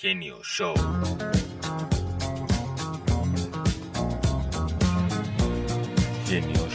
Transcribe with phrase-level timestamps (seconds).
[0.00, 0.74] Genio Show.
[6.24, 6.67] Genio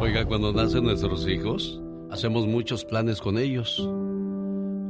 [0.00, 1.78] Oiga, cuando nacen nuestros hijos,
[2.10, 3.86] hacemos muchos planes con ellos.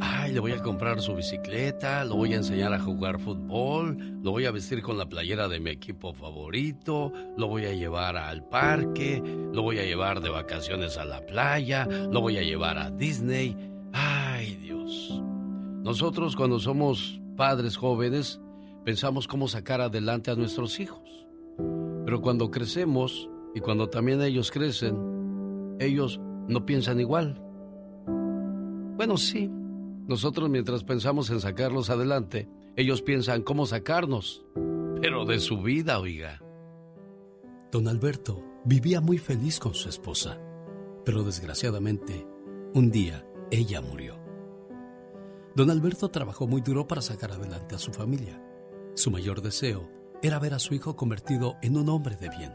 [0.00, 4.30] Ay, le voy a comprar su bicicleta, lo voy a enseñar a jugar fútbol, lo
[4.30, 8.44] voy a vestir con la playera de mi equipo favorito, lo voy a llevar al
[8.44, 9.20] parque,
[9.52, 13.56] lo voy a llevar de vacaciones a la playa, lo voy a llevar a Disney.
[13.92, 15.20] Ay, Dios.
[15.82, 18.40] Nosotros cuando somos padres jóvenes,
[18.84, 21.26] pensamos cómo sacar adelante a nuestros hijos.
[22.04, 27.42] Pero cuando crecemos y cuando también ellos crecen, ellos no piensan igual.
[28.96, 29.50] Bueno, sí,
[30.06, 34.44] nosotros mientras pensamos en sacarlos adelante, ellos piensan cómo sacarnos,
[35.00, 36.40] pero de su vida, oiga.
[37.72, 40.38] Don Alberto vivía muy feliz con su esposa,
[41.04, 42.26] pero desgraciadamente,
[42.74, 44.18] un día ella murió.
[45.56, 48.42] Don Alberto trabajó muy duro para sacar adelante a su familia.
[48.94, 49.88] Su mayor deseo
[50.22, 52.54] era ver a su hijo convertido en un hombre de bien,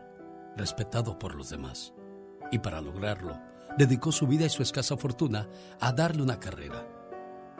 [0.55, 1.93] respetado por los demás.
[2.51, 3.39] Y para lograrlo,
[3.77, 5.49] dedicó su vida y su escasa fortuna
[5.79, 6.87] a darle una carrera.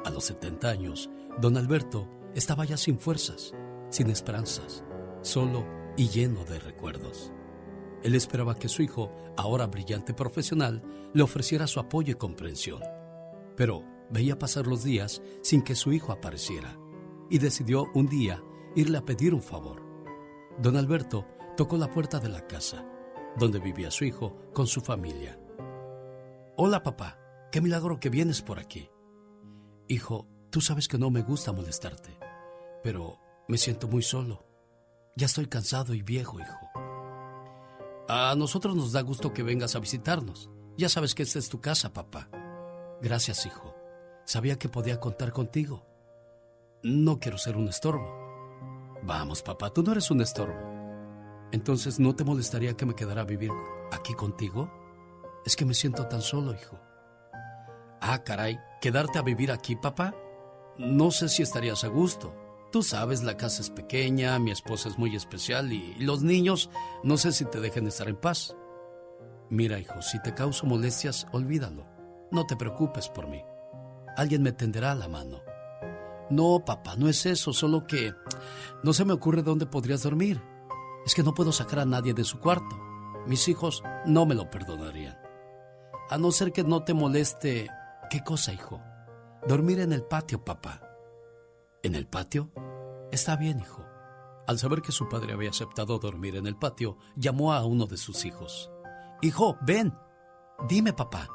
[0.04, 1.10] A los 70 años,
[1.42, 3.54] don Alberto estaba ya sin fuerzas,
[3.90, 4.84] sin esperanzas,
[5.22, 5.66] solo
[5.98, 7.32] y lleno de recuerdos.
[8.04, 10.84] Él esperaba que su hijo, ahora brillante profesional,
[11.14, 12.82] le ofreciera su apoyo y comprensión.
[13.56, 16.78] Pero veía pasar los días sin que su hijo apareciera
[17.30, 18.44] y decidió un día
[18.76, 19.82] irle a pedir un favor.
[20.60, 21.26] Don Alberto
[21.56, 22.86] tocó la puerta de la casa,
[23.38, 25.40] donde vivía su hijo con su familia.
[26.58, 27.18] Hola papá,
[27.52, 28.90] qué milagro que vienes por aquí.
[29.88, 32.18] Hijo, tú sabes que no me gusta molestarte,
[32.84, 34.46] pero me siento muy solo.
[35.16, 36.60] Ya estoy cansado y viejo, hijo.
[38.08, 40.50] A nosotros nos da gusto que vengas a visitarnos.
[40.78, 42.30] Ya sabes que esta es tu casa, papá.
[43.02, 43.74] Gracias, hijo.
[44.26, 45.86] Sabía que podía contar contigo.
[46.84, 48.14] No quiero ser un estorbo.
[49.04, 50.75] Vamos, papá, tú no eres un estorbo.
[51.56, 53.50] Entonces, ¿no te molestaría que me quedara a vivir
[53.94, 54.70] aquí contigo?
[55.46, 56.78] Es que me siento tan solo, hijo.
[58.02, 60.14] Ah, caray, ¿quedarte a vivir aquí, papá?
[60.78, 62.36] No sé si estarías a gusto.
[62.74, 66.70] Tú sabes, la casa es pequeña, mi esposa es muy especial y, los niños
[67.06, 68.54] no sé si te dejen estar en paz.
[69.50, 71.88] Mira, hijo, si te causo molestias, olvídalo.
[72.32, 73.42] No te preocupes por mí.
[74.18, 75.42] Alguien me tenderá la mano.
[76.30, 78.14] No, papá, no es eso, solo que
[78.84, 80.42] no se me ocurre dónde podrías dormir.
[81.06, 82.78] Es que no puedo sacar a nadie de su cuarto.
[83.28, 85.18] Mis hijos no me lo perdonarían.
[86.10, 87.70] A no ser que no te moleste.
[88.10, 88.82] ¿Qué cosa, hijo?
[89.48, 90.82] Dormir en el patio, papá.
[91.84, 92.52] ¿En el patio?
[93.12, 93.86] Está bien, hijo.
[94.48, 97.98] Al saber que su padre había aceptado dormir en el patio, llamó a uno de
[97.98, 98.72] sus hijos.
[99.22, 99.94] Hijo, ven.
[100.68, 101.30] Dime, papá.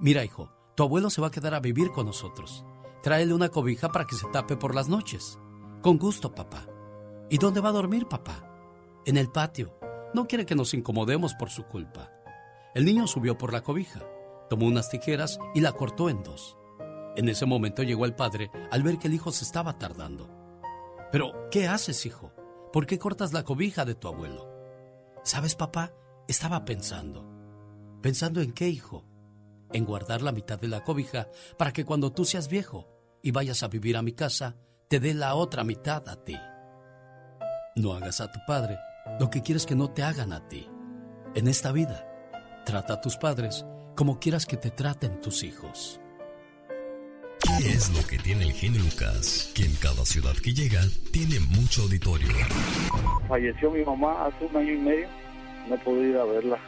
[0.00, 2.64] Mira, hijo, tu abuelo se va a quedar a vivir con nosotros.
[3.02, 5.38] Tráele una cobija para que se tape por las noches.
[5.82, 6.66] Con gusto, papá.
[7.30, 8.51] ¿Y dónde va a dormir, papá?
[9.04, 9.76] En el patio.
[10.14, 12.12] No quiere que nos incomodemos por su culpa.
[12.72, 14.00] El niño subió por la cobija,
[14.48, 16.56] tomó unas tijeras y la cortó en dos.
[17.16, 20.30] En ese momento llegó el padre al ver que el hijo se estaba tardando.
[21.10, 22.32] Pero, ¿qué haces, hijo?
[22.72, 24.48] ¿Por qué cortas la cobija de tu abuelo?
[25.24, 25.92] ¿Sabes, papá?
[26.28, 27.26] Estaba pensando.
[28.02, 29.04] ¿Pensando en qué, hijo?
[29.72, 31.28] En guardar la mitad de la cobija
[31.58, 32.88] para que cuando tú seas viejo
[33.20, 34.54] y vayas a vivir a mi casa,
[34.88, 36.38] te dé la otra mitad a ti.
[37.74, 38.78] No hagas a tu padre
[39.18, 40.68] lo que quieres que no te hagan a ti.
[41.34, 42.06] En esta vida,
[42.64, 43.64] trata a tus padres
[43.96, 46.00] como quieras que te traten tus hijos.
[47.58, 49.52] ¿Qué es lo que tiene el genio Lucas?
[49.54, 50.80] Que en cada ciudad que llega
[51.12, 52.28] tiene mucho auditorio.
[53.28, 55.08] Falleció mi mamá hace un año y medio,
[55.68, 56.58] no he podido ir a verla.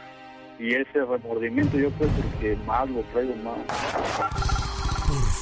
[0.59, 2.09] Y ese remordimiento yo creo
[2.39, 4.64] que más lo traigo más.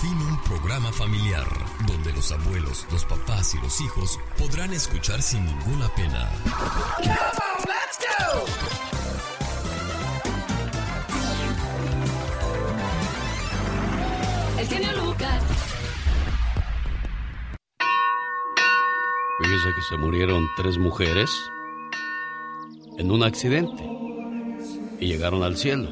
[0.03, 1.47] Fin un programa familiar,
[1.87, 6.29] donde los abuelos, los papás y los hijos podrán escuchar sin ninguna pena.
[14.59, 15.43] El genio Lucas.
[19.41, 21.31] Fíjese que se murieron tres mujeres
[22.97, 23.89] en un accidente
[24.99, 25.87] y llegaron al cielo.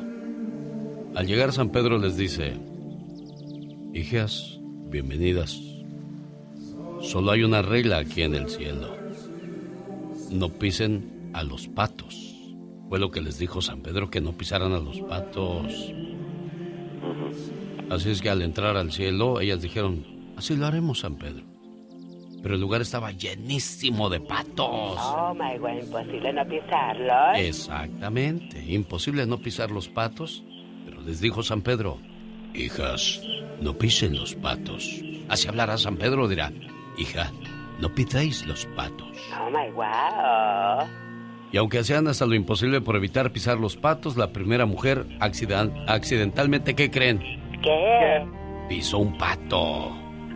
[1.15, 2.70] Al llegar San Pedro les dice,
[3.93, 4.59] hijas,
[4.89, 5.59] bienvenidas.
[7.01, 8.95] Solo hay una regla aquí en el cielo.
[10.29, 12.35] No pisen a los patos.
[12.89, 15.93] Fue lo que les dijo San Pedro, que no pisaran a los patos.
[17.89, 20.05] Así es que al entrar al cielo, ellas dijeron,
[20.37, 21.43] así lo haremos, San Pedro.
[22.41, 24.97] Pero el lugar estaba llenísimo de patos.
[24.99, 27.37] Oh, my God, imposible no pisarlos.
[27.37, 30.43] Exactamente, imposible no pisar los patos.
[30.85, 31.99] Pero les dijo San Pedro,
[32.53, 33.21] hijas,
[33.61, 35.01] no pisen los patos.
[35.29, 36.51] Así hablará San Pedro, dirá,
[36.97, 37.31] hija,
[37.79, 39.07] no pisáis los patos.
[39.39, 40.87] Oh, my wow.
[41.51, 45.73] Y aunque hacían hasta lo imposible por evitar pisar los patos, la primera mujer accident-
[45.87, 47.19] accidentalmente, ¿qué creen?
[47.61, 48.25] ¿Qué?
[48.69, 49.91] Pisó un pato.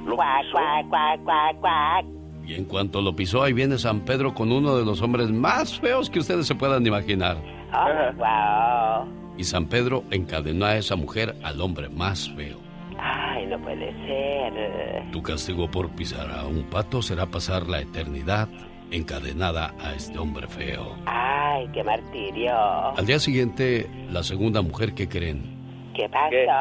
[0.05, 2.05] Cuac, cuac, cuac, cuac, cuac.
[2.45, 5.79] Y en cuanto lo pisó, ahí viene San Pedro con uno de los hombres más
[5.79, 7.37] feos que ustedes se puedan imaginar.
[7.73, 9.24] Oh, my wow.
[9.37, 12.59] Y San Pedro encadenó a esa mujer al hombre más feo.
[12.97, 15.11] Ay, no puede ser.
[15.11, 18.47] Tu castigo por pisar a un pato será pasar la eternidad
[18.91, 20.95] encadenada a este hombre feo.
[21.05, 22.53] Ay, qué martirio.
[22.97, 25.55] Al día siguiente, la segunda mujer que creen
[25.93, 26.51] ¿Qué pasó?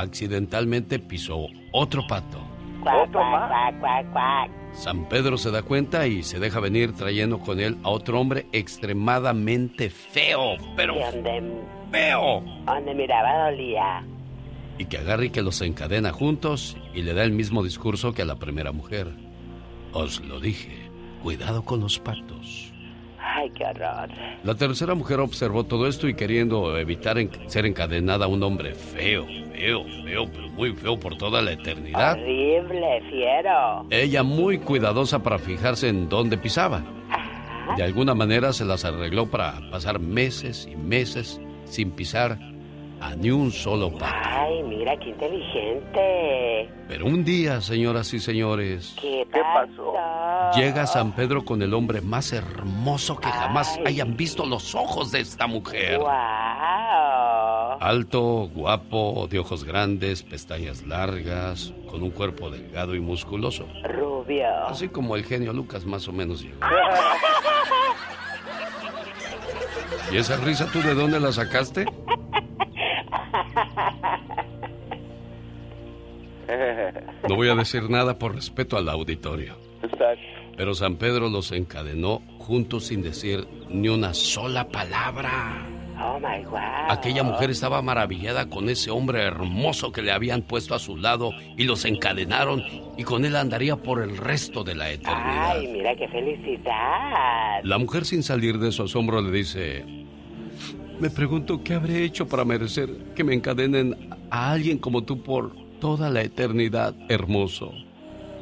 [0.00, 2.38] accidentalmente pisó otro pato.
[2.82, 4.50] Cuac, cuac, cuac, cuac, cuac.
[4.76, 8.46] San Pedro se da cuenta y se deja venir trayendo con él a otro hombre
[8.52, 11.42] extremadamente feo, pero ¿Y dónde,
[11.90, 12.42] feo.
[12.66, 14.04] dónde miraba dolía?
[14.78, 18.22] Y que agarra y que los encadena juntos y le da el mismo discurso que
[18.22, 19.08] a la primera mujer.
[19.92, 20.90] Os lo dije,
[21.22, 22.65] cuidado con los patos.
[23.38, 24.08] Ay, qué horror.
[24.44, 28.74] La tercera mujer observó todo esto y queriendo evitar en- ser encadenada a un hombre
[28.74, 32.12] feo, feo, feo, pero muy feo por toda la eternidad.
[32.14, 33.86] Horrible, fiero.
[33.90, 36.82] Ella muy cuidadosa para fijarse en dónde pisaba.
[37.76, 42.38] De alguna manera se las arregló para pasar meses y meses sin pisar
[43.00, 44.14] a ni un solo pato.
[44.24, 46.70] Ay, mira, qué inteligente.
[46.88, 49.92] Pero un día, señoras y señores, ¿Qué, pasó?
[50.56, 53.84] llega San Pedro con el hombre más hermoso que jamás Ay.
[53.94, 55.98] hayan visto los ojos de esta mujer.
[55.98, 56.08] Wow.
[57.80, 63.66] Alto, guapo, de ojos grandes, pestañas largas, con un cuerpo delgado y musculoso.
[63.84, 64.46] Rubio.
[64.66, 66.60] Así como el genio Lucas más o menos llegó.
[70.10, 71.84] ¿Y esa risa tú de dónde la sacaste?
[77.28, 79.56] No voy a decir nada por respeto al auditorio.
[80.56, 85.66] Pero San Pedro los encadenó juntos sin decir ni una sola palabra.
[85.98, 86.90] Oh, my God.
[86.90, 91.30] Aquella mujer estaba maravillada con ese hombre hermoso que le habían puesto a su lado
[91.56, 92.62] y los encadenaron
[92.98, 95.56] y con él andaría por el resto de la eternidad.
[95.56, 97.62] Ay, mira qué felicidad.
[97.62, 100.05] La mujer sin salir de su asombro le dice,
[100.98, 105.52] me pregunto qué habré hecho para merecer que me encadenen a alguien como tú por
[105.80, 107.72] toda la eternidad, hermoso.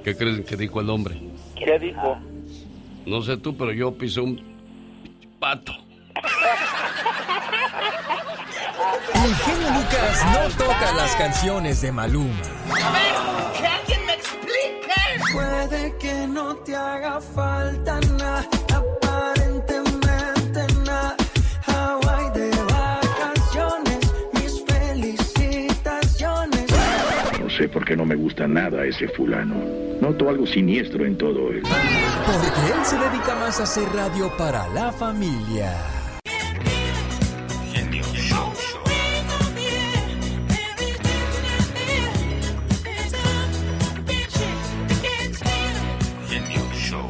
[0.04, 1.20] ¿Qué creen que dijo el hombre?
[1.56, 2.18] ¿Qué dijo?
[3.06, 4.40] No sé tú, pero yo pisé un
[5.38, 5.72] pato.
[9.14, 12.42] El genio Lucas no toca las canciones de Maluma.
[15.32, 18.48] Puede que no te haga falta nada,
[27.56, 29.54] sé por qué no me gusta nada ese fulano.
[30.00, 31.62] Noto algo siniestro en todo él.
[31.62, 35.72] Porque él se dedica más a hacer radio para la familia.
[37.72, 38.52] Genio Show.
[46.28, 47.08] Genio Show.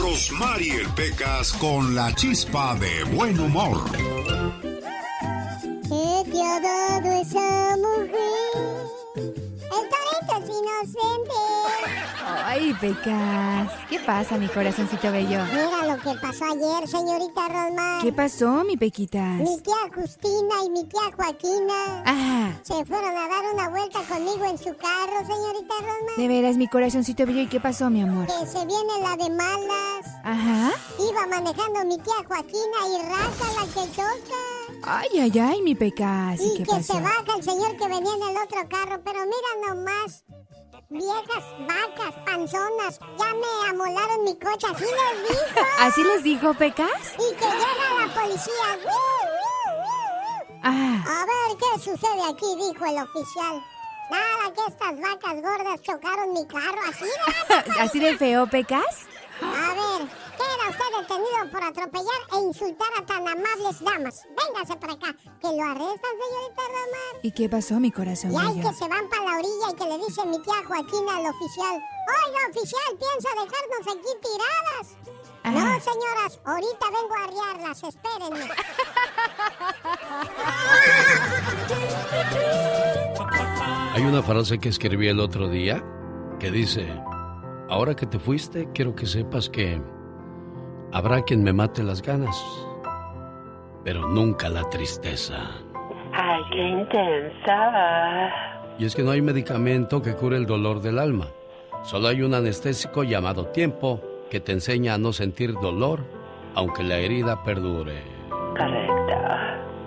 [0.00, 4.25] Rosmarie Pecas con la chispa de buen humor.
[12.48, 13.72] Ay, Pecas.
[13.90, 15.40] ¿Qué pasa, mi corazoncito bello?
[15.52, 18.00] Mira lo que pasó ayer, señorita Rosmar.
[18.02, 19.40] ¿Qué pasó, mi Pequitas?
[19.40, 22.60] Mi tía Justina y mi tía Joaquina Ajá.
[22.62, 26.16] se fueron a dar una vuelta conmigo en su carro, señorita Rosmar.
[26.18, 27.40] De veras, mi corazoncito bello.
[27.40, 28.26] ¿Y qué pasó, mi amor?
[28.26, 30.06] Que se viene la de malas.
[30.22, 30.70] Ajá.
[31.00, 34.84] Iba manejando mi tía Joaquina y raza la que choca.
[34.84, 36.38] Ay, ay, ay, mi Pecas.
[36.40, 36.92] ¿Y, Y qué que pasó?
[36.94, 40.22] se baja el señor que venía en el otro carro, pero mira nomás.
[40.88, 45.66] Viejas vacas, panzonas, ya me amolaron mi coche, así les dijo.
[45.80, 47.14] ¿Así les dijo, Pecas?
[47.14, 48.52] Y que llega la policía.
[50.62, 51.04] Ah.
[51.08, 53.64] A ver qué sucede aquí, dijo el oficial.
[54.12, 57.72] Nada, que estas vacas gordas chocaron mi carro, así de...
[57.80, 59.06] ¿Así de feo, Pecas?
[59.42, 64.22] A ver, queda usted detenido por atropellar e insultar a tan amables damas.
[64.36, 67.14] Véngase por acá, que lo arrestan, señorita Romar.
[67.22, 69.84] ¿Y qué pasó, mi corazón Y hay que se van para la orilla y que
[69.84, 71.82] le dice mi tía Joaquina al oficial.
[72.06, 74.86] Oiga, oficial, piensa dejarnos aquí tiradas.
[75.44, 75.50] Ah.
[75.50, 78.48] No, señoras, ahorita vengo a arriarlas, espérenme.
[83.94, 85.82] Hay una frase que escribí el otro día
[86.38, 86.86] que dice,
[87.68, 89.80] ahora que te fuiste, quiero que sepas que
[90.92, 92.36] habrá quien me mate las ganas,
[93.84, 95.36] pero nunca la tristeza.
[96.12, 98.30] Ay, qué intensa.
[98.78, 101.28] Y es que no hay medicamento que cure el dolor del alma.
[101.82, 106.00] Solo hay un anestésico llamado tiempo que te enseña a no sentir dolor,
[106.54, 108.02] aunque la herida perdure.
[108.30, 108.94] Correcto.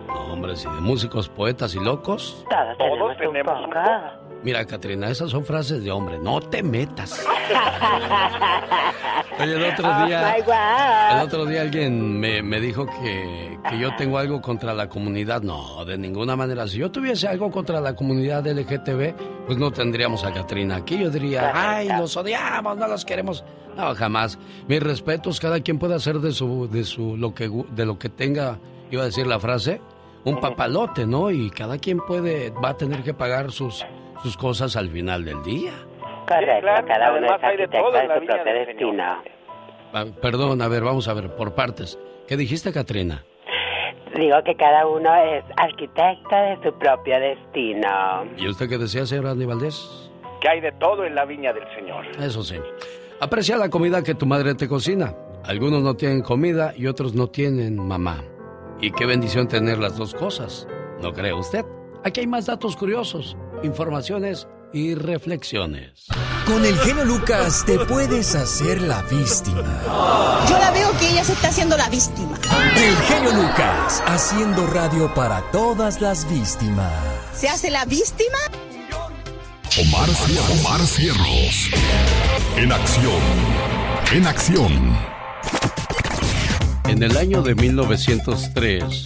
[0.08, 2.46] No, hombre, si de músicos, poetas y locos.
[2.50, 4.29] Todos tenemos, un poco.
[4.44, 6.18] Mira, Katrina, esas son frases de hombre.
[6.20, 7.26] No te metas.
[9.40, 10.36] Oye, el otro Oh, día.
[10.38, 15.42] El otro día alguien me, me dijo que, que yo tengo algo contra la comunidad.
[15.42, 16.68] No, de ninguna manera.
[16.68, 20.98] Si yo tuviese algo contra la comunidad LGTB, pues no tendríamos a Katrina aquí.
[21.00, 23.44] Yo diría, ay, los odiamos, no los queremos.
[23.76, 24.38] No, jamás.
[24.68, 28.10] Mis respetos, cada quien puede hacer de su, de su, lo que, de lo que
[28.10, 28.60] tenga,
[28.92, 29.82] iba a decir la frase,
[30.26, 31.32] un papalote, ¿no?
[31.32, 33.86] Y cada quien puede, va a tener que pagar sus,
[34.24, 35.72] sus cosas al final del día.
[36.28, 39.04] Correcto, claro, cada uno además es hay de arquitecto de su propio destino.
[39.94, 41.98] Ah, Perdón, a ver, vamos a ver, por partes.
[42.28, 43.24] ¿Qué dijiste, Katrina?
[44.16, 48.26] Digo que cada uno es arquitecto de su propio destino.
[48.38, 50.12] ¿Y usted qué decía, señor Andy Valdés?
[50.42, 52.06] Que hay de todo en la viña del Señor.
[52.20, 52.56] Eso sí.
[53.20, 55.14] Aprecia la comida que tu madre te cocina.
[55.46, 58.24] Algunos no tienen comida y otros no tienen mamá.
[58.80, 60.68] Y qué bendición tener las dos cosas.
[61.02, 61.66] ¿No cree usted?
[62.04, 66.06] Aquí hay más datos curiosos, informaciones y reflexiones.
[66.46, 69.82] Con el genio Lucas te puedes hacer la víctima.
[70.50, 72.38] Yo la veo que ella se está haciendo la víctima.
[72.76, 76.92] El genio Lucas haciendo radio para todas las víctimas.
[77.34, 78.38] ¿Se hace la víctima?
[79.80, 80.10] Omar,
[80.60, 81.70] Omar Cierros.
[82.58, 83.22] En acción.
[84.12, 84.98] En acción.
[86.88, 89.04] En el año de 1903,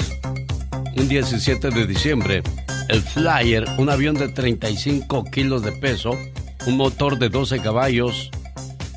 [0.95, 2.43] un 17 de diciembre,
[2.89, 6.17] el Flyer, un avión de 35 kilos de peso,
[6.67, 8.29] un motor de 12 caballos,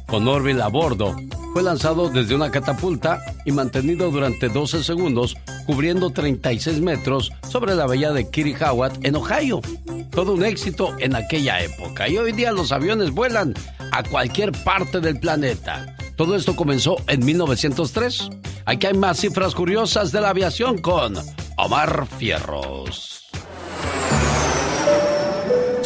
[0.07, 1.17] con Orville a bordo,
[1.56, 7.86] fue lanzado desde una catapulta y mantenido durante 12 segundos, cubriendo 36 metros sobre la
[7.86, 9.62] bahía de Kittyhawat en Ohio.
[10.10, 12.10] Todo un éxito en aquella época.
[12.10, 13.54] Y hoy día los aviones vuelan
[13.90, 15.96] a cualquier parte del planeta.
[16.14, 18.28] Todo esto comenzó en 1903.
[18.66, 21.14] Aquí hay más cifras curiosas de la aviación con
[21.56, 23.25] Omar Fierros.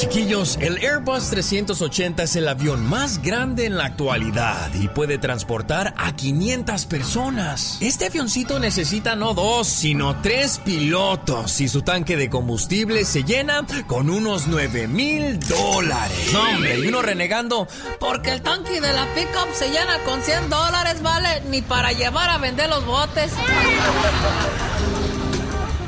[0.01, 5.93] Chiquillos, el Airbus 380 es el avión más grande en la actualidad y puede transportar
[5.99, 7.77] a 500 personas.
[7.83, 13.67] Este avioncito necesita no dos, sino tres pilotos y su tanque de combustible se llena
[13.87, 16.31] con unos 9 mil dólares.
[16.33, 20.49] No, hombre, y uno renegando Porque el tanque de la pickup se llena con 100
[20.49, 23.33] dólares, vale, ni para llevar a vender los botes.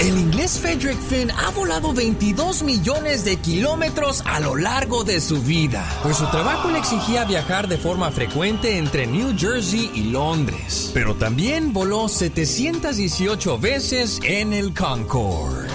[0.03, 5.41] El inglés Frederick Finn ha volado 22 millones de kilómetros a lo largo de su
[5.41, 10.91] vida, pues su trabajo le exigía viajar de forma frecuente entre New Jersey y Londres.
[10.93, 15.69] Pero también voló 718 veces en el Concorde.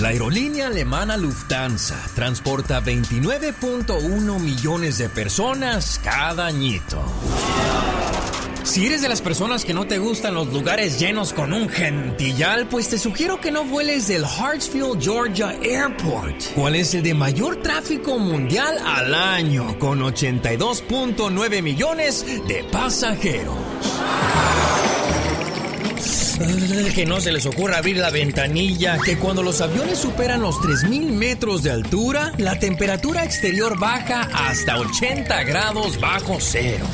[0.00, 7.04] La aerolínea alemana Lufthansa transporta 29.1 millones de personas cada añito.
[8.64, 12.68] Si eres de las personas que no te gustan los lugares llenos con un gentillal,
[12.68, 17.56] pues te sugiero que no vueles del Hartsfield, Georgia Airport, cual es el de mayor
[17.56, 23.56] tráfico mundial al año, con 82.9 millones de pasajeros.
[26.94, 31.10] Que no se les ocurra abrir la ventanilla, que cuando los aviones superan los 3.000
[31.10, 36.86] metros de altura, la temperatura exterior baja hasta 80 grados bajo cero.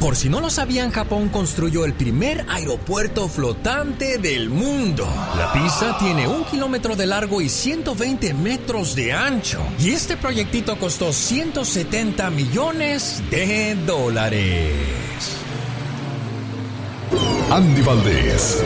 [0.00, 5.08] Por si no lo sabían, Japón construyó el primer aeropuerto flotante del mundo.
[5.36, 9.60] La pista tiene un kilómetro de largo y 120 metros de ancho.
[9.80, 14.72] Y este proyectito costó 170 millones de dólares.
[17.50, 18.62] Andy Valdés,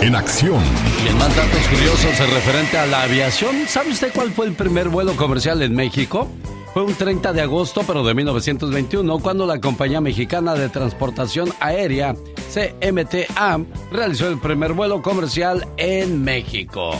[0.00, 0.60] en acción.
[1.04, 4.88] Y en más datos curiosos referente a la aviación, ¿sabe usted cuál fue el primer
[4.88, 6.28] vuelo comercial en México?
[6.76, 12.14] Fue un 30 de agosto, pero de 1921, cuando la Compañía Mexicana de Transportación Aérea,
[12.52, 16.90] CMTA, realizó el primer vuelo comercial en México.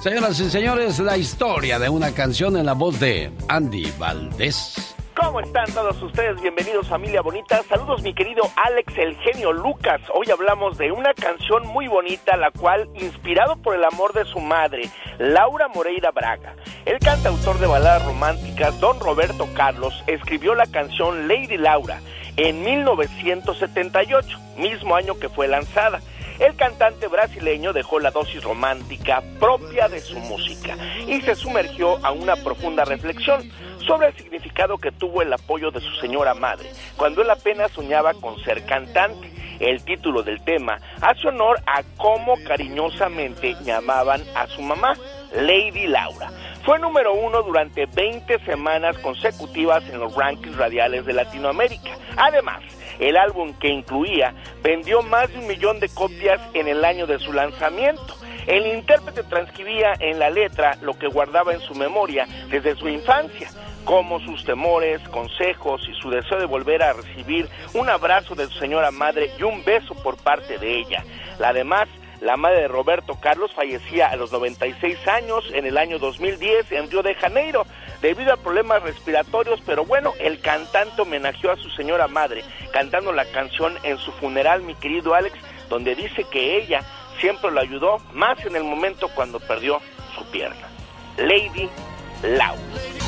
[0.00, 4.94] Señoras y señores, la historia de una canción en la voz de Andy Valdés.
[5.24, 6.42] ¿Cómo están todos ustedes?
[6.42, 7.62] Bienvenidos familia bonita.
[7.68, 10.00] Saludos mi querido Alex el genio Lucas.
[10.12, 14.40] Hoy hablamos de una canción muy bonita, la cual, inspirado por el amor de su
[14.40, 21.28] madre, Laura Moreira Braga, el cantautor de baladas románticas Don Roberto Carlos escribió la canción
[21.28, 22.00] Lady Laura
[22.36, 26.00] en 1978, mismo año que fue lanzada.
[26.40, 30.76] El cantante brasileño dejó la dosis romántica propia de su música
[31.06, 33.48] y se sumergió a una profunda reflexión
[33.86, 38.14] sobre el significado que tuvo el apoyo de su señora madre, cuando él apenas soñaba
[38.14, 39.30] con ser cantante.
[39.60, 44.94] El título del tema hace honor a cómo cariñosamente llamaban a su mamá,
[45.34, 46.30] Lady Laura.
[46.64, 51.90] Fue número uno durante 20 semanas consecutivas en los rankings radiales de Latinoamérica.
[52.16, 52.62] Además,
[52.98, 57.18] el álbum que incluía vendió más de un millón de copias en el año de
[57.18, 58.16] su lanzamiento.
[58.46, 63.48] El intérprete transcribía en la letra lo que guardaba en su memoria desde su infancia,
[63.84, 68.58] como sus temores, consejos y su deseo de volver a recibir un abrazo de su
[68.58, 71.04] señora madre y un beso por parte de ella.
[71.42, 71.88] Además,
[72.20, 76.88] la madre de Roberto Carlos fallecía a los 96 años en el año 2010 en
[76.88, 77.66] Río de Janeiro
[78.00, 83.24] debido a problemas respiratorios, pero bueno, el cantante homenajeó a su señora madre cantando la
[83.24, 85.36] canción en su funeral, mi querido Alex,
[85.68, 86.80] donde dice que ella
[87.20, 89.80] siempre lo ayudó, más en el momento cuando perdió
[90.16, 90.68] su pierna.
[91.16, 91.68] Lady
[92.22, 93.02] Laura.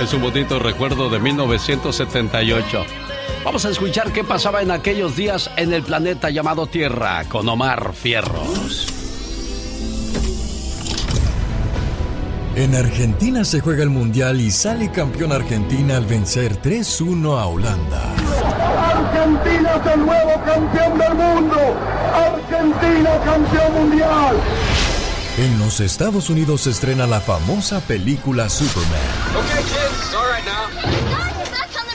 [0.00, 2.84] Es un bonito recuerdo de 1978.
[3.44, 7.94] Vamos a escuchar qué pasaba en aquellos días en el planeta llamado Tierra con Omar
[7.94, 9.05] Fierros.
[12.56, 18.14] En Argentina se juega el Mundial y sale campeón Argentina al vencer 3-1 a Holanda.
[18.78, 21.56] Argentina es el nuevo campeón del mundo.
[22.14, 24.36] Argentina campeón mundial.
[25.36, 29.00] En los Estados Unidos se estrena la famosa película Superman.
[29.36, 30.70] Okay, kids, all right now.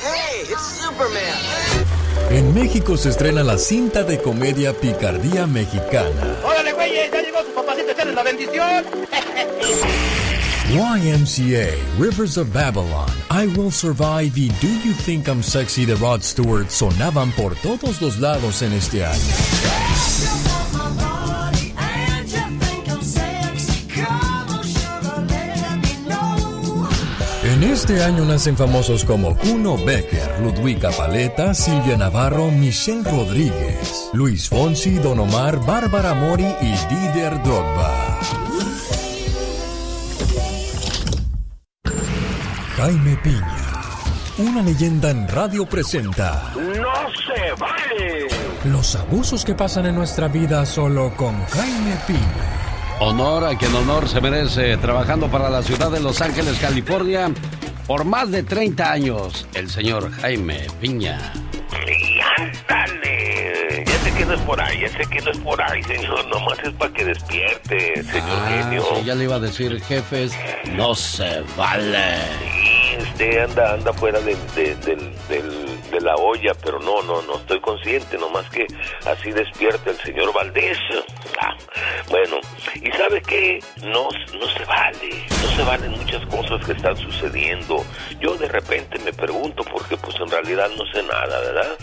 [0.04, 1.88] Hey, it's Superman.
[2.30, 6.36] En México se estrena la cinta de comedia Picardía Mexicana.
[6.46, 8.86] Órale, güey, ya llegó tu papacito, echarle la bendición.
[10.70, 16.22] YMCA, Rivers of Babylon, I Will Survive y Do You Think I'm Sexy de Rod
[16.22, 19.20] Stewart sonaban por todos los lados en este año.
[27.44, 34.48] En este año nacen famosos como Kuno Becker, Ludwika Paleta, Silvia Navarro, Michelle Rodríguez, Luis
[34.48, 38.11] Fonsi, Don Omar, Bárbara Mori y Didier Drogba.
[42.82, 43.84] Jaime Piña,
[44.40, 48.28] una leyenda en radio presenta ¡No se vale!
[48.64, 52.98] Los abusos que pasan en nuestra vida solo con Jaime Piña.
[53.00, 57.30] Honor a quien honor se merece, trabajando para la ciudad de Los Ángeles, California,
[57.88, 61.34] por más de 30 años, el señor Jaime Piña.
[61.88, 63.84] Y ándale.
[63.86, 66.28] Ya sé que no es por ahí, ya sé que no es por ahí, señor.
[66.28, 68.84] Nomás es para que despierte, señor Ah, genio.
[68.96, 70.34] sí, ya le iba a decir, jefes,
[70.72, 72.18] no se vale.
[72.56, 74.36] Y usted anda, anda fuera de,
[76.02, 78.66] la olla, pero no, no, no estoy consciente, nomás que
[79.06, 80.80] así despierte el señor Valdés.
[81.40, 81.56] Ah,
[82.10, 82.38] bueno,
[82.76, 83.60] ¿y sabe qué?
[83.84, 87.84] No, no se vale, no se valen muchas cosas que están sucediendo.
[88.20, 91.78] Yo de repente me pregunto, porque pues en realidad no sé nada, ¿verdad?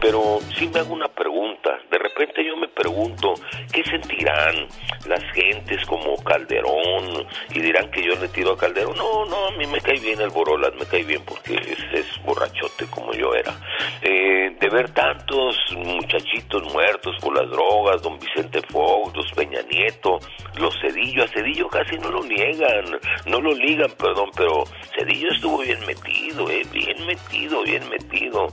[0.00, 3.34] Pero sí me hago una pregunta, de repente yo me pregunto,
[3.72, 4.66] ¿qué sentirán
[5.06, 7.26] las gentes como Calderón?
[7.54, 8.96] Y dirán que yo le tiro a Calderón.
[8.96, 12.22] No, no, a mí me cae bien el Borolas, me cae bien porque es, es
[12.24, 13.54] borrachote como yo era.
[14.02, 20.18] Eh, de ver tantos muchachitos muertos por las drogas, don Vicente Fox, los Peña Nieto,
[20.58, 24.64] los Cedillo, a Cedillo casi no lo niegan, no lo ligan, perdón, pero
[24.96, 28.48] Cedillo estuvo bien metido, eh, bien metido, bien metido.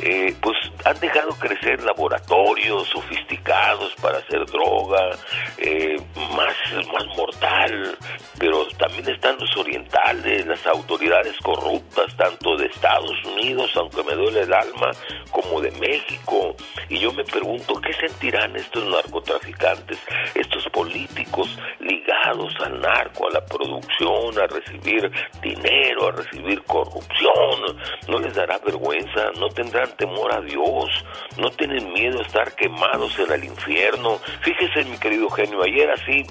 [0.00, 5.10] Eh, pues han dejado crecer laboratorios sofisticados para hacer droga,
[5.58, 5.96] eh,
[6.36, 7.96] más, más mortal,
[8.38, 14.40] pero también están los orientales, las autoridades corruptas, tanto de Estados Unidos, aunque me duele
[14.40, 14.90] el alma,
[15.30, 16.54] como de México.
[16.88, 19.98] Y yo me pregunto, ¿qué sentirán estos narcotraficantes,
[20.34, 25.10] estos políticos ligados al narco, a la producción, a recibir
[25.42, 27.76] dinero, a recibir corrupción?
[28.08, 29.30] ¿No les dará vergüenza?
[29.38, 31.04] ¿No tendrán temor a Dios?
[31.36, 34.18] ¿No tienen miedo a estar quemados en el infierno?
[34.40, 36.24] Fíjese, mi querido genio, ayer así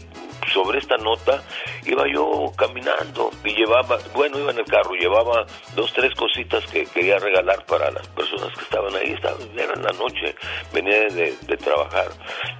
[0.54, 1.44] sobre esta nota
[1.86, 5.46] iba yo caminando y llevaba, bueno, iba en el carro, llevaba
[5.76, 9.84] dos, tres cositas que quería regalar para las personas que estaban ahí, estaba, era en
[9.84, 10.36] la noche,
[10.74, 12.08] venía de, de trabajar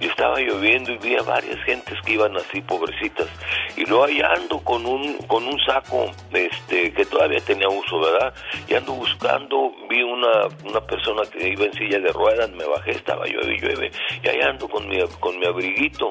[0.00, 3.28] y estaba lloviendo y vi a varias gentes que iban así pobrecitas
[3.76, 8.32] y luego ahí ando con un, con un saco este, que todavía tenía uso, ¿verdad?
[8.66, 12.92] Y ando buscando, vi una, una persona que iba en silla de ruedas, me bajé,
[12.92, 13.90] estaba llueve y llueve
[14.22, 16.08] y ahí ando con mi, con mi abriguito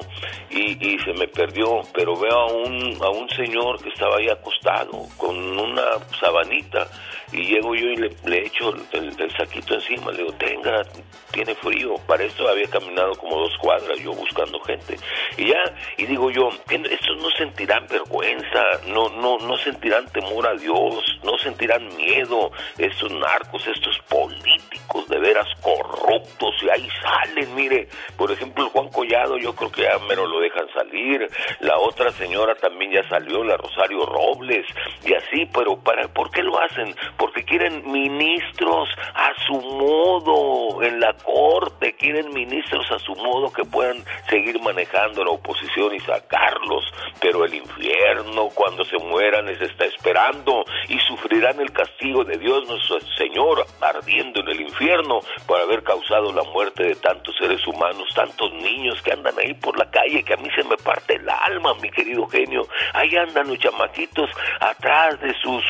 [0.50, 1.57] y, y se me perdió
[1.92, 6.86] pero veo a un, a un señor que estaba ahí acostado con una sabanita
[7.32, 10.82] y llego yo y le, le echo el, saquito encima, le digo, tenga,
[11.30, 14.96] tiene frío, para esto había caminado como dos cuadras yo buscando gente.
[15.36, 15.62] Y ya,
[15.96, 21.38] y digo yo, estos no sentirán vergüenza, no, no, no sentirán temor a Dios, no
[21.38, 28.68] sentirán miedo, estos narcos, estos políticos de veras corruptos y ahí salen, mire, por ejemplo
[28.70, 31.28] Juan Collado yo creo que ya mero lo dejan salir,
[31.60, 34.66] la otra señora también ya salió, la Rosario Robles,
[35.04, 36.94] y así, pero para, ¿por qué lo hacen?
[37.18, 43.64] Porque quieren ministros a su modo en la corte, quieren ministros a su modo que
[43.64, 46.84] puedan seguir manejando la oposición y sacarlos,
[47.20, 52.68] pero el infierno cuando se mueran les está esperando y sufrirán el castigo de Dios
[52.68, 58.08] nuestro Señor ardiendo en el infierno por haber causado la muerte de tantos seres humanos,
[58.14, 61.28] tantos niños que andan ahí por la calle que a mí se me parte el
[61.28, 62.66] alma, mi querido genio.
[62.94, 65.64] Ahí andan los chamaquitos atrás de sus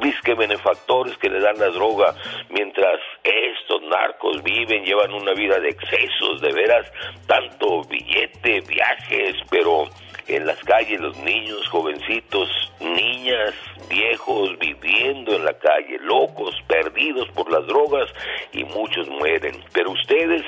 [0.00, 2.14] disque benefactores que le dan la droga,
[2.50, 6.86] mientras estos narcos viven, llevan una vida de excesos, de veras,
[7.26, 9.88] tanto billete, viajes, pero
[10.28, 12.48] en las calles los niños, jovencitos,
[12.80, 13.54] niñas,
[13.88, 18.08] viejos viviendo en la calle, locos, perdidos por las drogas
[18.52, 19.62] y muchos mueren.
[19.72, 20.42] Pero ustedes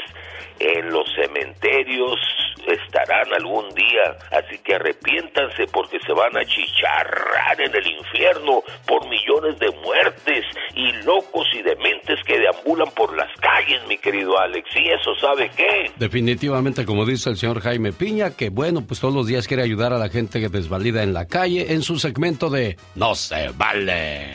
[0.58, 2.18] en los cementerios
[2.66, 9.08] estarán algún día, así que arrepiéntanse porque se van a chicharrar en el infierno por
[9.08, 10.44] millones de muertes
[10.74, 14.68] y locos y dementes que deambulan por las calles, mi querido Alex.
[14.76, 15.90] ¿Y eso sabe qué?
[15.96, 19.92] Definitivamente, como dice el señor Jaime Piña, que bueno, pues todos los días quiere ayudar
[19.92, 24.34] a la gente que desvalida en la calle en su segmento de No se vale.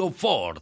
[0.09, 0.61] Ford.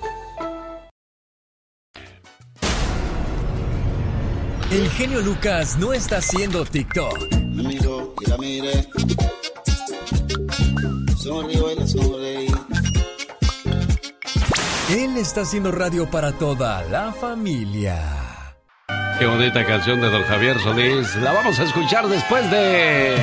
[4.71, 7.29] El genio Lucas no está haciendo TikTok.
[7.33, 8.87] Me miro y la mire.
[11.17, 12.47] Sonrío y la sonreí.
[14.89, 18.55] Él está haciendo radio para toda la familia.
[19.19, 21.17] Qué bonita canción de don Javier Solís.
[21.17, 23.17] La vamos a escuchar después de...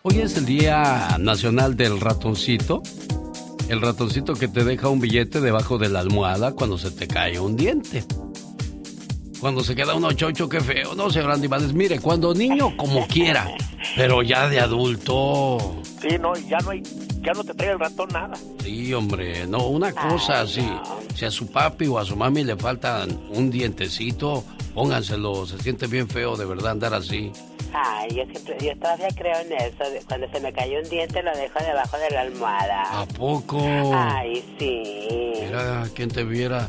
[0.00, 2.82] Hoy es el Día Nacional del Ratoncito.
[3.68, 7.38] El ratoncito que te deja un billete debajo de la almohada cuando se te cae
[7.38, 8.04] un diente.
[9.40, 11.72] Cuando se queda uno chocho, qué feo, ¿no, señor Andy Valdés?
[11.72, 13.48] Mire, cuando niño, como quiera.
[13.94, 16.82] Pero ya de adulto, Sí, no, ya no hay,
[17.22, 18.34] ya no te trae el ratón nada.
[18.62, 20.64] Sí, hombre, no, una cosa así.
[21.14, 25.46] Si a su papi o a su mami le faltan un dientecito, pónganselo.
[25.46, 27.32] Se siente bien feo de verdad andar así.
[27.72, 29.84] Ay, yo siempre, yo todavía creo en eso.
[30.06, 33.00] Cuando se me cayó un diente lo dejo debajo de la almohada.
[33.00, 33.60] ¿A poco?
[33.94, 35.32] Ay, sí.
[35.44, 36.68] Mira, quien te viera.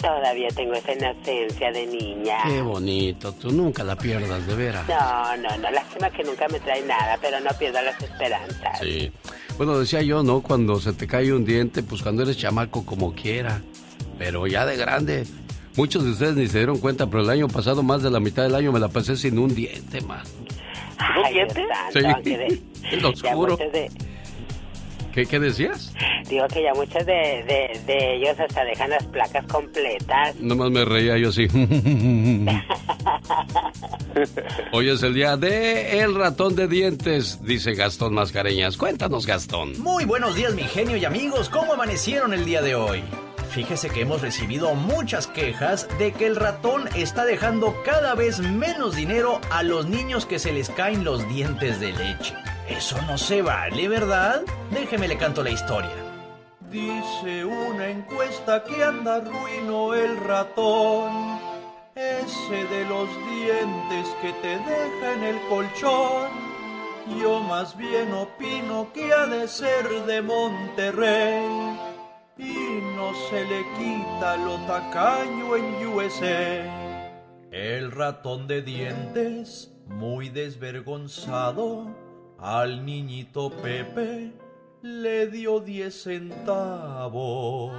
[0.00, 2.38] Todavía tengo esa inocencia de niña.
[2.46, 3.32] Qué bonito.
[3.32, 4.88] Tú nunca la pierdas, de veras.
[4.88, 5.70] No, no, no.
[5.70, 8.78] Lástima que nunca me trae nada, pero no pierdo las esperanzas.
[8.78, 9.10] Sí.
[9.56, 10.40] Bueno, decía yo, ¿no?
[10.40, 13.60] Cuando se te cae un diente, pues cuando eres chamaco como quiera.
[14.18, 15.26] Pero ya de grande.
[15.78, 18.42] Muchos de ustedes ni se dieron cuenta, pero el año pasado, más de la mitad
[18.42, 20.24] del año, me la pasé sin un diente, man.
[21.24, 21.64] ¿Un diente?
[21.92, 23.56] Sí, lo juro.
[23.56, 23.88] de,
[25.12, 25.94] ¿Qué, ¿Qué decías?
[26.28, 27.12] digo que ya muchos de,
[27.46, 30.34] de, de ellos hasta dejan las placas completas.
[30.40, 31.46] Nomás me reía yo así.
[34.72, 38.76] Hoy es el día de el ratón de dientes, dice Gastón Mascareñas.
[38.76, 39.80] Cuéntanos, Gastón.
[39.80, 41.48] Muy buenos días, mi genio y amigos.
[41.48, 43.04] ¿Cómo amanecieron el día de hoy?
[43.58, 48.94] Fíjese que hemos recibido muchas quejas de que el ratón está dejando cada vez menos
[48.94, 52.36] dinero a los niños que se les caen los dientes de leche.
[52.68, 54.42] Eso no se vale, ¿verdad?
[54.70, 55.90] Déjeme le canto la historia.
[56.70, 61.40] Dice una encuesta que anda ruino el ratón,
[61.96, 66.28] ese de los dientes que te deja en el colchón.
[67.20, 71.97] Yo más bien opino que ha de ser de Monterrey
[72.38, 76.78] y no se le quita lo tacaño en USA.
[77.50, 81.94] El ratón de dientes, muy desvergonzado,
[82.38, 84.32] al niñito Pepe
[84.82, 87.72] le dio 10 centavos.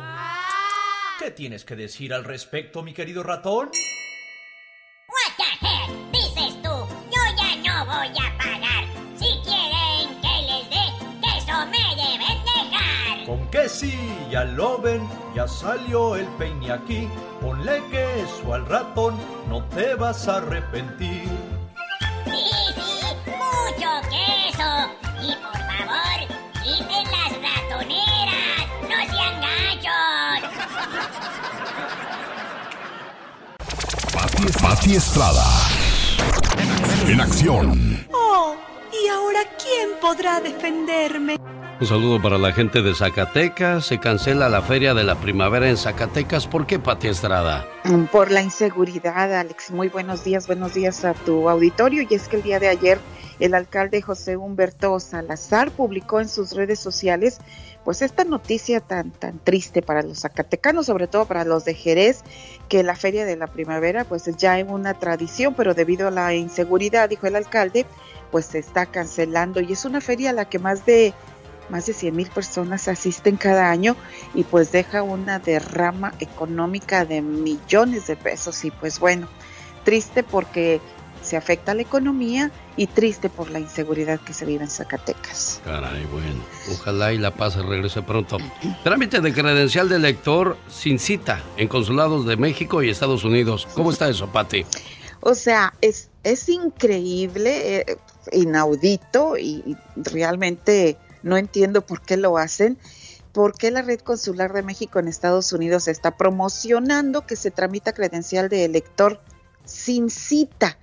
[1.17, 3.69] ¿Qué tienes que decir al respecto, mi querido ratón?
[5.08, 6.69] What the heck, dices tú.
[7.10, 8.28] Yo ya no voy a
[13.51, 13.93] que sí,
[14.29, 17.09] ya lo ven, ya salió el peine aquí.
[17.41, 19.17] Ponle queso al ratón,
[19.49, 21.27] no te vas a arrepentir.
[22.25, 24.69] Sí, sí, mucho queso.
[25.21, 26.19] Y por favor,
[26.63, 28.67] quiten las ratoneras.
[28.83, 30.41] No sean gachos.
[34.13, 35.45] Pati, Pati Estrada.
[37.07, 38.07] En acción.
[38.13, 38.55] Oh,
[38.91, 41.38] ¿y ahora quién podrá defenderme?
[41.81, 43.85] Un saludo para la gente de Zacatecas.
[43.85, 46.45] Se cancela la feria de la primavera en Zacatecas.
[46.45, 47.65] ¿Por qué, Pati Estrada?
[48.11, 49.71] Por la inseguridad, Alex.
[49.71, 52.05] Muy buenos días, buenos días a tu auditorio.
[52.09, 52.99] Y es que el día de ayer
[53.39, 57.39] el alcalde José Humberto Salazar publicó en sus redes sociales
[57.85, 62.23] pues esta noticia tan tan triste para los zacatecanos, sobre todo para los de Jerez,
[62.67, 66.33] que la feria de la primavera pues es ya una tradición, pero debido a la
[66.33, 67.85] inseguridad, dijo el alcalde,
[68.31, 71.13] pues se está cancelando y es una feria a la que más de
[71.69, 73.95] más de 100 mil personas asisten cada año
[74.34, 79.27] y pues deja una derrama económica de millones de pesos y pues bueno,
[79.84, 80.82] triste porque
[81.21, 85.62] se afecta la economía y triste por la inseguridad que se vive en Zacatecas.
[85.65, 86.41] Caray, bueno.
[86.71, 88.38] Ojalá y la paz regrese pronto.
[88.84, 93.67] Trámite de credencial de lector sin cita en consulados de México y Estados Unidos.
[93.73, 94.65] ¿Cómo está eso, Pati?
[95.21, 97.97] O sea, es, es increíble, eh,
[98.32, 102.77] inaudito y, y realmente no entiendo por qué lo hacen.
[103.32, 107.93] ¿Por qué la Red Consular de México en Estados Unidos está promocionando que se tramita
[107.93, 109.21] credencial de elector
[109.65, 110.77] sin cita?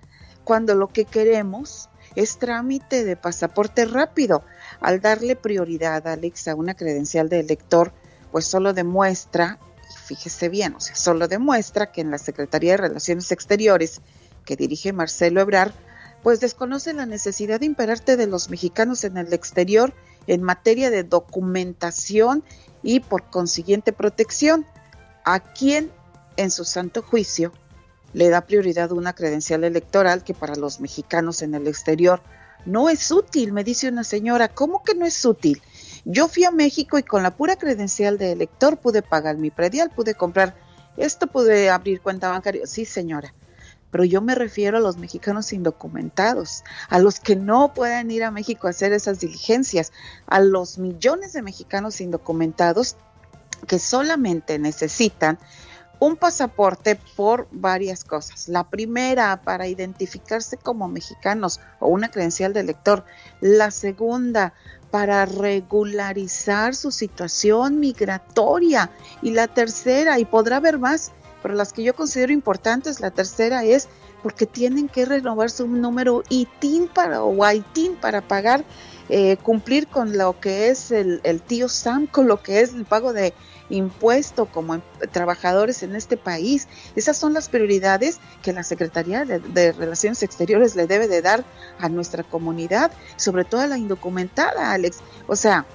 [0.44, 4.42] Cuando lo que queremos es trámite de pasaporte rápido.
[4.80, 7.92] Al darle prioridad, Alex, a una credencial de elector,
[8.32, 9.58] pues solo demuestra,
[9.90, 14.00] y fíjese bien, o sea, solo demuestra que en la Secretaría de Relaciones Exteriores,
[14.44, 15.72] que dirige Marcelo Ebrar,
[16.22, 19.92] pues desconoce la necesidad de imperarte de los mexicanos en el exterior
[20.26, 22.44] en materia de documentación
[22.82, 24.66] y por consiguiente protección.
[25.24, 25.90] ¿A quién
[26.36, 27.52] en su santo juicio
[28.12, 32.22] le da prioridad una credencial electoral que para los mexicanos en el exterior
[32.64, 33.52] no es útil?
[33.52, 35.62] Me dice una señora, ¿cómo que no es útil?
[36.04, 39.90] Yo fui a México y con la pura credencial de elector pude pagar mi predial,
[39.90, 40.54] pude comprar
[40.96, 42.66] esto, pude abrir cuenta bancaria.
[42.66, 43.34] Sí, señora,
[43.96, 48.30] pero yo me refiero a los mexicanos indocumentados, a los que no pueden ir a
[48.30, 49.90] México a hacer esas diligencias,
[50.26, 52.96] a los millones de mexicanos indocumentados
[53.66, 55.38] que solamente necesitan
[55.98, 58.48] un pasaporte por varias cosas.
[58.48, 63.02] La primera, para identificarse como mexicanos o una credencial de elector.
[63.40, 64.52] La segunda,
[64.90, 68.90] para regularizar su situación migratoria.
[69.22, 73.64] Y la tercera, y podrá haber más, pero las que yo considero importantes, la tercera
[73.64, 73.88] es
[74.22, 78.64] porque tienen que renovar su número ITIN para, o ITIN para pagar,
[79.08, 82.84] eh, cumplir con lo que es el, el tío Sam, con lo que es el
[82.84, 83.34] pago de
[83.68, 86.66] impuesto como em- trabajadores en este país.
[86.96, 91.44] Esas son las prioridades que la Secretaría de, de Relaciones Exteriores le debe de dar
[91.78, 94.98] a nuestra comunidad, sobre todo a la indocumentada, Alex.
[95.28, 95.66] O sea,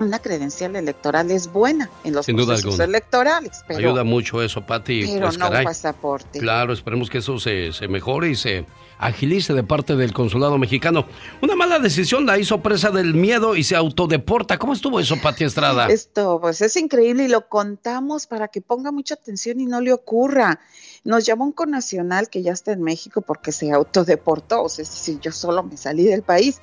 [0.00, 5.06] una credencial electoral es buena en los Sin procesos electorales, pero, Ayuda mucho eso, Pati.
[5.06, 5.64] pero pues, no caray.
[5.64, 6.38] pasaporte.
[6.38, 8.66] Claro, esperemos que eso se, se mejore y se
[8.98, 11.06] agilice de parte del consulado mexicano.
[11.40, 14.58] Una mala decisión la hizo presa del miedo y se autodeporta.
[14.58, 15.86] ¿Cómo estuvo eso, Pati Estrada?
[15.88, 19.92] Esto, pues es increíble y lo contamos para que ponga mucha atención y no le
[19.92, 20.60] ocurra.
[21.04, 24.90] Nos llamó un connacional que ya está en México porque se autodeportó, o sea, es
[24.90, 26.60] decir, yo solo me salí del país.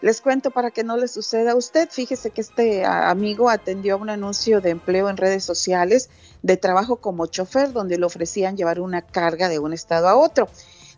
[0.00, 1.88] Les cuento para que no le suceda a usted.
[1.90, 6.08] Fíjese que este amigo atendió a un anuncio de empleo en redes sociales
[6.42, 10.48] de trabajo como chofer, donde le ofrecían llevar una carga de un estado a otro.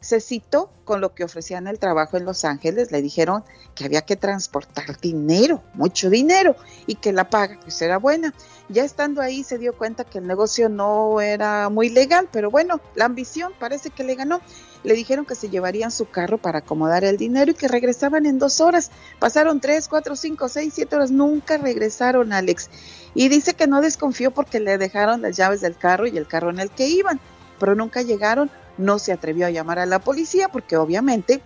[0.01, 3.45] Se citó con lo que ofrecían el trabajo en Los Ángeles, le dijeron
[3.77, 8.35] que había que transportar dinero, mucho dinero, y que la paga pues era buena.
[8.69, 12.81] Ya estando ahí se dio cuenta que el negocio no era muy legal, pero bueno,
[12.97, 14.41] la ambición parece que le ganó.
[14.83, 18.39] Le dijeron que se llevarían su carro para acomodar el dinero y que regresaban en
[18.39, 18.91] dos horas.
[19.19, 22.69] Pasaron tres, cuatro, cinco, seis, siete horas, nunca regresaron, Alex.
[23.15, 26.51] Y dice que no desconfió porque le dejaron las llaves del carro y el carro
[26.51, 27.21] en el que iban,
[27.59, 28.51] pero nunca llegaron.
[28.79, 31.43] No se atrevió a llamar a la policía porque obviamente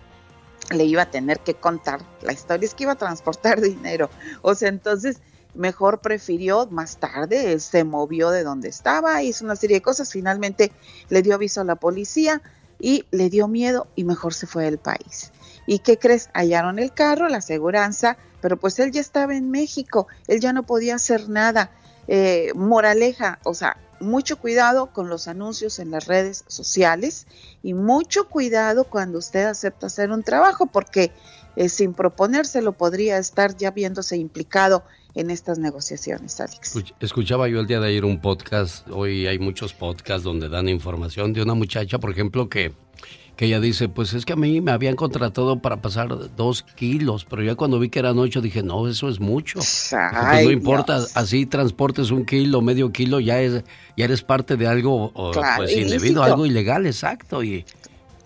[0.71, 2.01] le iba a tener que contar.
[2.21, 4.09] La historia es que iba a transportar dinero.
[4.41, 5.21] O sea, entonces
[5.53, 10.71] mejor prefirió más tarde, se movió de donde estaba, hizo una serie de cosas, finalmente
[11.09, 12.41] le dio aviso a la policía
[12.79, 15.31] y le dio miedo y mejor se fue del país.
[15.65, 16.29] ¿Y qué crees?
[16.33, 20.63] Hallaron el carro, la aseguranza, pero pues él ya estaba en México, él ya no
[20.63, 21.71] podía hacer nada.
[22.07, 27.27] Eh, moraleja, o sea, mucho cuidado con los anuncios en las redes sociales
[27.63, 31.11] y mucho cuidado cuando usted acepta hacer un trabajo porque
[31.55, 34.83] eh, sin proponérselo podría estar ya viéndose implicado
[35.15, 36.75] en estas negociaciones, Alex.
[36.75, 40.69] Escuch- Escuchaba yo el día de ayer un podcast, hoy hay muchos podcasts donde dan
[40.69, 42.71] información de una muchacha, por ejemplo, que,
[43.35, 47.25] que ella dice, pues es que a mí me habían contratado para pasar dos kilos,
[47.25, 49.55] pero ya cuando vi que eran ocho dije, no, eso es mucho.
[49.59, 51.11] Pues Ay, no importa, Dios.
[51.17, 53.63] así transportes un kilo, medio kilo, ya, es,
[53.95, 57.65] ya eres parte de algo Claro, pues, indebido, algo ilegal, exacto, y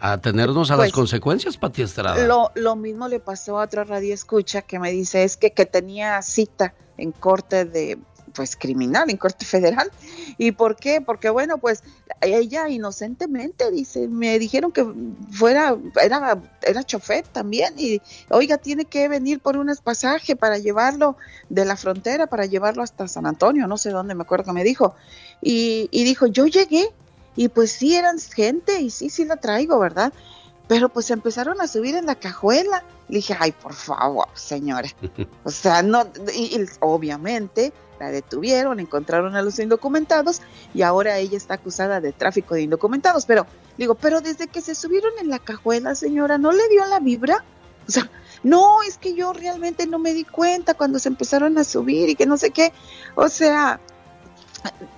[0.02, 2.26] a tenernos a las Pues, consecuencias, Pati Estrada.
[2.26, 5.68] Lo, lo mismo le pasó a otra radio escucha que me dice es que, que
[5.68, 8.00] tenía cita en corte de
[8.34, 9.92] pues criminal, en corte federal.
[10.38, 11.02] ¿Y por qué?
[11.02, 11.84] Porque bueno, pues
[12.22, 14.86] ella inocentemente dice, me dijeron que
[15.32, 21.18] fuera, era, era chofer también y oiga, tiene que venir por un pasaje para llevarlo
[21.50, 24.64] de la frontera, para llevarlo hasta San Antonio, no sé dónde, me acuerdo que me
[24.64, 24.96] dijo.
[25.42, 26.90] Y, y dijo, yo llegué
[27.36, 30.13] y pues sí eran gente y sí, sí la traigo, ¿verdad?
[30.67, 32.84] Pero pues empezaron a subir en la cajuela.
[33.08, 34.89] Le dije, ay, por favor, señora.
[35.44, 40.41] O sea, no, y, y obviamente la detuvieron, encontraron a los indocumentados
[40.74, 43.26] y ahora ella está acusada de tráfico de indocumentados.
[43.26, 43.46] Pero
[43.78, 47.44] digo, pero desde que se subieron en la cajuela, señora, ¿no le dio la vibra?
[47.88, 48.10] O sea,
[48.44, 52.15] no, es que yo realmente no me di cuenta cuando se empezaron a subir y
[52.15, 52.74] que no sé qué.
[53.15, 53.80] O sea,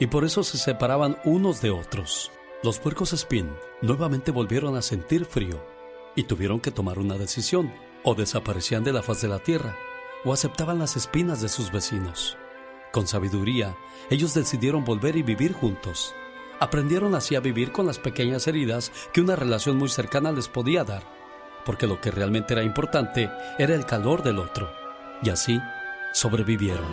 [0.00, 2.30] y por eso se separaban unos de otros.
[2.62, 3.50] Los puercos espín
[3.82, 5.64] nuevamente volvieron a sentir frío
[6.16, 7.72] y tuvieron que tomar una decisión,
[8.02, 9.76] o desaparecían de la faz de la tierra,
[10.24, 12.36] o aceptaban las espinas de sus vecinos.
[12.92, 13.76] Con sabiduría,
[14.10, 16.14] ellos decidieron volver y vivir juntos.
[16.58, 20.82] Aprendieron así a vivir con las pequeñas heridas que una relación muy cercana les podía
[20.82, 21.04] dar,
[21.64, 24.68] porque lo que realmente era importante era el calor del otro,
[25.22, 25.60] y así
[26.12, 26.86] sobrevivieron.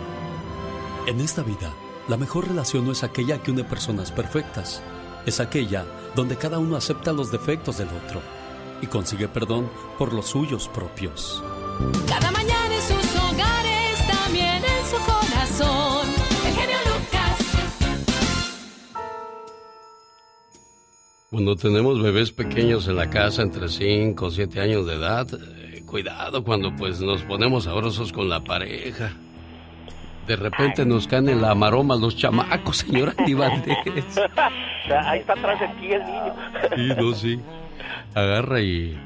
[1.06, 1.74] En esta vida,
[2.08, 4.82] la mejor relación no es aquella que une personas perfectas,
[5.26, 5.84] es aquella
[6.14, 8.20] donde cada uno acepta los defectos del otro
[8.80, 11.42] y consigue perdón por los suyos propios.
[12.06, 16.08] Cada mañana en sus hogares, también en su corazón.
[16.46, 17.38] El genio Lucas.
[21.30, 25.82] Cuando tenemos bebés pequeños en la casa entre 5 o 7 años de edad, eh,
[25.84, 29.16] cuidado cuando pues nos ponemos sabrosos con la pareja.
[30.26, 33.76] De repente nos caen en la maroma los chamacos, señora Andy Valdés.
[35.04, 36.34] Ahí está atrás de ti el niño.
[36.74, 37.40] Sí, no, sí.
[38.14, 38.98] Agarra y,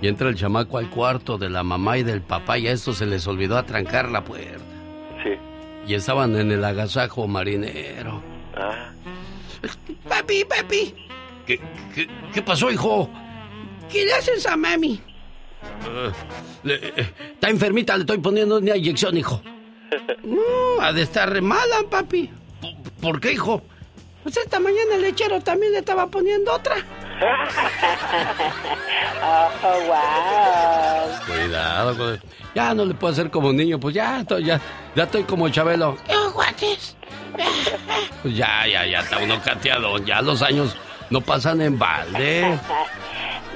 [0.00, 2.98] y entra el chamaco al cuarto de la mamá y del papá y a estos
[2.98, 4.62] se les olvidó atrancar la puerta.
[5.22, 5.30] Sí.
[5.88, 8.22] Y estaban en el agasajo marinero.
[8.56, 8.90] Ah.
[10.08, 10.94] Papi, papi.
[11.46, 11.60] ¿Qué,
[11.94, 13.10] qué, qué pasó, hijo?
[13.92, 15.00] ¿Qué le haces a mami?
[15.82, 16.10] Ah,
[16.64, 19.40] le- eh, está enfermita, le estoy poniendo una inyección, hijo.
[20.22, 22.30] No, ha de estar re mala, papi.
[22.60, 23.62] ¿Por- ¿Por qué, hijo?
[24.22, 26.76] Pues esta mañana el lechero también le estaba poniendo otra.
[29.22, 31.10] Oh, wow.
[31.26, 32.20] Cuidado, con-
[32.54, 34.60] ya no le puedo hacer como niño, pues ya estoy, ya,
[34.94, 35.96] ya estoy como Chabelo.
[38.22, 40.76] Pues ya, ya, ya está uno cateado, ya los años
[41.10, 42.58] no pasan en balde.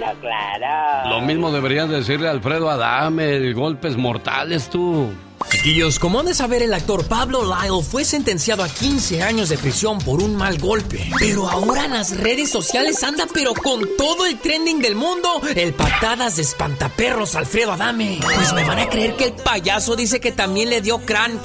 [0.00, 1.10] No, claro.
[1.10, 5.12] Lo mismo deberías decirle a Alfredo Adame, el golpes mortales tú.
[5.48, 9.58] Chiquillos, como han de saber, el actor Pablo Lyle fue sentenciado a 15 años de
[9.58, 11.10] prisión por un mal golpe.
[11.18, 15.72] Pero ahora en las redes sociales anda pero con todo el trending del mundo, el
[15.74, 18.20] patadas de espantaperros Alfredo Adame.
[18.22, 21.40] Pues me van a creer que el payaso dice que también le dio crán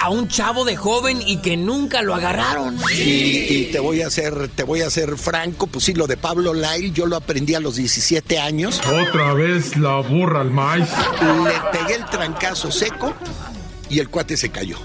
[0.00, 2.78] a un chavo de joven y que nunca lo agarraron.
[2.96, 6.16] Y, y te voy a ser, te voy a ser franco, pues sí, lo de
[6.16, 8.80] Pablo Lyle, yo lo aprendí a los 17 años.
[8.86, 10.88] Otra vez la burra al maíz.
[11.20, 13.12] Le pegué el trancazo seco
[13.90, 14.78] y el cuate se cayó.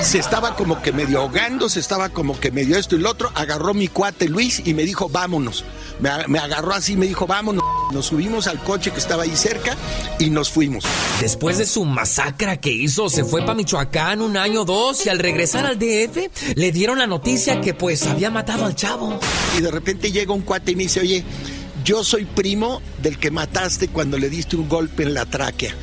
[0.00, 3.30] Se estaba como que medio ahogando, se estaba como que medio esto y lo otro.
[3.34, 5.64] Agarró mi cuate Luis y me dijo, vámonos.
[6.00, 7.62] Me, me agarró así y me dijo, vámonos.
[7.92, 9.76] Nos subimos al coche que estaba ahí cerca
[10.18, 10.84] y nos fuimos.
[11.20, 15.08] Después de su masacra que hizo, se fue para Michoacán un año o dos y
[15.08, 19.20] al regresar al DF le dieron la noticia que pues había matado al chavo.
[19.56, 21.24] Y de repente llega un cuate y me dice, oye,
[21.84, 25.74] yo soy primo del que mataste cuando le diste un golpe en la tráquea.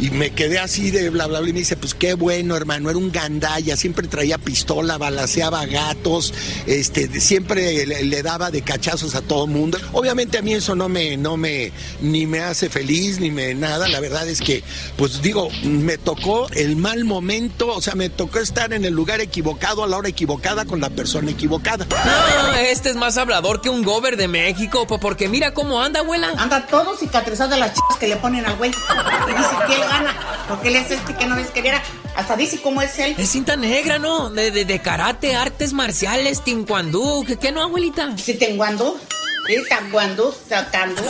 [0.00, 1.50] Y me quedé así de bla, bla, bla.
[1.50, 6.32] Y me dice, pues qué bueno, hermano, era un gandalla, siempre traía pistola, balaseaba gatos,
[6.66, 9.78] este, siempre le, le daba de cachazos a todo mundo.
[9.92, 13.88] Obviamente a mí eso no me, no me, ni me hace feliz, ni me nada.
[13.88, 14.62] La verdad es que,
[14.96, 19.20] pues digo, me tocó el mal momento, o sea, me tocó estar en el lugar
[19.20, 21.86] equivocado, a la hora equivocada, con la persona equivocada.
[21.90, 26.00] No, este es más hablador que un gober de México, po- porque mira cómo anda,
[26.00, 26.30] abuela.
[26.38, 28.70] Anda todo cicatrizado de las chicas que le ponen al güey.
[28.70, 30.14] Y dice que él gana.
[30.48, 31.82] Porque él es este que no ves que era.
[32.16, 33.14] Hasta dice cómo es él.
[33.18, 34.30] Es cinta negra, ¿no?
[34.30, 37.24] De, de, de karate, artes marciales, tinguandú.
[37.26, 38.16] ¿Qué, qué no, abuelita?
[38.16, 38.98] Sí, tenguandú.
[39.46, 41.02] Sí, tanguandú, tacandú.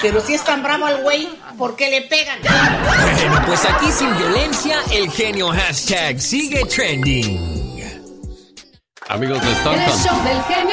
[0.00, 2.38] Pero si es tan bravo al güey, ¿por qué le pegan?
[2.42, 7.65] Bueno, pues aquí sin violencia, el genio hashtag sigue trending.
[9.08, 10.18] Amigos de Stockton.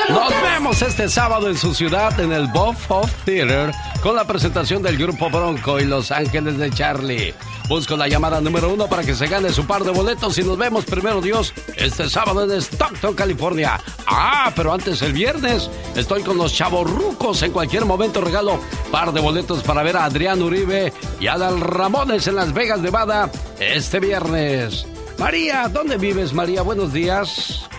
[0.09, 3.71] Nos vemos este sábado en su ciudad en el Buff of Theater
[4.01, 7.33] con la presentación del grupo Bronco y Los Ángeles de Charlie.
[7.69, 10.57] Busco la llamada número uno para que se gane su par de boletos y nos
[10.57, 13.79] vemos primero Dios este sábado en Stockton, California.
[14.07, 17.43] Ah, pero antes el viernes estoy con los chavorrucos.
[17.43, 18.59] En cualquier momento regalo
[18.91, 23.29] par de boletos para ver a Adrián Uribe y Adal Ramones en Las Vegas, Nevada
[23.59, 24.87] este viernes.
[25.19, 26.63] María, ¿dónde vives María?
[26.63, 27.69] Buenos días.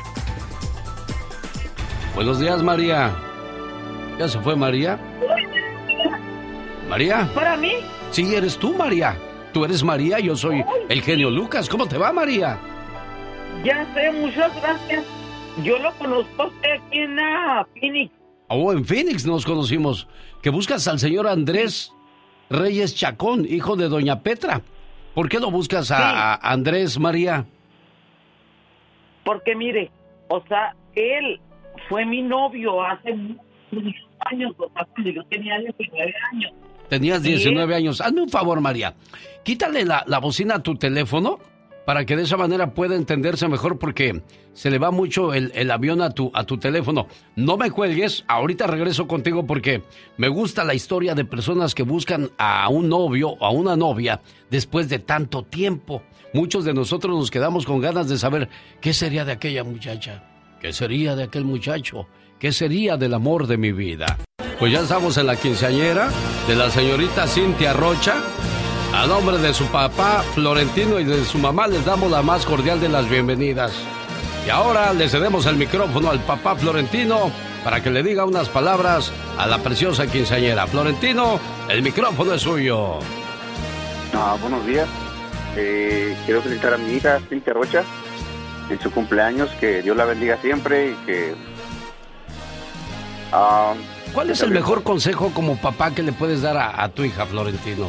[2.15, 3.13] Buenos días, María.
[4.19, 4.99] ¿Ya se fue María?
[6.89, 7.29] ¿María?
[7.35, 7.73] ¿Para mí?
[8.13, 9.17] Sí, eres tú, María.
[9.53, 11.69] Tú eres María, yo soy el genio Lucas.
[11.69, 12.59] ¿Cómo te va, María?
[13.65, 15.05] Ya sé, muchas gracias.
[15.65, 17.17] Yo lo conozco a usted aquí en
[17.81, 18.13] Phoenix.
[18.49, 20.07] Oh, en Phoenix nos conocimos.
[20.41, 21.93] ¿Que buscas al señor Andrés
[22.51, 24.63] Reyes Chacón, hijo de doña Petra.
[25.15, 27.47] ¿Por qué lo buscas a, a Andrés María?
[29.25, 29.91] Porque mire,
[30.29, 31.41] o sea, él
[31.89, 33.95] fue mi novio hace muchos
[34.31, 36.53] años, sea, cuando yo tenía 19 años.
[36.89, 38.01] Tenías 19 años.
[38.01, 38.95] Hazme un favor, María.
[39.43, 41.39] Quítale la, la bocina a tu teléfono
[41.85, 44.23] para que de esa manera pueda entenderse mejor porque
[44.53, 47.07] se le va mucho el, el avión a tu, a tu teléfono.
[47.37, 49.83] No me cuelgues, ahorita regreso contigo porque
[50.17, 54.21] me gusta la historia de personas que buscan a un novio o a una novia
[54.51, 56.03] después de tanto tiempo.
[56.33, 58.49] Muchos de nosotros nos quedamos con ganas de saber
[58.81, 60.25] qué sería de aquella muchacha,
[60.65, 62.07] qué sería de aquel muchacho,
[62.39, 64.17] qué sería del amor de mi vida.
[64.59, 66.09] Pues ya estamos en la quinceañera
[66.49, 68.15] de la señorita Cintia Rocha.
[68.95, 72.81] A nombre de su papá Florentino y de su mamá les damos la más cordial
[72.81, 73.75] de las bienvenidas.
[74.47, 77.31] Y ahora le cedemos el micrófono al papá Florentino
[77.63, 80.67] para que le diga unas palabras a la preciosa quinceañera.
[80.67, 81.39] Florentino,
[81.69, 83.01] el micrófono es suyo.
[84.15, 84.89] Ah, buenos días.
[85.59, 87.85] Eh, quiero felicitar a mi hija Cintia Rocha
[88.71, 89.51] en su cumpleaños.
[89.61, 91.35] Que Dios la bendiga siempre y que.
[93.33, 93.75] ah,
[94.13, 97.27] ¿Cuál es el mejor consejo como papá que le puedes dar a, a tu hija,
[97.27, 97.89] Florentino?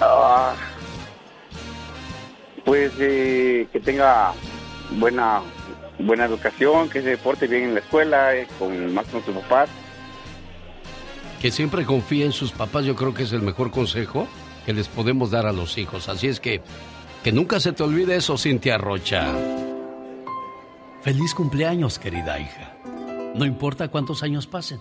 [0.00, 0.54] ah,
[2.64, 4.32] pues eh, que tenga
[4.92, 5.40] buena
[5.98, 9.68] buena educación, que se porte bien en la escuela, eh, con más con sus papás.
[11.40, 14.26] Que siempre confíe en sus papás, yo creo que es el mejor consejo
[14.64, 16.08] que les podemos dar a los hijos.
[16.08, 16.60] Así es que,
[17.22, 19.32] que nunca se te olvide eso, Cintia Rocha.
[21.02, 22.76] Feliz cumpleaños, querida hija.
[23.34, 24.80] No importa cuántos años pasen,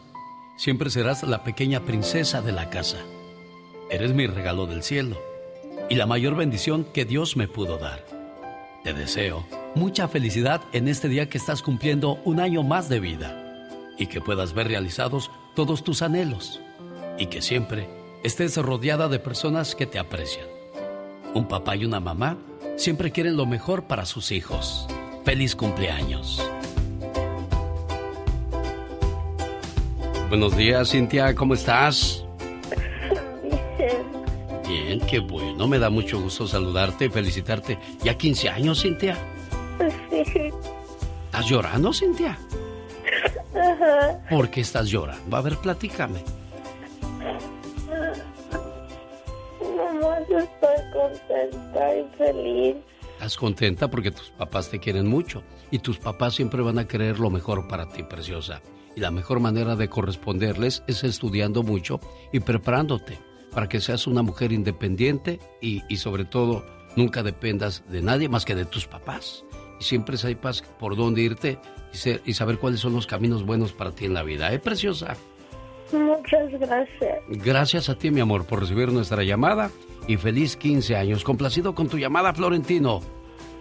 [0.57, 2.97] siempre serás la pequeña princesa de la casa.
[3.89, 5.21] Eres mi regalo del cielo
[5.89, 8.05] y la mayor bendición que Dios me pudo dar.
[8.83, 13.69] Te deseo mucha felicidad en este día que estás cumpliendo un año más de vida
[13.97, 16.59] y que puedas ver realizados todos tus anhelos
[17.19, 17.87] y que siempre
[18.23, 20.60] estés rodeada de personas que te aprecian.
[21.33, 22.37] Un papá y una mamá
[22.75, 24.87] siempre quieren lo mejor para sus hijos.
[25.23, 26.45] Feliz cumpleaños.
[30.27, 32.25] Buenos días, Cintia, ¿cómo estás?
[34.67, 35.67] Bien, qué bueno.
[35.67, 37.77] Me da mucho gusto saludarte y felicitarte.
[38.03, 39.17] ¿Ya 15 años, Cintia?
[40.09, 40.51] Sí.
[41.25, 42.37] ¿Estás llorando, Cintia?
[43.55, 44.19] Ajá.
[44.29, 45.35] ¿Por qué estás llorando?
[45.35, 46.23] A ver, platícame.
[50.29, 52.75] Nomás estoy contenta y feliz.
[53.13, 57.19] Estás contenta porque tus papás te quieren mucho y tus papás siempre van a querer
[57.19, 58.61] lo mejor para ti, preciosa.
[58.95, 61.99] Y la mejor manera de corresponderles es estudiando mucho
[62.33, 63.17] y preparándote
[63.53, 66.65] para que seas una mujer independiente y, y sobre todo
[66.95, 69.45] nunca dependas de nadie más que de tus papás.
[69.79, 71.59] Y siempre sepas por dónde irte
[71.93, 74.51] y, ser- y saber cuáles son los caminos buenos para ti en la vida.
[74.51, 75.15] ¿Eh, preciosa?
[75.93, 77.19] Muchas gracias.
[77.29, 79.69] Gracias a ti, mi amor, por recibir nuestra llamada
[80.11, 81.23] y feliz 15 años.
[81.23, 83.01] Complacido con tu llamada, Florentino.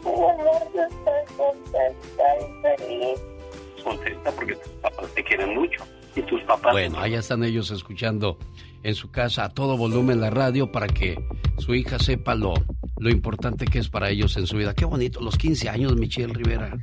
[0.04, 3.20] Nomás estoy contenta y feliz.
[3.84, 5.84] Contenta porque tus papás te quieren mucho.
[6.16, 6.72] Y tus papás.
[6.72, 8.38] Bueno, allá están ellos escuchando
[8.82, 11.22] en su casa a todo volumen la radio para que
[11.58, 12.54] su hija sepa lo,
[12.98, 14.74] lo importante que es para ellos en su vida.
[14.74, 16.76] Qué bonito, los 15 años, Michelle Rivera.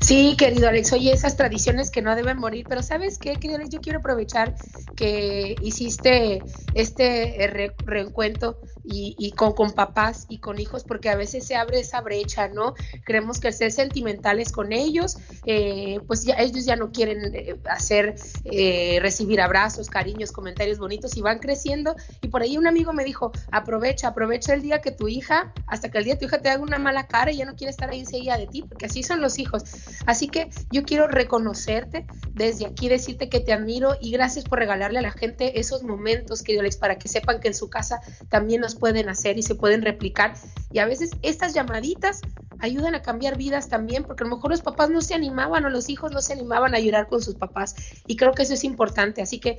[0.00, 3.70] Sí, querido Alex, oye, esas tradiciones que no deben morir, pero ¿sabes qué, querido Alex?
[3.70, 4.54] Yo quiero aprovechar
[4.94, 6.42] que hiciste
[6.74, 11.46] este eh, re- reencuentro y, y con, con papás y con hijos, porque a veces
[11.46, 12.74] se abre esa brecha, ¿no?
[13.04, 17.56] Creemos que el ser sentimentales con ellos, eh, pues ya ellos ya no quieren eh,
[17.68, 18.14] hacer,
[18.44, 21.96] eh, recibir abrazos, cariños, comentarios bonitos y van creciendo.
[22.20, 25.90] Y por ahí un amigo me dijo, aprovecha, aprovecha el día que tu hija, hasta
[25.90, 27.70] que el día que tu hija te haga una mala cara y ya no quiere
[27.70, 29.64] estar ahí enseguida de ti, porque así son los hijos.
[30.06, 34.98] Así que yo quiero reconocerte desde aquí, decirte que te admiro y gracias por regalarle
[34.98, 39.08] a la gente esos momentos, Alex, para que sepan que en su casa también pueden
[39.08, 40.34] hacer y se pueden replicar.
[40.70, 42.20] Y a veces estas llamaditas
[42.58, 45.70] ayudan a cambiar vidas también, porque a lo mejor los papás no se animaban o
[45.70, 47.74] los hijos no se animaban a llorar con sus papás.
[48.06, 49.22] Y creo que eso es importante.
[49.22, 49.56] Así que,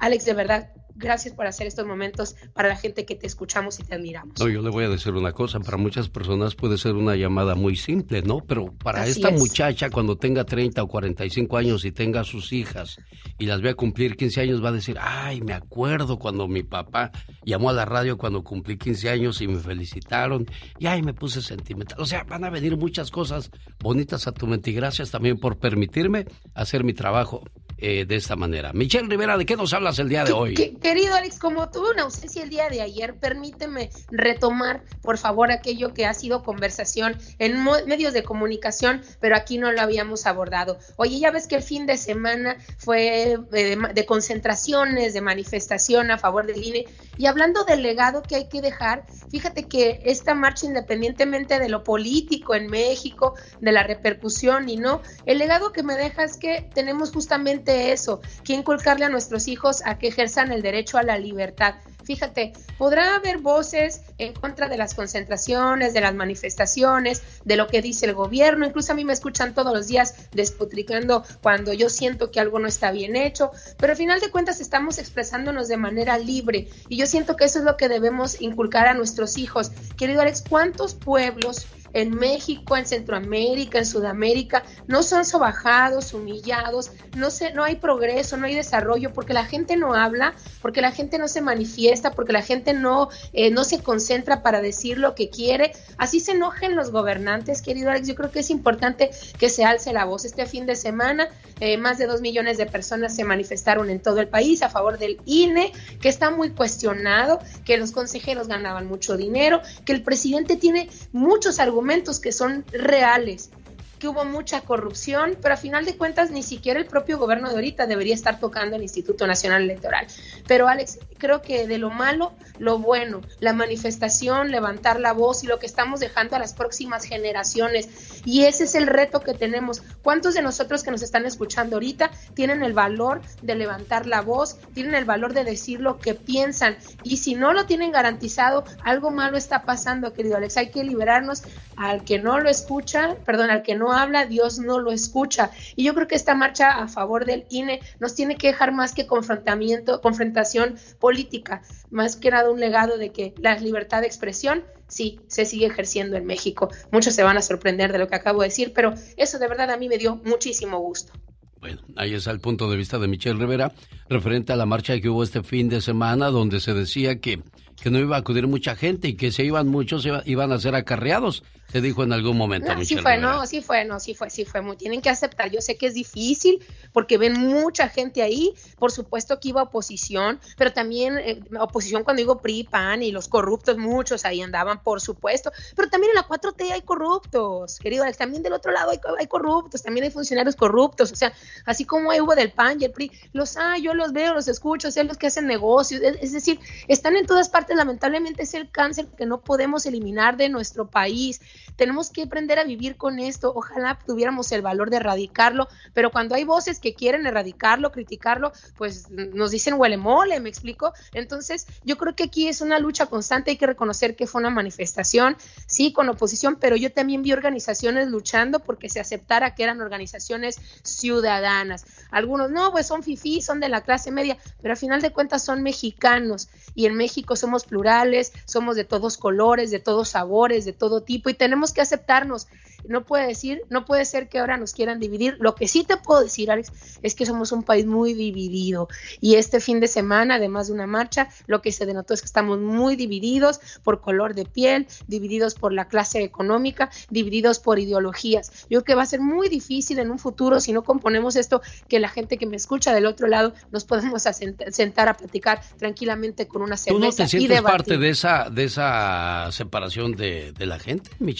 [0.00, 3.84] Alex, de verdad, gracias por hacer estos momentos para la gente que te escuchamos y
[3.84, 4.38] te admiramos.
[4.38, 7.54] No, yo le voy a decir una cosa, para muchas personas puede ser una llamada
[7.54, 8.40] muy simple, ¿no?
[8.40, 9.40] Pero para Así esta es.
[9.40, 12.98] muchacha cuando tenga 30 o 45 años y tenga sus hijas
[13.38, 17.12] y las vea cumplir 15 años va a decir, ay, me acuerdo cuando mi papá
[17.44, 20.46] llamó a la radio cuando cumplí 15 años y me felicitaron
[20.78, 22.00] y ay, me puse sentimental.
[22.00, 25.58] O sea, van a venir muchas cosas bonitas a tu mente y gracias también por
[25.58, 27.44] permitirme hacer mi trabajo
[27.78, 28.72] eh, de esta manera.
[28.72, 30.54] Michelle Rivera, ¿de qué nos hablas el día de hoy?
[30.54, 35.94] querido Alex, como tuve una ausencia el día de ayer, permíteme retomar, por favor, aquello
[35.94, 40.78] que ha sido conversación en medios de comunicación, pero aquí no lo habíamos abordado.
[40.96, 46.18] Oye, ya ves que el fin de semana fue de, de concentraciones, de manifestación a
[46.18, 46.86] favor del INE,
[47.18, 51.82] y hablando del legado que hay que dejar, fíjate que esta marcha, independientemente de lo
[51.82, 56.70] político en México, de la repercusión y no, el legado que me deja es que
[56.72, 61.18] tenemos justamente eso, que inculcarle a nuestros hijos a que ejerzan el derecho a la
[61.18, 61.74] libertad.
[62.04, 67.82] Fíjate, podrá haber voces en contra de las concentraciones, de las manifestaciones, de lo que
[67.82, 72.30] dice el gobierno, incluso a mí me escuchan todos los días despotricando cuando yo siento
[72.30, 76.18] que algo no está bien hecho, pero al final de cuentas estamos expresándonos de manera
[76.18, 76.68] libre.
[76.88, 79.70] Y yo siento que eso es lo que debemos inculcar a nuestros hijos.
[79.96, 87.30] Querido Alex, ¿cuántos pueblos en México, en Centroamérica, en Sudamérica, no son sobajados, humillados, no,
[87.30, 91.18] se, no hay progreso, no hay desarrollo, porque la gente no habla, porque la gente
[91.18, 95.30] no se manifiesta, porque la gente no, eh, no se concentra para decir lo que
[95.30, 95.72] quiere.
[95.96, 98.08] Así se enojen los gobernantes, querido Alex.
[98.08, 100.24] Yo creo que es importante que se alce la voz.
[100.24, 101.28] Este fin de semana,
[101.60, 104.98] eh, más de dos millones de personas se manifestaron en todo el país a favor
[104.98, 110.56] del INE, que está muy cuestionado, que los consejeros ganaban mucho dinero, que el presidente
[110.56, 113.50] tiene muchos argumentos argumentos que son reales
[113.98, 117.54] que hubo mucha corrupción, pero a final de cuentas ni siquiera el propio gobierno de
[117.54, 120.06] ahorita debería estar tocando el Instituto Nacional Electoral.
[120.46, 125.46] Pero Alex, creo que de lo malo, lo bueno, la manifestación, levantar la voz y
[125.46, 127.88] lo que estamos dejando a las próximas generaciones.
[128.24, 129.82] Y ese es el reto que tenemos.
[130.02, 134.58] ¿Cuántos de nosotros que nos están escuchando ahorita tienen el valor de levantar la voz,
[134.74, 136.76] tienen el valor de decir lo que piensan?
[137.02, 140.56] Y si no lo tienen garantizado, algo malo está pasando, querido Alex.
[140.56, 141.42] Hay que liberarnos
[141.76, 145.50] al que no lo escucha, perdón, al que no habla, Dios no lo escucha.
[145.76, 148.94] Y yo creo que esta marcha a favor del INE nos tiene que dejar más
[148.94, 154.64] que confrontamiento, confrontación política, más que nada un legado de que la libertad de expresión
[154.88, 156.68] sí se sigue ejerciendo en México.
[156.90, 159.70] Muchos se van a sorprender de lo que acabo de decir, pero eso de verdad
[159.70, 161.12] a mí me dio muchísimo gusto.
[161.60, 163.72] Bueno, ahí está el punto de vista de Michelle Rivera
[164.08, 167.42] referente a la marcha que hubo este fin de semana donde se decía que,
[167.82, 170.76] que no iba a acudir mucha gente y que se iban muchos iban a ser
[170.76, 172.72] acarreados se dijo en algún momento.
[172.82, 174.62] sí fue, no, sí fue, no, sí fue, sí fue.
[174.62, 175.50] Muy, tienen que aceptar.
[175.50, 178.54] Yo sé que es difícil porque ven mucha gente ahí.
[178.78, 183.28] Por supuesto que iba oposición, pero también eh, oposición cuando digo PRI, PAN y los
[183.28, 185.52] corruptos, muchos ahí andaban, por supuesto.
[185.76, 188.16] Pero también en la 4T hay corruptos, querido Alex.
[188.16, 191.12] También del otro lado hay, corruptos, también hay funcionarios corruptos.
[191.12, 191.34] O sea,
[191.66, 194.90] así como hubo del PAN y el PRI, los hay, yo los veo, los escucho,
[194.90, 196.00] sé los que hacen negocios.
[196.00, 196.58] es decir,
[196.88, 197.76] están en todas partes.
[197.76, 201.42] Lamentablemente es el cáncer que no podemos eliminar de nuestro país
[201.76, 203.52] tenemos que aprender a vivir con esto.
[203.54, 209.10] Ojalá tuviéramos el valor de erradicarlo, pero cuando hay voces que quieren erradicarlo, criticarlo, pues
[209.10, 210.92] nos dicen huele mole, ¿me explico?
[211.12, 214.50] Entonces, yo creo que aquí es una lucha constante, hay que reconocer que fue una
[214.50, 215.36] manifestación,
[215.66, 220.60] sí, con oposición, pero yo también vi organizaciones luchando porque se aceptara que eran organizaciones
[220.82, 221.84] ciudadanas.
[222.10, 225.44] Algunos, no, pues son fifí, son de la clase media, pero al final de cuentas
[225.44, 230.72] son mexicanos y en México somos plurales, somos de todos colores, de todos sabores, de
[230.72, 232.48] todo tipo y tenemos que aceptarnos.
[232.86, 235.36] No puede decir, no puede ser que ahora nos quieran dividir.
[235.40, 236.72] Lo que sí te puedo decir, Alex,
[237.02, 238.88] es que somos un país muy dividido.
[239.20, 242.26] Y este fin de semana, además de una marcha, lo que se denotó es que
[242.26, 248.66] estamos muy divididos por color de piel, divididos por la clase económica, divididos por ideologías.
[248.70, 251.60] Yo creo que va a ser muy difícil en un futuro si no componemos esto,
[251.88, 256.46] que la gente que me escucha del otro lado nos podemos sentar a platicar tranquilamente
[256.46, 257.00] con una cerveza.
[257.00, 261.37] ¿Tú no te sientes parte de esa, de esa separación de, de la gente, Michelle?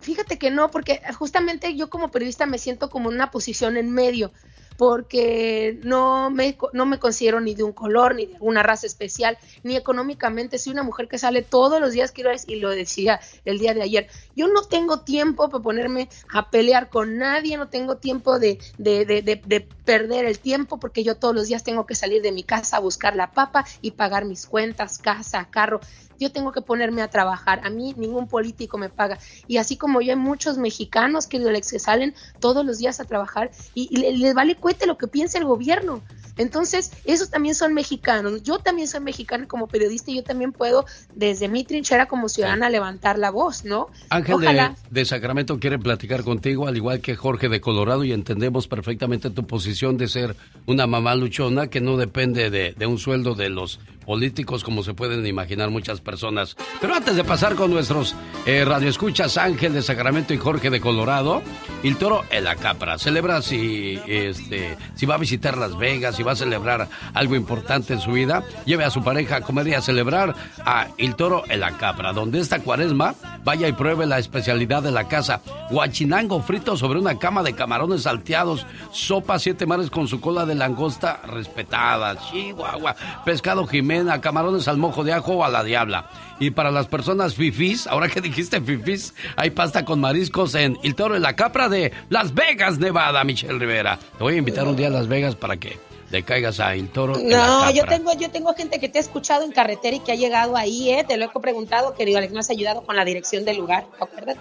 [0.00, 3.90] Fíjate que no, porque justamente yo como periodista me siento como en una posición en
[3.90, 4.32] medio
[4.76, 9.38] porque no me, no me considero ni de un color, ni de una raza especial,
[9.62, 10.58] ni económicamente.
[10.58, 13.74] Soy una mujer que sale todos los días, quiero decir, y lo decía el día
[13.74, 14.08] de ayer.
[14.34, 19.04] Yo no tengo tiempo para ponerme a pelear con nadie, no tengo tiempo de, de,
[19.04, 22.42] de, de, perder el tiempo, porque yo todos los días tengo que salir de mi
[22.42, 25.80] casa a buscar la papa y pagar mis cuentas, casa, carro
[26.18, 27.60] yo tengo que ponerme a trabajar.
[27.64, 29.18] A mí ningún político me paga.
[29.46, 31.42] Y así como yo hay muchos mexicanos que,
[31.78, 36.02] salen todos los días a trabajar y, les vale cuete lo que piensa el gobierno.
[36.36, 38.42] Entonces, esos también son mexicanos.
[38.42, 42.70] Yo también soy mexicana como periodista y yo también puedo, desde mi trinchera como ciudadana,
[42.70, 43.88] levantar la voz, ¿no?
[44.10, 48.68] Ángel de, de, Sacramento quiere platicar contigo, al igual que Jorge de Colorado, y entendemos
[48.68, 53.34] perfectamente tu posición de ser una mamá luchona que no depende de, de un sueldo
[53.34, 56.56] de los políticos como se pueden imaginar muchas personas.
[56.80, 58.14] Pero antes de pasar con nuestros
[58.46, 61.42] eh, radioescuchas Ángel de Sacramento y Jorge de Colorado,
[61.82, 62.98] El Toro en la Capra.
[62.98, 68.00] Celebra si, este, si va a visitar Las Vegas, va a celebrar algo importante en
[68.00, 71.60] su vida, lleve a su pareja a comer y a celebrar a El Toro en
[71.60, 73.14] la Capra, donde esta cuaresma
[73.44, 75.40] vaya y pruebe la especialidad de la casa.
[75.70, 80.54] Guachinango frito sobre una cama de camarones salteados, sopa siete mares con su cola de
[80.54, 82.94] langosta respetada, chihuahua,
[83.24, 86.10] pescado jimena, camarones al mojo de ajo o a la diabla.
[86.38, 90.94] Y para las personas fifís, ahora que dijiste fifís, hay pasta con mariscos en El
[90.94, 93.98] Toro en la Capra de Las Vegas, Nevada, Michelle Rivera.
[94.18, 95.78] Te voy a invitar un día a Las Vegas para que
[96.12, 97.18] le caigas a El Toro.
[97.18, 100.00] en la No, yo tengo, yo tengo gente que te ha escuchado en carretera y
[100.00, 101.04] que ha llegado ahí, ¿eh?
[101.08, 104.40] Te lo he preguntado, querido Alex, me has ayudado con la dirección del lugar, acuérdate.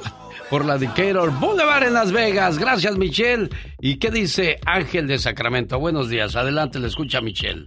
[0.50, 2.58] Por la Decatur Boulevard en Las Vegas.
[2.60, 3.50] Gracias, Michelle.
[3.80, 5.80] ¿Y qué dice Ángel de Sacramento?
[5.80, 6.36] Buenos días.
[6.36, 7.66] Adelante, le escucha Michelle.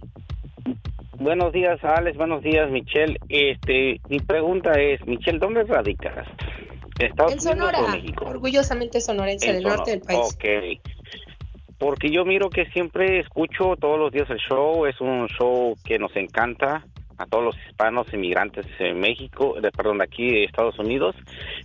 [1.17, 2.15] Buenos días, Alex.
[2.17, 3.17] Buenos días, Michelle.
[3.29, 6.27] Este, mi pregunta es, Michelle, ¿dónde radicas?
[6.99, 8.25] ¿Estados En Unidos Sonora, o México?
[8.25, 9.77] orgullosamente sonorense En del Sonora.
[9.77, 10.19] norte del país.
[10.19, 10.45] Ok.
[11.77, 14.85] Porque yo miro que siempre escucho todos los días el show.
[14.85, 16.83] Es un show que nos encanta
[17.17, 21.15] a todos los hispanos inmigrantes en México, de, perdón, aquí de Estados Unidos.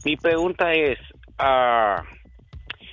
[0.04, 0.98] Mi pregunta es,
[1.38, 2.02] ah,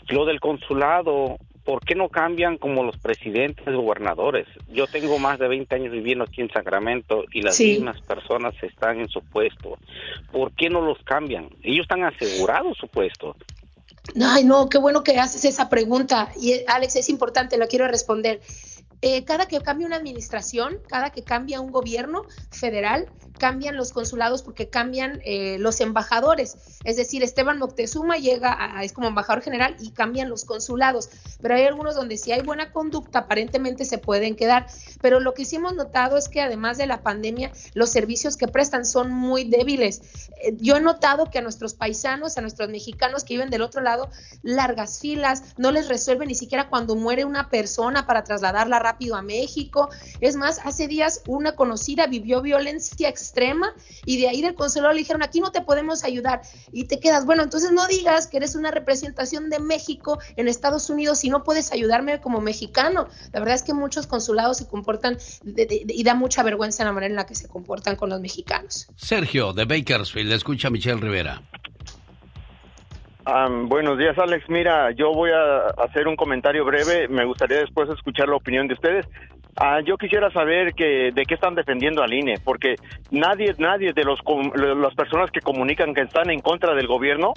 [0.10, 4.48] lo del consulado, ¿por qué no cambian como los presidentes, gobernadores?
[4.70, 7.74] Yo tengo más de 20 años viviendo aquí en Sacramento y las Sí.
[7.74, 9.78] mismas personas están en su puesto.
[10.32, 11.50] ¿Por qué no los cambian?
[11.62, 13.36] Ellos están asegurados su puesto.
[14.22, 16.32] Ay, no, qué bueno que haces esa pregunta.
[16.40, 18.42] Y eh, Alex, es importante, lo quiero responder.
[19.02, 24.44] Eh, cada que cambia una administración, cada que cambia un gobierno federal, cambian los consulados
[24.44, 26.58] porque cambian eh, los embajadores.
[26.84, 31.10] Es decir, Esteban Moctezuma llega a, es como embajador general y cambian los consulados.
[31.42, 34.68] Pero hay algunos donde si hay buena conducta, aparentemente se pueden quedar.
[35.02, 38.48] Pero lo que sí hemos notado es que además de la pandemia, los servicios que
[38.48, 40.02] prestan son muy débiles.
[40.42, 43.82] Eh, yo he notado que a nuestros paisanos, a nuestros mexicanos que viven del otro
[43.82, 44.10] lado,
[44.42, 49.22] largas filas, no les resuelven ni siquiera cuando muere una persona para trasladarla rápido a
[49.22, 49.90] México.
[50.22, 53.74] Es más, hace días una conocida vivió violencia extrema
[54.06, 56.42] y de ahí del consulado le dijeron, aquí no te podemos ayudar.
[56.72, 60.90] Y te quedas, bueno, entonces no digas que eres una representación de México en Estados
[60.90, 63.08] Unidos y no puedes ayudarme como mexicano.
[63.34, 66.84] La verdad es que muchos consulados se comportan de- de- de- y da mucha vergüenza
[66.86, 68.88] la manera en la que se comportan con los mexicanos.
[68.96, 71.42] Sergio de Bakersfield, escucha Michelle Rivera.
[73.26, 74.46] Am, buenos días, Alex.
[74.48, 77.10] Mira, yo voy a hacer un comentario breve.
[77.10, 79.06] Me gustaría después escuchar la opinión de ustedes.
[79.60, 82.76] Ah, yo quisiera saber que de qué están defendiendo al INE, porque
[83.10, 84.20] nadie, nadie de los
[84.54, 87.34] las personas que comunican que están en contra del gobierno.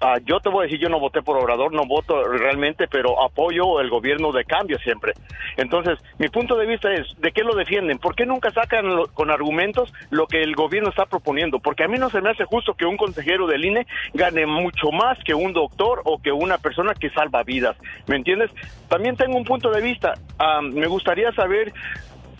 [0.00, 3.22] Ah, yo te voy a decir, yo no voté por Obrador, no voto realmente, pero
[3.22, 5.12] apoyo el gobierno de cambio siempre.
[5.56, 7.98] Entonces, mi punto de vista es, ¿de qué lo defienden?
[7.98, 8.84] ¿Por qué nunca sacan
[9.14, 11.58] con argumentos lo que el gobierno está proponiendo?
[11.58, 14.90] Porque a mí no se me hace justo que un consejero del INE gane mucho
[14.92, 17.76] más que un doctor o que una persona que salva vidas.
[18.06, 18.50] ¿Me entiendes?
[18.88, 20.14] También tengo un punto de vista.
[20.38, 21.72] Ah, me gustaría saber,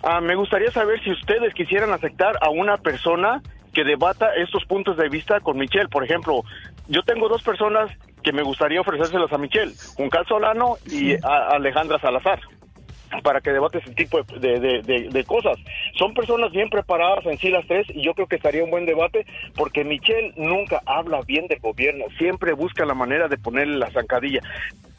[0.03, 3.43] ah, me gustaría saber si ustedes quisieran aceptar a una persona
[3.73, 5.89] que debata estos puntos de vista con Michelle.
[5.89, 6.43] Por ejemplo,
[6.91, 7.91] yo tengo dos personas
[8.23, 12.39] que me gustaría ofrecérselas a Michelle, Juncal Solano y a Alejandra Salazar
[13.25, 15.57] para que debate ese tipo de, de- de- de cosas.
[15.99, 18.87] Son personas bien preparadas en sí las tres y yo creo que estaría un buen
[18.87, 19.27] debate
[19.57, 24.41] porque Michelle nunca habla bien del gobierno, siempre busca la manera de ponerle la zancadilla.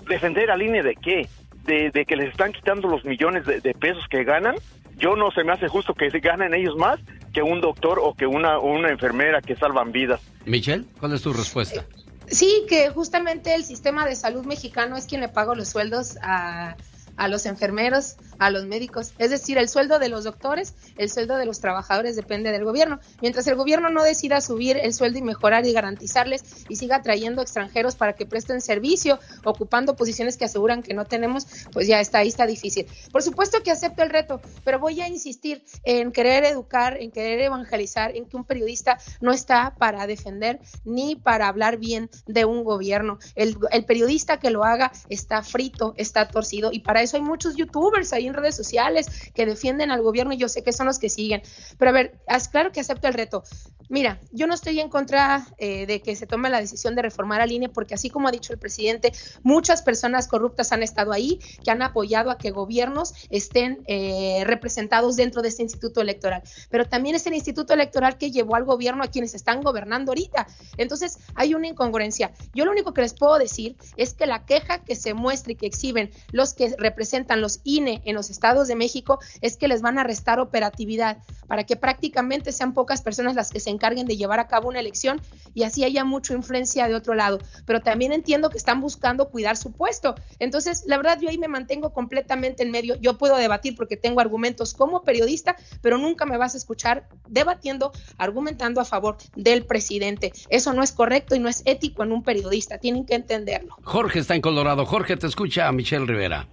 [0.07, 1.27] ¿Defender a línea de qué?
[1.63, 4.55] De, de que les están quitando los millones de pesos que ganan.
[5.01, 6.99] Yo no se me hace justo que se ganen ellos más
[7.33, 10.21] que un doctor o que una, una enfermera que salvan vidas.
[10.45, 11.83] Michelle, ¿cuál es tu respuesta?
[12.27, 16.75] Sí, que justamente el sistema de salud mexicano es quien le paga los sueldos a,
[17.21, 19.13] a los enfermeros, a los médicos.
[19.19, 22.99] Es decir, el sueldo de los doctores, el sueldo de los trabajadores depende del gobierno.
[23.21, 27.43] Mientras el gobierno no decida subir el sueldo y mejorar y garantizarles y siga trayendo
[27.43, 32.17] extranjeros para que presten servicio, ocupando posiciones que aseguran que no tenemos, pues ya está,
[32.17, 32.87] ahí está difícil.
[33.11, 37.39] Por supuesto que acepto el reto, pero voy a insistir en querer educar, en querer
[37.41, 42.63] evangelizar, en que un periodista no está para defender ni para hablar bien de un
[42.63, 43.19] gobierno.
[43.35, 47.55] El, el periodista que lo haga está frito, está torcido y para eso hay muchos
[47.55, 50.99] youtubers ahí en redes sociales que defienden al gobierno y yo sé que son los
[50.99, 51.41] que siguen.
[51.77, 52.19] Pero a ver,
[52.51, 53.43] claro que acepto el reto.
[53.89, 57.41] Mira, yo no estoy en contra eh, de que se tome la decisión de reformar
[57.41, 59.11] al INE porque así como ha dicho el presidente,
[59.43, 65.17] muchas personas corruptas han estado ahí, que han apoyado a que gobiernos estén eh, representados
[65.17, 66.41] dentro de este instituto electoral.
[66.69, 70.47] Pero también es el instituto electoral que llevó al gobierno a quienes están gobernando ahorita.
[70.77, 72.31] Entonces hay una incongruencia.
[72.53, 75.55] Yo lo único que les puedo decir es que la queja que se muestra y
[75.55, 76.90] que exhiben los que representan
[77.37, 81.17] los INE en los estados de México es que les van a restar operatividad
[81.47, 84.79] para que prácticamente sean pocas personas las que se encarguen de llevar a cabo una
[84.79, 85.21] elección
[85.53, 87.39] y así haya mucha influencia de otro lado.
[87.65, 90.15] Pero también entiendo que están buscando cuidar su puesto.
[90.39, 92.95] Entonces, la verdad, yo ahí me mantengo completamente en medio.
[92.95, 97.91] Yo puedo debatir porque tengo argumentos como periodista, pero nunca me vas a escuchar debatiendo,
[98.17, 100.31] argumentando a favor del presidente.
[100.49, 102.77] Eso no es correcto y no es ético en un periodista.
[102.77, 103.75] Tienen que entenderlo.
[103.83, 104.85] Jorge está en Colorado.
[104.85, 106.47] Jorge, te escucha a Michelle Rivera.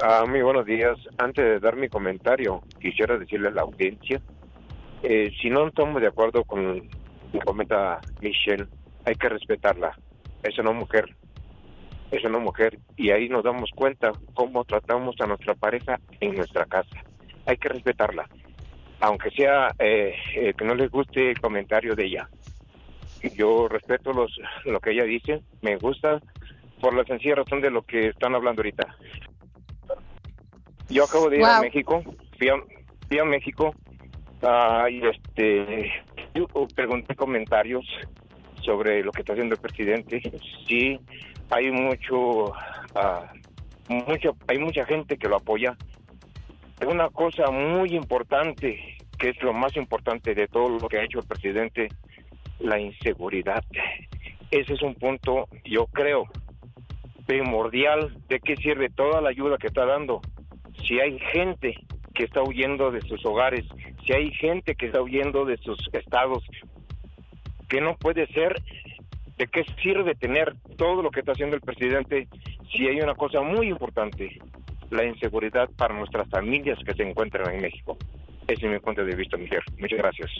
[0.00, 0.96] Ah, muy buenos días.
[1.18, 4.22] Antes de dar mi comentario, quisiera decirle a la audiencia,
[5.02, 6.82] eh, si no estamos de acuerdo con lo
[7.30, 8.66] que comenta Michelle,
[9.04, 9.96] hay que respetarla.
[10.42, 11.14] Es una mujer,
[12.10, 16.64] es una mujer, y ahí nos damos cuenta cómo tratamos a nuestra pareja en nuestra
[16.64, 17.04] casa.
[17.44, 18.26] Hay que respetarla,
[19.00, 22.28] aunque sea eh, eh, que no les guste el comentario de ella.
[23.36, 24.34] Yo respeto los,
[24.64, 26.18] lo que ella dice, me gusta
[26.80, 28.96] por la sencilla razón de lo que están hablando ahorita.
[30.92, 31.60] Yo acabo de ir a.
[31.60, 32.02] México,
[32.38, 32.54] fui a,
[33.08, 33.74] fui a México
[34.42, 35.90] ah, y este,
[36.34, 37.86] yo pregunté comentarios
[38.60, 40.20] sobre lo que está haciendo el presidente.
[40.68, 41.00] Sí,
[41.48, 42.52] hay mucho,
[42.94, 43.32] ah,
[43.88, 45.76] mucho, hay mucha gente que lo apoya.
[46.86, 51.20] Una cosa muy importante, que es lo más importante de todo lo que ha hecho
[51.20, 51.88] el presidente,
[52.58, 53.64] la inseguridad.
[54.50, 56.24] Ese es un punto, yo creo,
[57.24, 60.20] primordial de qué sirve toda la ayuda que está dando.
[60.86, 61.74] Si hay gente
[62.14, 63.64] que está huyendo de sus hogares,
[64.04, 66.44] si hay gente que está huyendo de sus estados,
[67.68, 68.62] que no puede ser,
[69.38, 72.28] ¿de qué sirve tener todo lo que está haciendo el presidente
[72.70, 74.38] si hay una cosa muy importante,
[74.90, 77.96] la inseguridad para nuestras familias que se encuentran en México?
[78.46, 79.62] Ese es mi punto de vista, Miguel.
[79.78, 80.30] Muchas gracias.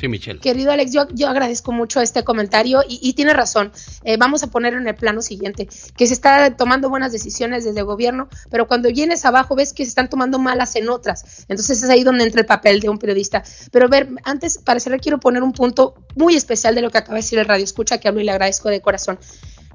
[0.00, 0.40] Sí, Michelle.
[0.40, 3.70] Querido Alex, yo, yo agradezco mucho este comentario y, tiene razón.
[4.02, 7.80] Eh, vamos a poner en el plano siguiente, que se está tomando buenas decisiones desde
[7.80, 11.44] el gobierno, pero cuando vienes abajo ves que se están tomando malas en otras.
[11.48, 13.44] Entonces es ahí donde entra el papel de un periodista.
[13.72, 17.16] Pero ver, antes, para cerrar, quiero poner un punto muy especial de lo que acaba
[17.16, 19.18] de decir el radio escucha, que hablo y le agradezco de corazón.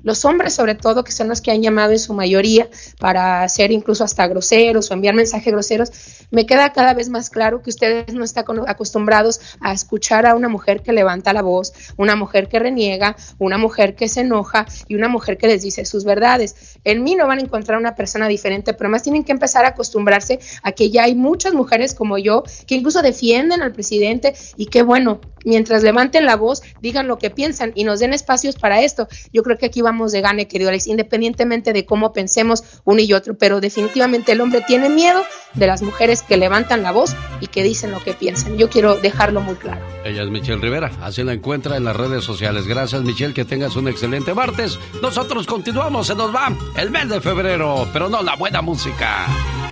[0.05, 3.71] Los hombres, sobre todo, que son los que han llamado en su mayoría para ser
[3.71, 5.91] incluso hasta groseros o enviar mensajes groseros,
[6.29, 10.47] me queda cada vez más claro que ustedes no están acostumbrados a escuchar a una
[10.47, 14.93] mujer que levanta la voz, una mujer que reniega, una mujer que se enoja y
[14.93, 16.77] una mujer que les dice sus verdades.
[16.83, 19.69] En mí no van a encontrar una persona diferente, pero más tienen que empezar a
[19.69, 24.67] acostumbrarse a que ya hay muchas mujeres como yo que incluso defienden al presidente y
[24.67, 28.81] que bueno, mientras levanten la voz, digan lo que piensan y nos den espacios para
[28.83, 29.07] esto.
[29.33, 33.13] Yo creo que aquí vamos de gane, querido Alex, independientemente de cómo pensemos uno y
[33.13, 35.23] otro, pero definitivamente el hombre tiene miedo
[35.53, 38.57] de las mujeres que levantan la voz y que dicen lo que piensan.
[38.57, 39.81] Yo quiero dejarlo muy claro.
[40.03, 42.67] Ella es Michelle Rivera, así la encuentra en las redes sociales.
[42.67, 44.77] Gracias Michelle, que tengas un excelente martes.
[45.01, 49.27] Nosotros continuamos, se nos va el mes de febrero, pero no la buena música.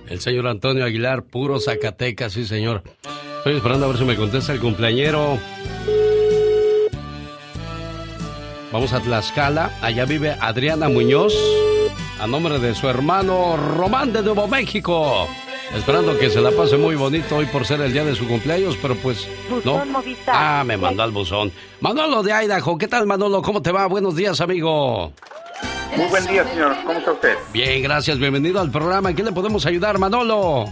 [0.08, 2.82] El señor Antonio Aguilar, puro Zacatecas, sí señor.
[3.38, 5.38] Estoy esperando a ver si me contesta el cumpleañero.
[8.74, 11.32] Vamos a Tlaxcala, allá vive Adriana Muñoz,
[12.18, 15.28] a nombre de su hermano Román de Nuevo México.
[15.72, 18.76] Esperando que se la pase muy bonito hoy por ser el día de su cumpleaños,
[18.82, 19.28] pero pues
[19.64, 19.74] no.
[19.74, 20.34] Buzón Movistar.
[20.36, 21.52] Ah, me mandó al buzón.
[21.80, 23.42] Manolo de Idaho, ¿qué tal Manolo?
[23.42, 23.86] ¿Cómo te va?
[23.86, 25.12] Buenos días, amigo.
[25.96, 26.74] Muy buen día, señor.
[26.84, 27.34] ¿Cómo está usted?
[27.52, 29.10] Bien, gracias, bienvenido al programa.
[29.10, 30.64] ¿En qué le podemos ayudar, Manolo?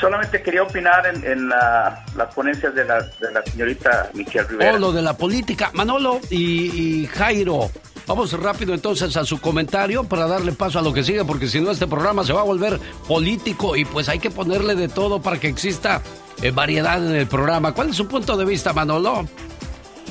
[0.00, 4.74] Solamente quería opinar en, en la- las ponencias de la, de la señorita Michelle Rivera.
[4.74, 5.70] Oh, lo de la política.
[5.72, 7.70] Manolo y, y Jairo.
[8.06, 11.60] Vamos rápido entonces a su comentario para darle paso a lo que sigue, porque si
[11.60, 12.78] no este programa se va a volver
[13.08, 16.00] político y pues hay que ponerle de todo para que exista
[16.40, 17.72] eh, variedad en el programa.
[17.74, 19.26] ¿Cuál es su punto de vista, Manolo?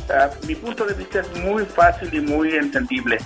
[0.09, 3.17] Ah, mi punto de vista es muy fácil y muy entendible.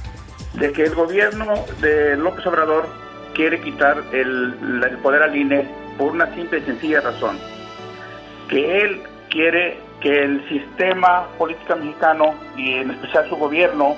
[0.53, 2.87] De que el gobierno de López Obrador
[3.33, 5.67] quiere quitar el, el poder al INE
[5.99, 7.37] por una simple y sencilla razón.
[8.49, 13.95] Que él quiere que el sistema político mexicano y en especial su gobierno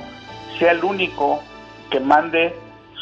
[0.60, 1.41] sea el único
[1.91, 2.54] que mande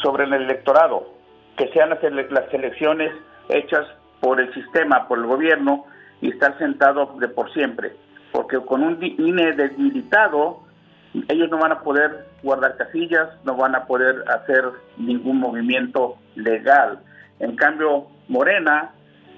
[0.02, 1.08] sobre el electorado,
[1.56, 3.12] que sean las, ele- elecciones
[3.48, 3.86] hechas
[4.20, 5.86] por el sistema, por el gobierno
[6.20, 7.96] y estar sentado de por siempre.
[8.32, 10.60] Porque con un INE debilitado,
[11.28, 14.62] ellos no van a poder guardar casillas, no van a poder hacer
[14.98, 17.00] ningún movimiento legal.
[17.40, 18.90] En cambio, Morena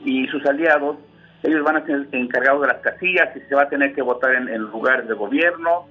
[0.05, 0.99] y sus aliados,
[1.43, 4.35] ellos van a ser encargados de las casillas y se va a tener que votar
[4.35, 5.87] en, lugares de gobierno,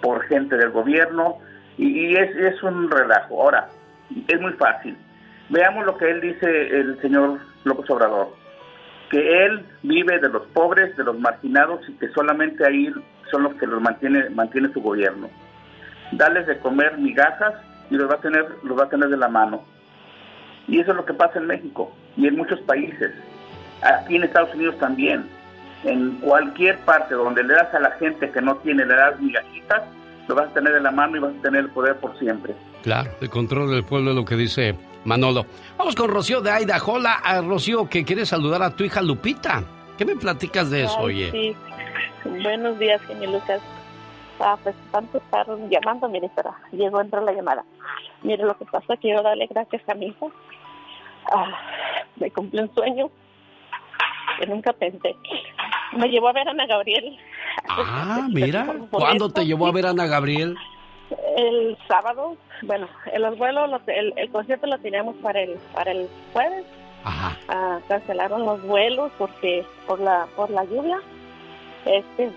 [0.00, 1.38] por gente del gobierno,
[1.76, 3.42] y, es, es un relajo.
[3.42, 3.68] Ahora,
[4.28, 4.96] es muy fácil.
[5.50, 8.28] Veamos lo que él dice el señor López Obrador,
[9.10, 12.90] que él vive de los pobres, de los marginados y que solamente ahí
[13.30, 15.28] son los que los mantiene, mantiene su gobierno.
[16.12, 17.54] Darles de comer migajas
[17.90, 19.64] y los va a tener, los va a tener de la mano.
[20.68, 23.12] Y eso es lo que pasa en México y en muchos países.
[23.82, 25.26] Aquí en Estados Unidos también.
[25.84, 29.82] En cualquier parte donde le das a la gente que no tiene, le das migajitas,
[30.26, 32.54] lo vas a tener de la mano y vas a tener el poder por siempre.
[32.82, 35.44] Claro, el control del pueblo es lo que dice Manolo.
[35.76, 36.78] Vamos con Rocío de Aida.
[36.84, 39.62] Hola, a Rocío, que quiere saludar a tu hija Lupita.
[39.98, 41.30] ¿Qué me platicas de eso, Ay, oye?
[41.30, 41.56] Sí.
[42.42, 43.60] Buenos días, genio Lucas.
[44.40, 47.64] Ah, pues tanto estar llamando, mire, pero llegó, entró la llamada.
[48.22, 50.30] Mire, lo que pasa, quiero darle gracias a mi hijo.
[51.32, 51.46] Ah,
[52.16, 53.10] me cumplió un sueño
[54.38, 55.14] que nunca pensé.
[55.92, 57.16] Me llevó a ver a Ana Gabriel
[57.68, 58.66] Ah, mira.
[58.90, 60.56] ¿Cuándo te llevó a ver a Ana Gabriel?
[61.36, 62.36] el sábado.
[62.62, 66.64] Bueno, el los vuelos, los- el, el concierto lo teníamos para el para el jueves.
[67.04, 67.36] Ajá.
[67.48, 70.98] Ah, cancelaron los vuelos porque por la por la lluvia.
[71.84, 72.32] Este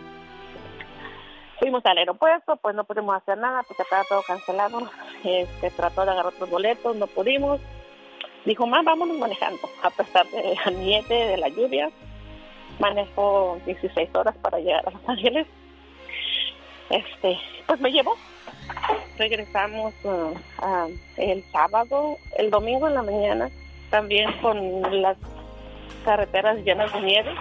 [1.59, 4.89] fuimos al aeropuerto, pues no pudimos hacer nada porque estaba todo cancelado.
[5.23, 7.59] Este trató de agarrar otros boletos, no pudimos.
[8.45, 11.89] Dijo, "Mamá, vámonos manejando." A pesar de la nieve, de la lluvia,
[12.79, 15.47] manejó 16 horas para llegar a Los Ángeles.
[16.89, 18.15] Este, pues me llevó.
[19.17, 19.93] Regresamos
[20.59, 20.87] ah,
[21.17, 23.49] el sábado, el domingo en la mañana,
[23.89, 25.17] también con las
[26.05, 27.35] carreteras llenas de nieve.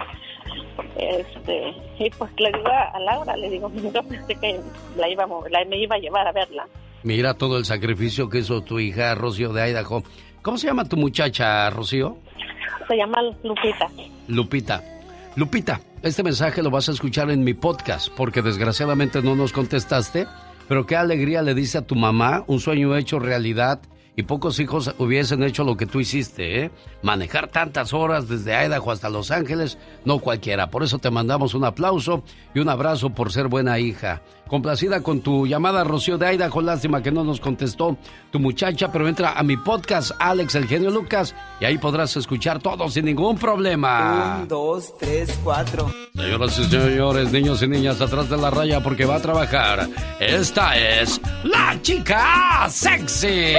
[0.97, 4.59] Este, y pues le digo a Laura, le digo, yo pensé que
[4.97, 6.67] la iba a mover, la- me iba a llevar a verla.
[7.03, 10.03] Mira todo el sacrificio que hizo tu hija Rocío de Idaho.
[10.41, 12.17] ¿Cómo se llama tu muchacha, Rocío?
[12.87, 13.87] Se llama Lupita.
[14.27, 14.83] Lupita.
[15.35, 20.25] Lupita, este mensaje lo vas a escuchar en mi podcast porque desgraciadamente no nos contestaste,
[20.67, 23.79] pero qué alegría le dice a tu mamá, un sueño hecho realidad
[24.17, 26.71] y pocos hijos hubiesen hecho lo que tú hiciste, ¿eh?
[27.03, 30.71] Manejar tantas horas desde Idaho hasta Los Ángeles, no cualquiera.
[30.71, 32.23] Por eso te mandamos un aplauso
[32.55, 34.23] y un abrazo por ser buena hija.
[34.47, 36.61] Complacida con tu llamada, Rocío de Idaho.
[36.61, 37.95] Lástima que no nos contestó
[38.31, 42.59] tu muchacha, pero entra a mi podcast, Alex El Genio Lucas, y ahí podrás escuchar
[42.59, 44.39] todo sin ningún problema.
[44.41, 45.91] Un, dos, tres, cuatro.
[46.15, 49.87] Señoras y señores, niños y niñas, atrás de la raya porque va a trabajar.
[50.19, 53.53] Esta es la chica sexy.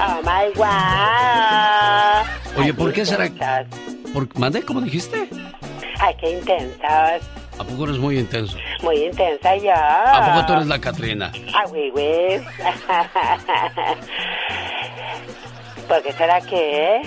[0.00, 2.24] Oh my wow.
[2.58, 3.30] Oye, ¿por qué será?
[4.12, 4.28] ¿Por...
[4.38, 4.62] ¿Mandé?
[4.62, 5.28] ¿Cómo dijiste?
[6.00, 6.80] Ay, qué intensos.
[7.58, 8.56] ¿A poco eres muy intenso?
[8.82, 9.72] Muy intensa yo.
[9.74, 11.30] ¿A poco tú eres la Catrina?
[11.54, 12.40] Ah, güey, güey.
[15.88, 17.02] ¿Por qué será que?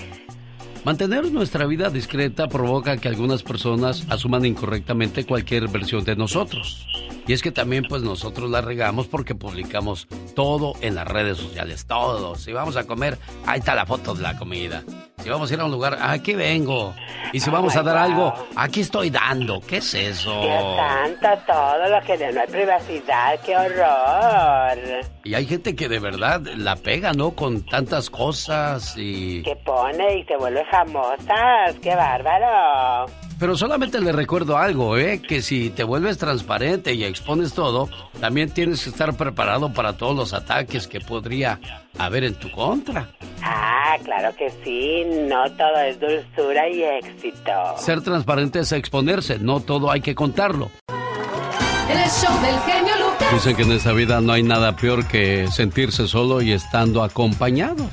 [0.86, 6.86] Mantener nuestra vida discreta provoca que algunas personas asuman incorrectamente cualquier versión de nosotros.
[7.26, 11.86] Y es que también pues nosotros la regamos porque publicamos todo en las redes sociales,
[11.86, 12.36] todo.
[12.36, 14.84] Si vamos a comer, ahí está la foto de la comida.
[15.24, 16.94] Si vamos a ir a un lugar, aquí vengo.
[17.32, 19.62] Y si vamos a dar algo, aquí estoy dando.
[19.62, 20.38] ¿Qué es eso?
[20.42, 25.06] Dios santo, todo lo que no hay privacidad, qué horror.
[25.24, 27.32] Y hay gente que de verdad la pega, ¿no?
[27.32, 29.44] Con tantas cosas y...
[29.44, 33.06] Que pone y se vuelve famosas, qué bárbaro.
[33.40, 35.22] Pero solamente le recuerdo algo, ¿eh?
[35.22, 40.16] Que si te vuelves transparente y expones todo, también tienes que estar preparado para todos
[40.16, 41.60] los ataques que podría
[42.00, 43.10] haber en tu contra.
[43.44, 47.52] Ah, claro que sí, no todo es dulzura y éxito.
[47.78, 50.72] Ser transparente es exponerse, no todo hay que contarlo.
[51.90, 53.34] El show del genio Lucas.
[53.34, 57.90] Dicen que en esta vida no hay nada peor que sentirse solo y estando acompañado.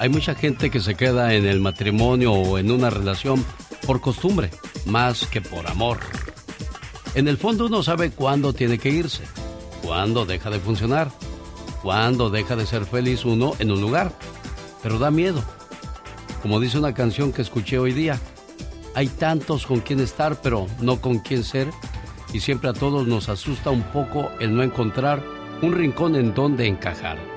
[0.00, 3.44] Hay mucha gente que se queda en el matrimonio o en una relación
[3.86, 4.50] por costumbre,
[4.86, 5.98] más que por amor.
[7.14, 9.24] En el fondo uno sabe cuándo tiene que irse,
[9.82, 11.10] cuándo deja de funcionar,
[11.82, 14.10] cuándo deja de ser feliz uno en un lugar.
[14.82, 15.44] Pero da miedo.
[16.40, 18.18] Como dice una canción que escuché hoy día,
[18.94, 21.68] hay tantos con quien estar, pero no con quien ser.
[22.32, 25.22] Y siempre a todos nos asusta un poco el no encontrar
[25.60, 27.29] un rincón en donde encajar.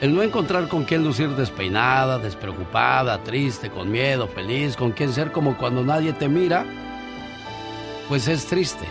[0.00, 5.30] El no encontrar con quién lucir despeinada, despreocupada, triste, con miedo, feliz, con quién ser
[5.30, 6.64] como cuando nadie te mira,
[8.08, 8.86] pues es triste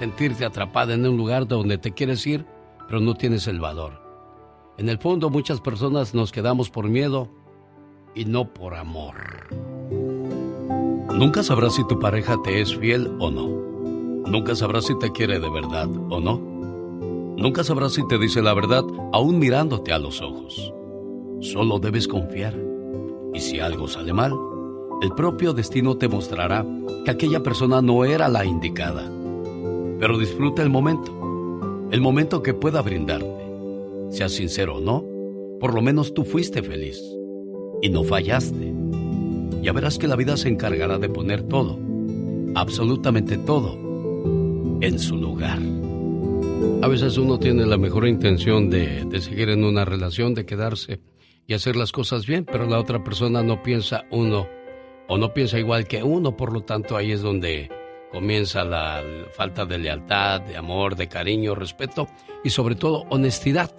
[0.00, 2.44] sentirte atrapada en un lugar donde te quieres ir,
[2.88, 4.02] pero no tienes el valor.
[4.76, 7.28] En el fondo muchas personas nos quedamos por miedo
[8.12, 9.14] y no por amor.
[11.14, 13.46] Nunca sabrás si tu pareja te es fiel o no.
[14.28, 16.51] Nunca sabrás si te quiere de verdad o no.
[17.36, 20.72] Nunca sabrás si te dice la verdad aún mirándote a los ojos.
[21.40, 22.56] Solo debes confiar.
[23.34, 24.32] Y si algo sale mal,
[25.02, 26.64] el propio destino te mostrará
[27.04, 29.10] que aquella persona no era la indicada.
[29.98, 31.10] Pero disfruta el momento.
[31.90, 33.26] El momento que pueda brindarte.
[34.10, 35.04] Seas sincero o no,
[35.58, 37.02] por lo menos tú fuiste feliz.
[37.82, 38.72] Y no fallaste.
[39.62, 41.78] Ya verás que la vida se encargará de poner todo,
[42.54, 43.78] absolutamente todo,
[44.80, 45.60] en su lugar.
[46.82, 51.00] A veces uno tiene la mejor intención de, de, seguir en una relación, de quedarse
[51.46, 54.48] y hacer las cosas bien, pero la otra persona no piensa uno
[55.08, 57.70] o no piensa igual que uno, por lo tanto ahí es donde
[58.10, 59.02] comienza la
[59.32, 62.06] falta de lealtad, de amor, de cariño, respeto
[62.44, 63.70] y sobre todo honestidad.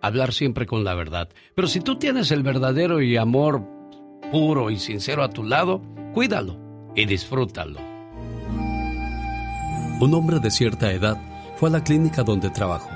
[0.00, 1.28] Hablar siempre con la verdad.
[1.54, 3.62] Pero si tú tienes el verdadero y amor
[4.30, 5.80] puro y sincero a tu lado,
[6.12, 6.58] cuídalo
[6.94, 7.78] y disfrútalo.
[10.00, 11.31] Un hombre de cierta edad
[11.62, 12.90] fue a la clínica donde trabajó.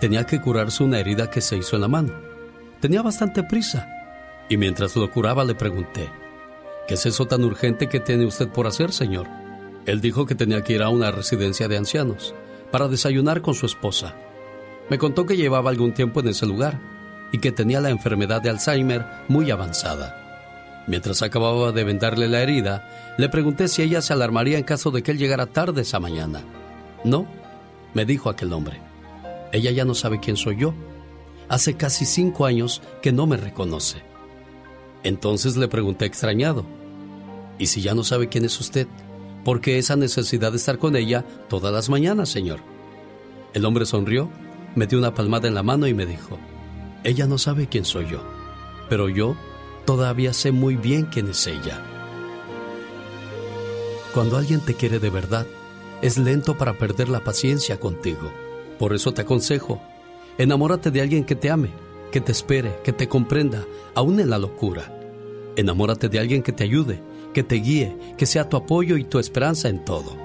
[0.00, 2.12] Tenía que curarse una herida que se hizo en la mano.
[2.78, 3.88] Tenía bastante prisa.
[4.50, 6.10] Y mientras lo curaba le pregunté,
[6.86, 9.26] ¿qué es eso tan urgente que tiene usted por hacer, señor?
[9.86, 12.34] Él dijo que tenía que ir a una residencia de ancianos
[12.70, 14.14] para desayunar con su esposa.
[14.90, 16.78] Me contó que llevaba algún tiempo en ese lugar
[17.32, 20.84] y que tenía la enfermedad de Alzheimer muy avanzada.
[20.86, 25.02] Mientras acababa de vendarle la herida, le pregunté si ella se alarmaría en caso de
[25.02, 26.42] que él llegara tarde esa mañana.
[27.02, 27.26] No,
[27.94, 28.80] me dijo aquel hombre.
[29.52, 30.74] Ella ya no sabe quién soy yo.
[31.48, 34.02] Hace casi cinco años que no me reconoce.
[35.02, 36.64] Entonces le pregunté extrañado,
[37.58, 38.88] ¿y si ya no sabe quién es usted?
[39.44, 42.58] ¿Por qué esa necesidad de estar con ella todas las mañanas, señor?
[43.54, 44.28] El hombre sonrió,
[44.74, 46.38] me dio una palmada en la mano y me dijo,
[47.04, 48.24] ella no sabe quién soy yo,
[48.88, 49.36] pero yo
[49.84, 51.80] todavía sé muy bien quién es ella.
[54.12, 55.46] Cuando alguien te quiere de verdad,
[56.02, 58.30] es lento para perder la paciencia contigo.
[58.78, 59.80] Por eso te aconsejo,
[60.38, 61.70] enamórate de alguien que te ame,
[62.12, 64.92] que te espere, que te comprenda, aún en la locura.
[65.56, 67.00] Enamórate de alguien que te ayude,
[67.32, 70.16] que te guíe, que sea tu apoyo y tu esperanza en todo.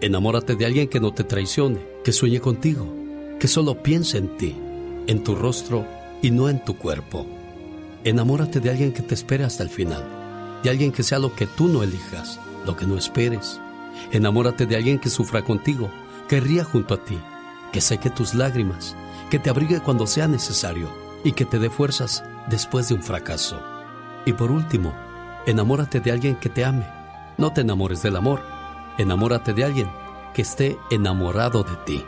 [0.00, 2.86] Enamórate de alguien que no te traicione, que sueñe contigo,
[3.38, 4.56] que solo piense en ti,
[5.06, 5.86] en tu rostro
[6.22, 7.26] y no en tu cuerpo.
[8.04, 10.02] Enamórate de alguien que te espere hasta el final,
[10.62, 13.60] de alguien que sea lo que tú no elijas, lo que no esperes.
[14.12, 15.90] Enamórate de alguien que sufra contigo,
[16.28, 17.18] que ría junto a ti,
[17.72, 18.96] que seque tus lágrimas,
[19.30, 20.88] que te abrigue cuando sea necesario
[21.24, 23.62] y que te dé fuerzas después de un fracaso.
[24.26, 24.94] Y por último,
[25.46, 26.86] enamórate de alguien que te ame.
[27.38, 28.42] No te enamores del amor,
[28.98, 29.90] enamórate de alguien
[30.34, 32.04] que esté enamorado de ti.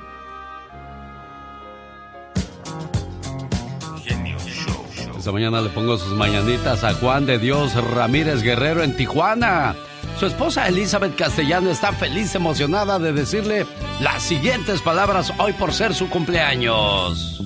[5.16, 9.76] Esta mañana le pongo sus mañanitas a Juan de Dios Ramírez Guerrero en Tijuana.
[10.22, 13.66] Su esposa Elizabeth Castellano está feliz, emocionada de decirle
[14.00, 17.42] las siguientes palabras hoy por ser su cumpleaños.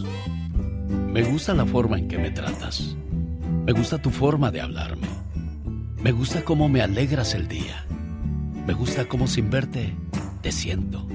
[0.87, 2.95] Me gusta la forma en que me tratas.
[3.65, 5.09] Me gusta tu forma de hablarme.
[6.03, 7.87] Me gusta cómo me alegras el día.
[8.67, 9.97] Me gusta cómo sin verte
[10.43, 11.07] te siento.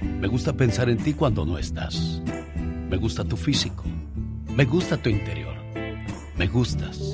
[0.00, 2.22] Me gusta pensar en ti cuando no estás.
[2.88, 3.84] Me gusta tu físico.
[4.56, 5.54] Me gusta tu interior.
[6.38, 7.13] Me gustas.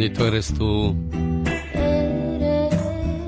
[0.00, 0.96] Juanito, eres tú.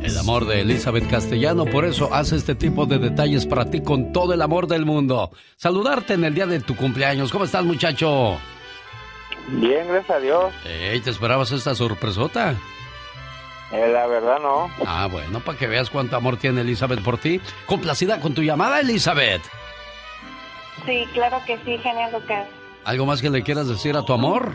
[0.02, 4.10] El amor de Elizabeth Castellano, por eso hace este tipo de detalles para ti con
[4.14, 5.30] todo el amor del mundo.
[5.56, 7.30] Saludarte en el día de tu cumpleaños.
[7.30, 8.38] ¿Cómo estás, muchacho?
[9.48, 10.54] Bien, gracias a Dios.
[10.64, 12.54] Ey, ¿te esperabas esta sorpresota?
[13.70, 14.70] Eh, la verdad no.
[14.86, 17.38] Ah, bueno, para que veas cuánto amor tiene Elizabeth por ti.
[17.66, 19.42] Complacida con tu llamada, Elizabeth.
[20.86, 22.46] Sí, claro que sí, genial Lucas.
[22.84, 24.54] ¿Algo más que le quieras decir a tu amor?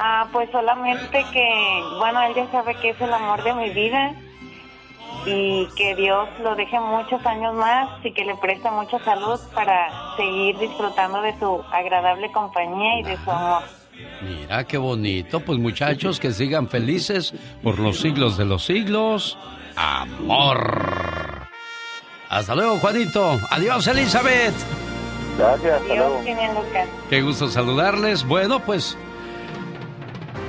[0.00, 4.14] Ah, pues solamente que, bueno, él ya sabe que es el amor de mi vida
[5.26, 10.16] y que Dios lo deje muchos años más y que le preste mucha salud para
[10.16, 13.62] seguir disfrutando de su agradable compañía y de su amor.
[14.22, 15.40] Mira qué bonito.
[15.40, 17.34] Pues muchachos, que sigan felices
[17.64, 19.36] por los siglos de los siglos.
[19.74, 21.48] Amor.
[22.28, 23.36] Hasta luego, Juanito.
[23.50, 24.54] Adiós, Elizabeth.
[25.36, 26.64] Gracias, hasta Dios, luego.
[27.10, 28.24] Qué gusto saludarles.
[28.24, 28.96] Bueno, pues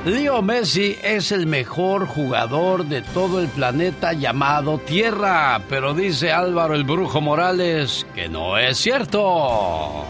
[0.09, 6.73] Leo Messi es el mejor jugador de todo el planeta llamado Tierra, pero dice Álvaro
[6.73, 10.05] el Brujo Morales que no es cierto.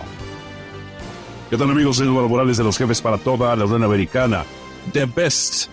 [1.50, 1.98] ¿Qué tal amigos?
[1.98, 4.46] Soy Álvaro Morales de los jefes para toda la Unión Americana.
[4.94, 5.70] The best.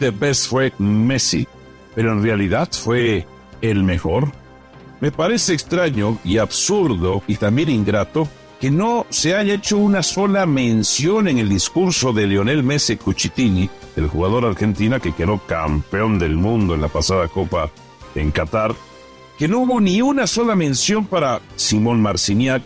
[0.00, 1.46] The best fue Messi.
[1.94, 3.24] Pero en realidad fue
[3.60, 4.32] el mejor.
[4.98, 8.26] Me parece extraño y absurdo y también ingrato
[8.60, 13.70] que no se haya hecho una sola mención en el discurso de Lionel Messi Cuchitini,
[13.96, 17.70] el jugador argentina que quedó campeón del mundo en la pasada Copa
[18.14, 18.74] en Qatar,
[19.38, 22.62] que no hubo ni una sola mención para Simón Marciniak,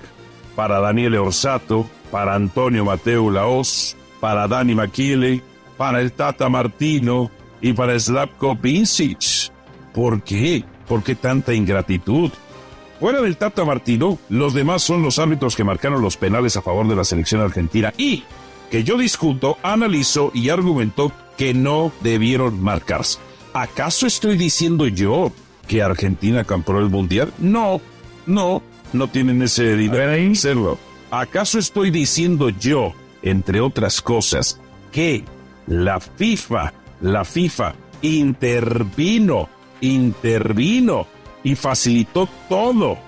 [0.57, 5.43] para Daniele Orsato, para Antonio Mateo Laos, para Dani Maquile,
[5.77, 7.31] para el Tata Martino
[7.61, 9.53] y para Slavko Vincic.
[9.93, 10.65] ¿Por qué?
[10.89, 12.33] ¿Por qué tanta ingratitud?
[13.05, 16.89] Fuera del Tata Martino, los demás son los árbitros que marcaron los penales a favor
[16.89, 18.25] de la selección argentina y
[18.71, 23.19] que yo discuto, analizo y argumento que no debieron marcarse.
[23.53, 25.33] ¿Acaso estoy diciendo yo
[25.69, 27.31] que Argentina compró el mundial?
[27.37, 27.83] No,
[28.25, 28.63] no,
[28.95, 30.79] no tienen ese dinero hacerlo.
[31.11, 34.59] ¿Acaso estoy diciendo yo, entre otras cosas,
[34.93, 35.25] que
[35.67, 36.73] la FIFA,
[37.03, 39.51] la FIFA intervino,
[39.83, 41.07] intervino
[41.45, 42.99] y facilitó todo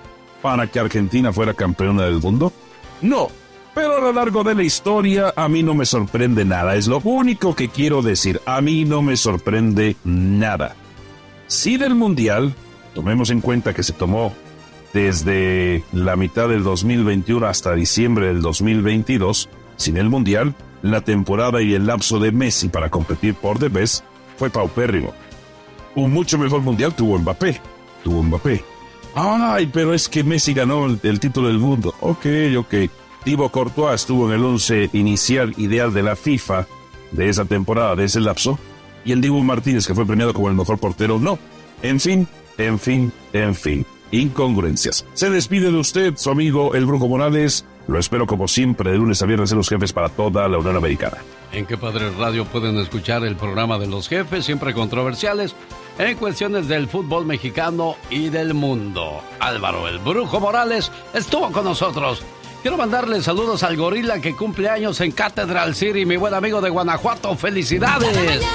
[0.41, 2.53] para que Argentina fuera campeona del mundo?
[3.01, 3.27] No,
[3.73, 6.99] pero a lo largo de la historia a mí no me sorprende nada, es lo
[6.99, 10.75] único que quiero decir, a mí no me sorprende nada.
[11.47, 12.55] Si del Mundial,
[12.93, 14.33] tomemos en cuenta que se tomó
[14.93, 21.73] desde la mitad del 2021 hasta diciembre del 2022, sin el Mundial, la temporada y
[21.73, 24.03] el lapso de Messi para competir por The Best
[24.37, 25.13] fue paupérrimo.
[25.95, 27.61] Un mucho mejor Mundial tuvo Mbappé,
[28.07, 28.63] tuvo Mbappé.
[29.15, 31.93] Ay, pero es que Messi ganó el, título del mundo.
[31.99, 32.25] Ok,
[32.57, 32.73] ok.
[33.25, 36.65] Thibaut Courtois estuvo en el once inicial ideal de la FIFA
[37.11, 38.57] de esa temporada, de ese lapso.
[39.03, 41.37] Y el Dibu Martínez, que fue premiado como el mejor portero, no.
[41.81, 42.27] En fin,
[42.57, 43.85] en fin, en fin.
[44.11, 45.05] Incongruencias.
[45.13, 47.65] Se despide de usted, su amigo El Brujo Morales.
[47.87, 50.75] Lo espero como siempre de lunes a viernes en los jefes para toda la Unión
[50.75, 51.17] Americana.
[51.53, 55.55] En qué padre radio pueden escuchar el programa de los jefes, siempre controversiales,
[55.97, 59.21] en cuestiones del fútbol mexicano y del mundo.
[59.39, 62.21] Álvaro el Brujo Morales estuvo con nosotros.
[62.61, 66.69] Quiero mandarle saludos al gorila que cumple años en Cathedral City, mi buen amigo de
[66.69, 67.35] Guanajuato.
[67.37, 68.45] ¡Felicidades!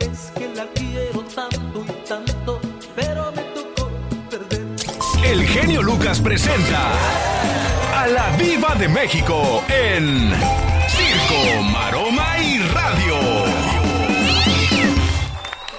[0.00, 2.60] Es que la quiero tanto y tanto,
[2.96, 3.90] pero me tocó
[4.30, 4.66] perder.
[5.24, 6.92] El genio Lucas presenta
[7.94, 10.32] a la Viva de México en
[10.88, 13.16] Circo, Maroma y Radio.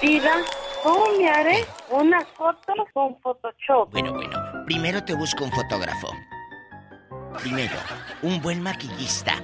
[0.00, 0.36] Diva,
[0.82, 3.90] ¿cómo me haré una foto con Photoshop?
[3.92, 6.08] Bueno, bueno, primero te busco un fotógrafo.
[7.40, 7.74] Primero,
[8.22, 9.34] un buen maquillista.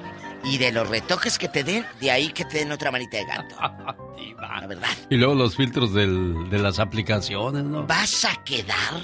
[0.44, 3.24] Y de los retoques que te den, de ahí que te den otra manita de
[3.24, 3.56] gato.
[4.40, 4.88] La verdad.
[5.10, 7.86] Y luego los filtros del- de las aplicaciones, ¿no?
[7.86, 8.94] Vas a quedar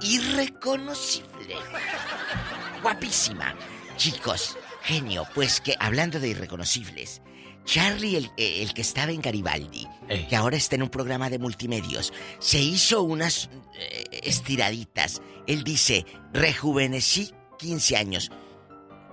[0.00, 1.54] irreconocible.
[2.82, 3.54] Guapísima.
[3.96, 7.22] Chicos, genio, pues que hablando de irreconocibles,
[7.64, 9.86] Charlie, el, eh, el que estaba en Garibaldi,
[10.28, 13.48] que ahora está en un programa de multimedios, se hizo unas
[13.78, 15.22] eh, estiraditas.
[15.46, 18.30] Él dice, rejuvenecí 15 años.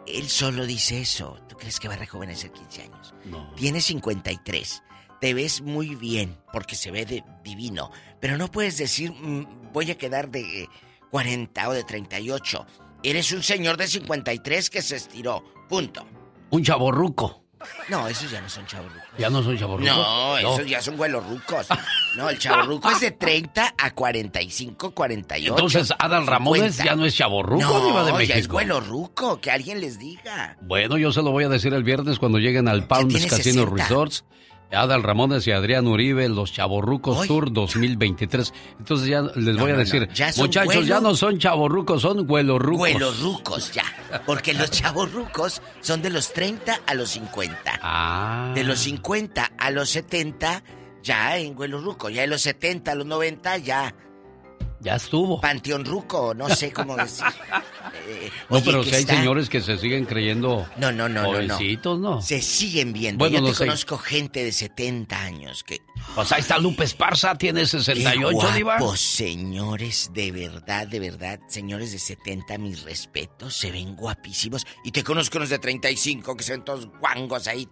[0.08, 1.38] Él solo dice eso.
[1.48, 3.14] ¿Tú crees que va a rejuvenecer 15 años?
[3.26, 3.54] No.
[3.56, 4.84] Tiene 53.
[5.22, 7.92] Te ves muy bien porque se ve de divino.
[8.20, 10.70] Pero no puedes decir, "Mm, voy a quedar de eh,
[11.12, 12.66] 40 o de 38.
[13.04, 15.44] Eres un señor de 53 que se estiró.
[15.68, 16.06] Punto.
[16.50, 17.39] Un chaborruco.
[17.90, 19.10] No, esos ya no son chavorrucos.
[19.18, 19.96] ¿Ya no son chaborrucos?
[19.96, 21.68] No, esos ya son rucos.
[22.16, 25.52] No, el chavorruco es de 30 a 45, 48.
[25.52, 26.84] Entonces, Adal Ramones 50.
[26.84, 28.80] ya no es chaborruco, no, de ya es México.
[28.80, 30.58] ruco, que alguien les diga.
[30.62, 33.76] Bueno, yo se lo voy a decir el viernes cuando lleguen al Palms Casino 60.
[33.76, 34.24] Resorts.
[34.72, 38.54] Adal Ramones y Adrián Uribe, los Chaborrucos Tour 2023.
[38.78, 41.40] Entonces ya les voy a no, no, decir, ya son muchachos, ya güelo- no son
[41.40, 42.82] chaborrucos, son huelorrucos.
[42.82, 43.84] Huelorrucos, ya.
[44.26, 47.80] Porque los chavorrucos son de los 30 a los 50.
[47.82, 48.52] Ah.
[48.54, 50.64] De los 50 a los 70,
[51.02, 52.10] ya en huelorruco.
[52.10, 53.96] Ya de los 70 a los 90, ya.
[54.82, 55.42] Ya estuvo.
[55.42, 57.26] Panteón ruco, no sé cómo decir.
[58.12, 61.10] Eh, No, oye, pero si hay está- señores que se siguen creyendo No, no, no,
[61.10, 61.28] no, no.
[61.28, 62.22] jovencitos, ¿no?
[62.22, 63.20] Se siguen viendo.
[63.20, 63.66] Bueno, Yo te no sé.
[63.66, 65.82] conozco gente de 70 años que...
[66.16, 68.78] Pues ahí está Lupe Esparza, tiene 68, Qué Diva.
[68.80, 74.66] guapos, señores, de verdad, de verdad, señores de 70, mis respetos, se ven guapísimos.
[74.84, 77.68] Y te conozco unos de 35 que ven todos guangos ahí.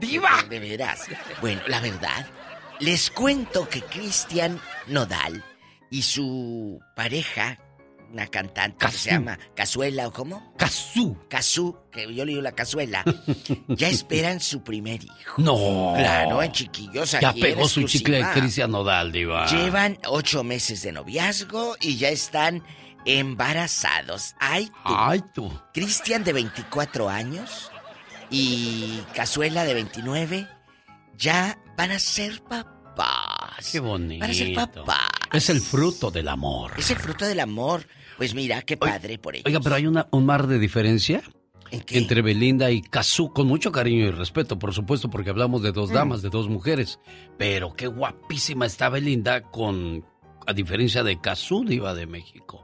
[0.00, 0.42] ¡Diva!
[0.50, 1.00] De veras.
[1.40, 2.26] Bueno, la verdad,
[2.80, 5.44] les cuento que Cristian Nodal
[5.90, 7.58] y su pareja,
[8.12, 10.52] una cantante que se llama Cazuela o cómo?
[10.56, 11.16] Cazú.
[11.28, 13.04] Cazú, que yo le digo la cazuela,
[13.68, 15.42] ya esperan su primer hijo.
[15.42, 15.94] No.
[15.96, 18.30] Claro, en chiquillos Ya aquí pegó su chicle de.
[18.32, 19.46] Cristian Nodal, Diva.
[19.46, 22.62] Llevan ocho meses de noviazgo y ya están
[23.04, 24.34] embarazados.
[24.38, 24.72] Ay, tú.
[24.84, 25.60] Ay, tú.
[25.72, 27.70] Cristian de 24 años
[28.30, 30.48] y Cazuela de 29
[31.16, 33.70] ya van a ser papás.
[33.70, 34.20] Qué bonito.
[34.20, 35.08] Van a ser papás.
[35.32, 36.72] Es el fruto del amor.
[36.76, 37.86] Es el fruto del amor.
[38.16, 39.46] Pues mira, qué padre por ellos.
[39.46, 41.22] Oiga, pero hay una, un mar de diferencia
[41.70, 45.90] entre Belinda y Cazú, con mucho cariño y respeto, por supuesto, porque hablamos de dos
[45.90, 45.94] Mm.
[45.94, 46.98] damas, de dos mujeres.
[47.36, 50.04] Pero qué guapísima está Belinda con,
[50.46, 52.62] a diferencia de Cazú, diva de México.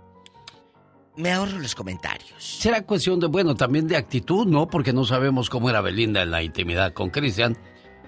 [1.16, 2.32] Me ahorro los comentarios.
[2.42, 4.68] Será cuestión de, bueno, también de actitud, ¿no?
[4.68, 7.58] Porque no sabemos cómo era Belinda en la intimidad con Cristian,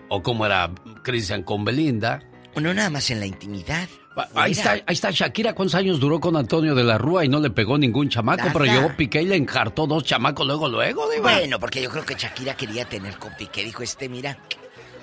[0.08, 0.70] o cómo era
[1.02, 2.22] Cristian con Belinda.
[2.56, 3.88] No nada más en la intimidad.
[4.34, 7.40] Ahí está, ahí está Shakira, ¿cuántos años duró con Antonio de la Rúa y no
[7.40, 8.44] le pegó ningún chamaco?
[8.52, 11.32] Pero llegó Piqué y le encartó dos chamacos luego, luego, diva.
[11.32, 13.64] Bueno, porque yo creo que Shakira quería tener con Piqué.
[13.64, 14.38] Dijo este, mira.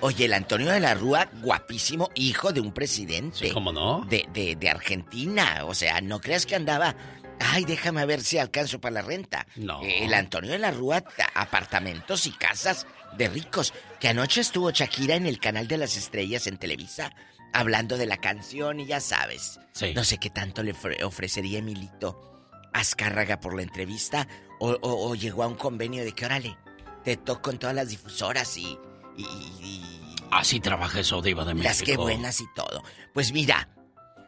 [0.04, 3.52] Oye, el Antonio de la Rúa, guapísimo, hijo de un presidente.
[3.52, 4.04] ¿cómo no?
[4.10, 5.60] De, de, de Argentina.
[5.66, 6.96] O sea, no creas que andaba.
[7.40, 9.46] Ay, déjame ver si alcanzo para la renta.
[9.58, 9.82] No.
[9.84, 13.74] Eh, El Antonio de la Rúa, ta- apartamentos y casas de ricos.
[14.00, 17.12] Que anoche estuvo Shakira en el canal de las estrellas en Televisa,
[17.54, 19.60] hablando de la canción y ya sabes.
[19.74, 19.94] Sí.
[19.94, 24.28] No sé qué tanto le ofre- ofrecería Emilito Azcárraga por la entrevista
[24.60, 26.58] o, o- o llegó a un convenio de que, órale,
[27.04, 28.78] te toco con todas las difusoras y,
[29.18, 31.70] y- y- Así trabaja eso, diva de México.
[31.70, 32.84] las que buenas y todo.
[33.14, 33.68] Pues mira,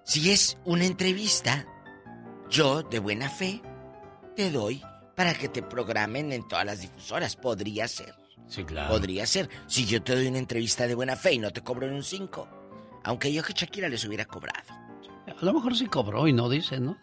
[0.04, 1.66] si es una entrevista,
[2.50, 3.62] yo de buena fe
[4.36, 4.84] te doy
[5.16, 7.36] para que te programen en todas las difusoras.
[7.38, 8.14] Podría ser.
[8.48, 8.90] Sí, claro.
[8.90, 9.50] Podría ser.
[9.68, 12.04] Si yo te doy una entrevista de buena fe y no te cobro en un
[12.04, 12.50] 5.
[13.04, 14.74] Aunque yo que Shakira les hubiera cobrado.
[15.26, 16.98] A lo mejor sí cobró y no dice, ¿no?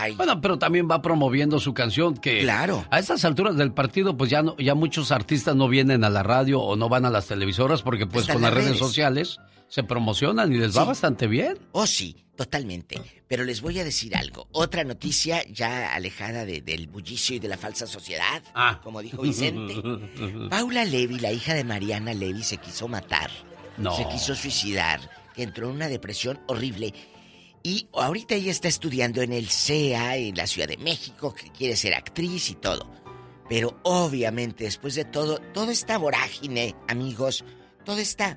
[0.00, 0.14] Ay.
[0.14, 2.40] Bueno, pero también va promoviendo su canción que...
[2.40, 2.84] Claro.
[2.90, 6.22] A estas alturas del partido, pues ya, no, ya muchos artistas no vienen a la
[6.22, 8.78] radio o no van a las televisoras porque pues Están con las redes redes.
[8.78, 9.38] sociales
[9.68, 11.58] se promocionan y les va bastante bien.
[11.72, 13.00] Oh, sí, totalmente.
[13.26, 14.48] Pero les voy a decir algo.
[14.52, 18.80] Otra noticia ya alejada de- del bullicio y de la falsa sociedad, Ah.
[18.82, 19.74] como dijo Vicente.
[20.50, 23.30] Paula Levy, la hija de Mariana Levy, se quiso matar.
[23.76, 23.94] No.
[23.94, 25.00] Se quiso suicidar,
[25.42, 26.94] entró en una depresión horrible.
[27.62, 31.76] Y ahorita ella está estudiando en el CEA, en la Ciudad de México, que quiere
[31.76, 32.90] ser actriz y todo.
[33.48, 37.44] Pero obviamente, después de todo, toda esta vorágine, amigos,
[37.84, 38.36] toda esta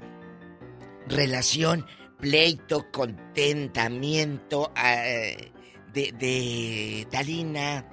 [1.07, 1.85] relación,
[2.19, 5.51] pleito, contentamiento eh,
[5.93, 7.85] de, de Talina,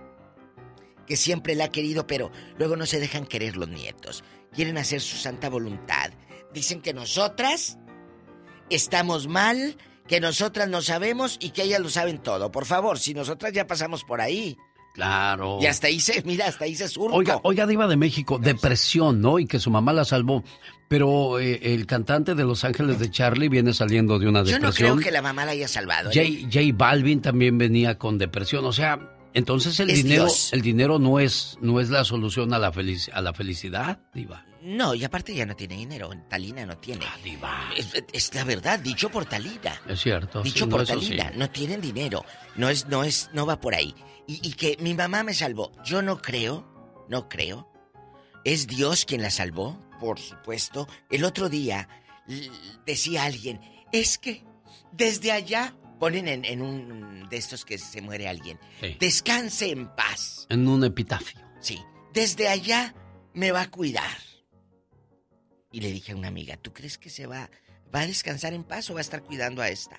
[1.06, 4.22] que siempre la ha querido, pero luego no se dejan querer los nietos.
[4.52, 6.12] Quieren hacer su santa voluntad.
[6.52, 7.78] Dicen que nosotras
[8.70, 9.76] estamos mal,
[10.06, 12.50] que nosotras no sabemos y que ellas lo saben todo.
[12.50, 14.56] Por favor, si nosotras ya pasamos por ahí.
[14.94, 15.58] Claro.
[15.60, 17.14] Y hasta ahí se, mira, hasta ahí se surco.
[17.14, 19.38] Oiga, oiga, Diva de México, depresión, ¿no?
[19.38, 20.42] Y que su mamá la salvó.
[20.88, 24.68] Pero eh, el cantante de Los Ángeles de Charlie viene saliendo de una Yo no
[24.68, 24.96] depresión.
[24.98, 26.10] creo que la mamá la haya salvado.
[26.12, 26.14] ¿eh?
[26.42, 28.64] J, J Balvin también venía con depresión.
[28.64, 30.52] O sea, entonces el Es dinero, Dios.
[30.52, 34.44] el dinero no es, no es la solución a la felici- a la felicidad, Diva.
[34.62, 36.10] No, y aparte ya no tiene dinero.
[36.28, 37.05] Talina no tiene.
[37.76, 39.80] Es, es la verdad, dicho por Talina.
[39.88, 40.42] Es cierto.
[40.42, 40.92] Dicho sí, no, por sí.
[40.92, 42.24] Talina, no tienen dinero.
[42.56, 43.94] No es, no es, no va por ahí.
[44.26, 45.72] Y, y que mi mamá me salvó.
[45.84, 47.70] Yo no creo, no creo.
[48.44, 50.88] Es Dios quien la salvó, por supuesto.
[51.09, 51.88] El otro día
[52.84, 53.60] decía alguien,
[53.92, 54.44] es que
[54.92, 58.58] desde allá ponen en, en un de estos que se muere alguien.
[58.80, 58.96] Sí.
[58.98, 60.46] Descanse en paz.
[60.48, 61.40] En un epitafio.
[61.60, 61.78] Sí,
[62.12, 62.94] desde allá
[63.34, 64.18] me va a cuidar.
[65.70, 67.50] Y le dije a una amiga, ¿tú crees que se va,
[67.94, 69.98] va a descansar en paz o va a estar cuidando a esta?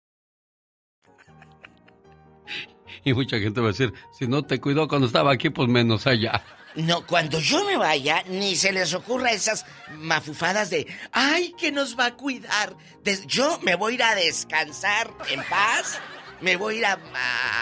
[3.05, 6.05] Y mucha gente va a decir, si no te cuidó cuando estaba aquí, pues menos
[6.07, 6.43] allá.
[6.75, 9.65] No, cuando yo me vaya, ni se les ocurra esas
[9.97, 12.75] mafufadas de, ay, que nos va a cuidar.
[13.27, 15.99] Yo me voy a ir a descansar en paz.
[16.41, 16.99] Me voy a ir a-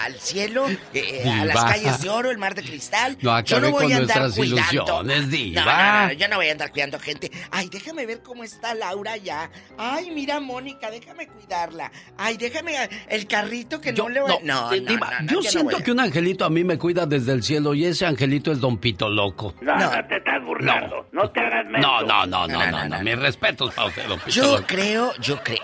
[0.06, 3.18] al cielo, eh, a las calles de oro, el mar de cristal.
[3.22, 5.03] No yo no voy con a andar cuidando.
[5.27, 5.65] diva.
[5.65, 7.31] No, no, no, yo no voy a andar cuidando gente.
[7.51, 9.49] Ay, déjame ver cómo está Laura ya.
[9.77, 11.91] Ay, mira, Mónica, déjame cuidarla.
[12.18, 12.76] Ay, déjame
[13.10, 14.35] el carrito que no le voy a...
[14.43, 16.64] No, no, Eh, Diva, no, no, yo no siento a- que un angelito a mí
[16.64, 19.56] me cuida desde el cielo y ese angelito es Don Pito Loco.
[19.61, 21.07] No, no te estás burlando.
[21.11, 21.65] No, te hagas.
[21.69, 22.99] No, no, no, no, no, no.
[23.03, 25.60] Mis respetos para usted, Don Pito Yo creo, yo creo,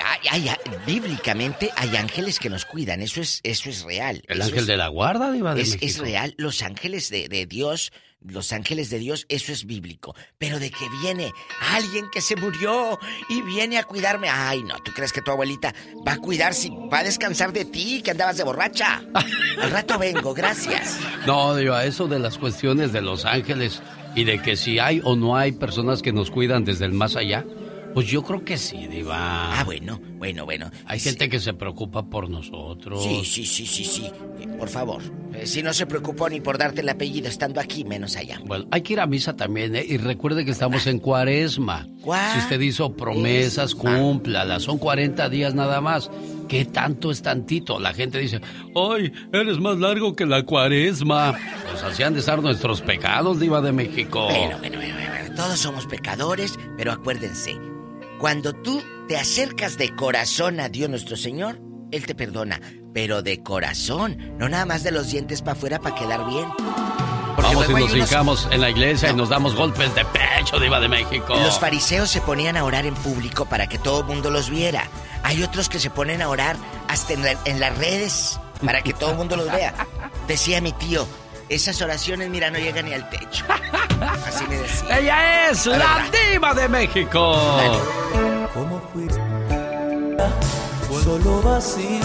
[0.86, 4.22] bíblicamente hay ángeles que nos cuidan, eso es, eso es real.
[4.28, 5.86] El Eso ángel es- de la guarda, Diva de es, México.
[5.86, 7.92] es real, los ángeles de, de Dios,
[8.22, 10.16] los ángeles de Dios, eso es bíblico.
[10.40, 11.32] Pero de que viene
[11.74, 12.98] alguien que se murió
[13.30, 15.74] y viene a cuidarme, ay no, ¿tú crees que tu abuelita
[16.08, 19.04] va a cuidar si va a descansar de ti, que andabas de borracha?
[19.62, 20.98] Al rato vengo, gracias.
[21.28, 23.82] No, Diva, eso de las cuestiones de los ángeles
[24.16, 27.16] y de que si hay o no hay personas que nos cuidan desde el más
[27.16, 27.46] allá,
[27.96, 29.58] pues yo creo que sí, Diva.
[29.58, 30.70] Ah, bueno, bueno, bueno.
[30.86, 33.02] Hay gente que se preocupa por nosotros.
[33.02, 34.12] Sí, sí, sí, sí, sí.
[34.42, 35.02] Eh, Por favor,
[35.34, 38.42] eh, si no se preocupó ni por darte el apellido estando aquí, menos allá.
[38.44, 39.86] Bueno, hay que ir a misa también, ¿eh?
[39.88, 41.88] Y recuerde que estamos en cuaresma.
[42.34, 44.64] Si usted hizo promesas, cúmplalas.
[44.64, 46.12] Son 40 días nada más.
[46.50, 47.80] ¿Qué tanto es tantito?
[47.80, 48.42] La gente dice,
[48.76, 51.34] ¡ay, eres más largo que la cuaresma!
[51.72, 54.26] Pues así han de estar nuestros pecados, Diva de México.
[54.26, 57.58] Bueno, bueno, bueno, bueno, todos somos pecadores, pero acuérdense,
[58.20, 61.60] cuando tú te acercas de corazón a Dios nuestro Señor,
[61.92, 62.60] Él te perdona,
[62.94, 66.48] pero de corazón, no nada más de los dientes para afuera para quedar bien.
[67.36, 70.60] Porque Vamos y nos unos- hincamos en la iglesia y nos damos golpes de pecho,
[70.60, 71.36] Diva de México.
[71.36, 74.88] Los fariseos se ponían a orar en público para que todo el mundo los viera.
[75.24, 76.56] Hay otros que se ponen a orar
[76.88, 79.74] hasta en, la- en las redes para que todo el mundo los vea.
[80.28, 81.06] Decía mi tío,
[81.50, 83.46] esas oraciones, mira, no llegan ni al techo.
[84.28, 85.00] Así me decía.
[85.00, 87.36] Ella es la Diva de México.
[88.54, 89.20] ¿Cómo fuiste?
[91.04, 92.00] Solo vacío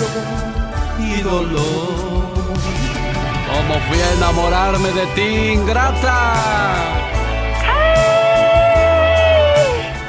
[0.99, 2.31] y dolor.
[3.51, 6.35] ¿Cómo fui a enamorarme de ti, ingrata?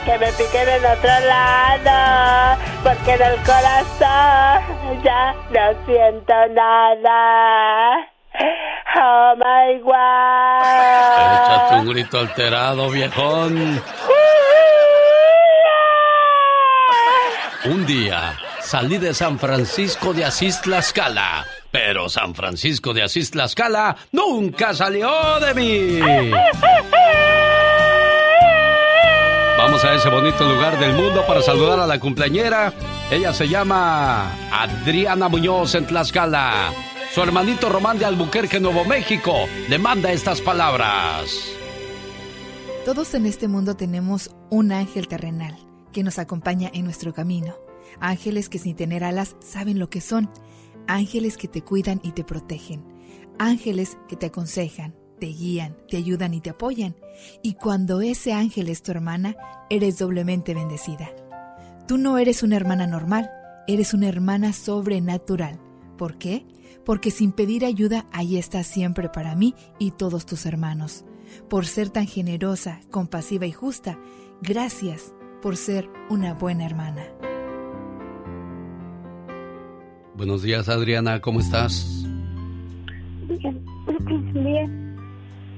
[0.05, 8.10] Que me piquen en otro lado, porque en el corazón ya no siento nada.
[8.93, 11.33] Oh my god.
[11.33, 13.81] Échate un grito alterado, viejón.
[17.65, 23.95] Un día salí de San Francisco de Asís Tlaxcala, pero San Francisco de Asís Tlaxcala
[24.11, 25.99] nunca salió de mí.
[29.57, 32.73] Vamos a ese bonito lugar del mundo para saludar a la cumpleañera.
[33.11, 36.90] Ella se llama Adriana Muñoz en Tlaxcala.
[37.13, 39.33] Su hermanito Román de Albuquerque, Nuevo México,
[39.67, 41.43] le manda estas palabras.
[42.85, 45.57] Todos en este mundo tenemos un ángel terrenal
[45.91, 47.53] que nos acompaña en nuestro camino.
[47.99, 50.29] Ángeles que sin tener alas saben lo que son.
[50.87, 52.81] Ángeles que te cuidan y te protegen.
[53.37, 56.95] Ángeles que te aconsejan, te guían, te ayudan y te apoyan.
[57.43, 59.35] Y cuando ese ángel es tu hermana,
[59.69, 61.09] eres doblemente bendecida.
[61.89, 63.29] Tú no eres una hermana normal,
[63.67, 65.59] eres una hermana sobrenatural.
[65.97, 66.45] ¿Por qué?
[66.85, 71.05] Porque sin pedir ayuda, ahí estás siempre para mí y todos tus hermanos.
[71.49, 73.97] Por ser tan generosa, compasiva y justa,
[74.41, 77.03] gracias por ser una buena hermana.
[80.15, 82.05] Buenos días, Adriana, ¿cómo estás?
[83.27, 83.63] Bien,
[84.33, 84.95] bien,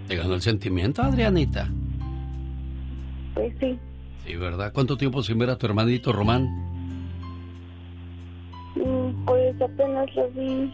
[0.07, 1.69] ¿Te ganó el sentimiento, Adrianita?
[3.33, 3.79] pues sí.
[4.25, 4.71] Sí, ¿verdad?
[4.73, 6.45] ¿Cuánto tiempo sin ver a tu hermanito Román?
[8.75, 10.71] Mm, Pues apenas lo vi,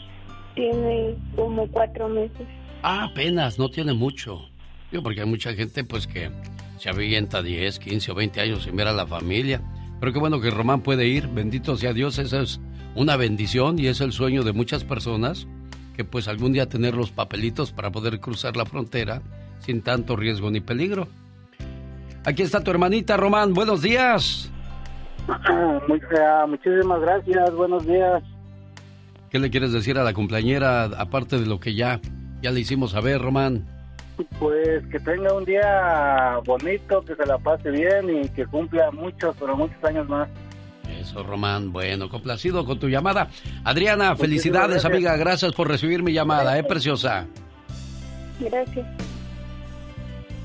[0.55, 2.47] tiene como cuatro meses.
[2.83, 4.41] Ah, apenas, no tiene mucho.
[4.91, 6.31] Digo, porque hay mucha gente, pues, que
[6.77, 9.61] se avienta 10, 15 o 20 años sin ver a la familia.
[9.99, 12.61] Pero qué bueno que Román puede ir, bendito sea Dios, esa es
[12.95, 15.47] una bendición y es el sueño de muchas personas
[15.95, 19.21] que pues algún día tener los papelitos para poder cruzar la frontera
[19.59, 21.09] sin tanto riesgo ni peligro.
[22.25, 24.49] Aquí está tu hermanita Román, buenos días.
[25.87, 26.01] Muy
[26.47, 28.23] muchísimas gracias, buenos días.
[29.29, 31.99] ¿Qué le quieres decir a la cumpleañera aparte de lo que ya,
[32.41, 33.65] ya le hicimos saber, Román?
[34.39, 39.35] Pues que tenga un día bonito, que se la pase bien y que cumpla muchos,
[39.39, 40.27] pero muchos años más.
[40.99, 41.71] Eso, Román.
[41.71, 43.29] Bueno, complacido con tu llamada.
[43.63, 44.85] Adriana, Muchísimas felicidades, gracias.
[44.93, 45.15] amiga.
[45.17, 47.27] Gracias por recibir mi llamada, ¿eh, preciosa?
[48.39, 48.87] Gracias.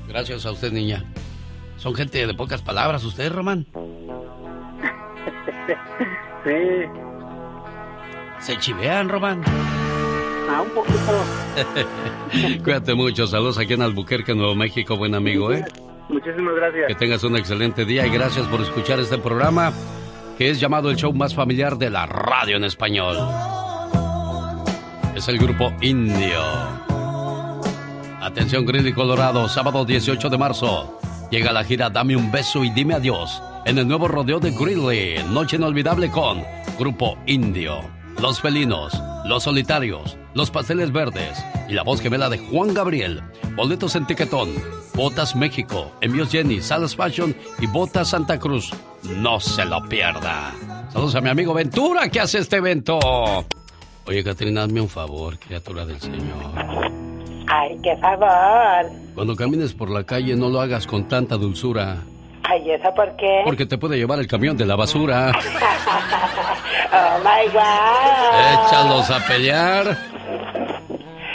[0.07, 1.03] Gracias a usted, niña.
[1.77, 3.65] Son gente de pocas palabras, ¿usted, Román?
[6.45, 6.51] Sí.
[8.45, 9.41] ¿Se chivean, Román?
[10.47, 10.99] Ah, un poquito.
[12.63, 13.25] Cuídate mucho.
[13.25, 15.65] Saludos aquí en Albuquerque, Nuevo México, buen amigo, ¿eh?
[16.09, 16.85] Muchísimas gracias.
[16.89, 19.73] Que tengas un excelente día y gracias por escuchar este programa
[20.37, 23.17] que es llamado el show más familiar de la radio en español.
[25.15, 26.43] Es el grupo Indio.
[28.21, 30.99] Atención, Greeley, Colorado, sábado 18 de marzo.
[31.31, 35.23] Llega la gira Dame un beso y dime adiós en el nuevo rodeo de Greeley.
[35.31, 36.43] Noche inolvidable con
[36.77, 37.81] Grupo Indio,
[38.21, 38.93] Los Felinos,
[39.25, 43.21] Los Solitarios, Los Pasteles Verdes y la voz gemela de Juan Gabriel.
[43.55, 44.49] Boletos en Tiquetón,
[44.93, 48.71] Botas México, Envíos Jenny, Salas Fashion y Botas Santa Cruz.
[49.17, 50.53] No se lo pierda.
[50.91, 52.99] Saludos a mi amigo Ventura que hace este evento.
[54.07, 56.53] Oye, Catrina, hazme un favor, criatura del Señor.
[57.47, 58.91] Ay, qué favor.
[59.13, 62.03] Cuando camines por la calle no lo hagas con tanta dulzura.
[62.47, 63.41] Ay, ¿eso por qué?
[63.43, 65.31] Porque te puede llevar el camión de la basura.
[66.93, 68.67] oh my God.
[68.67, 69.97] Échalos a pelear.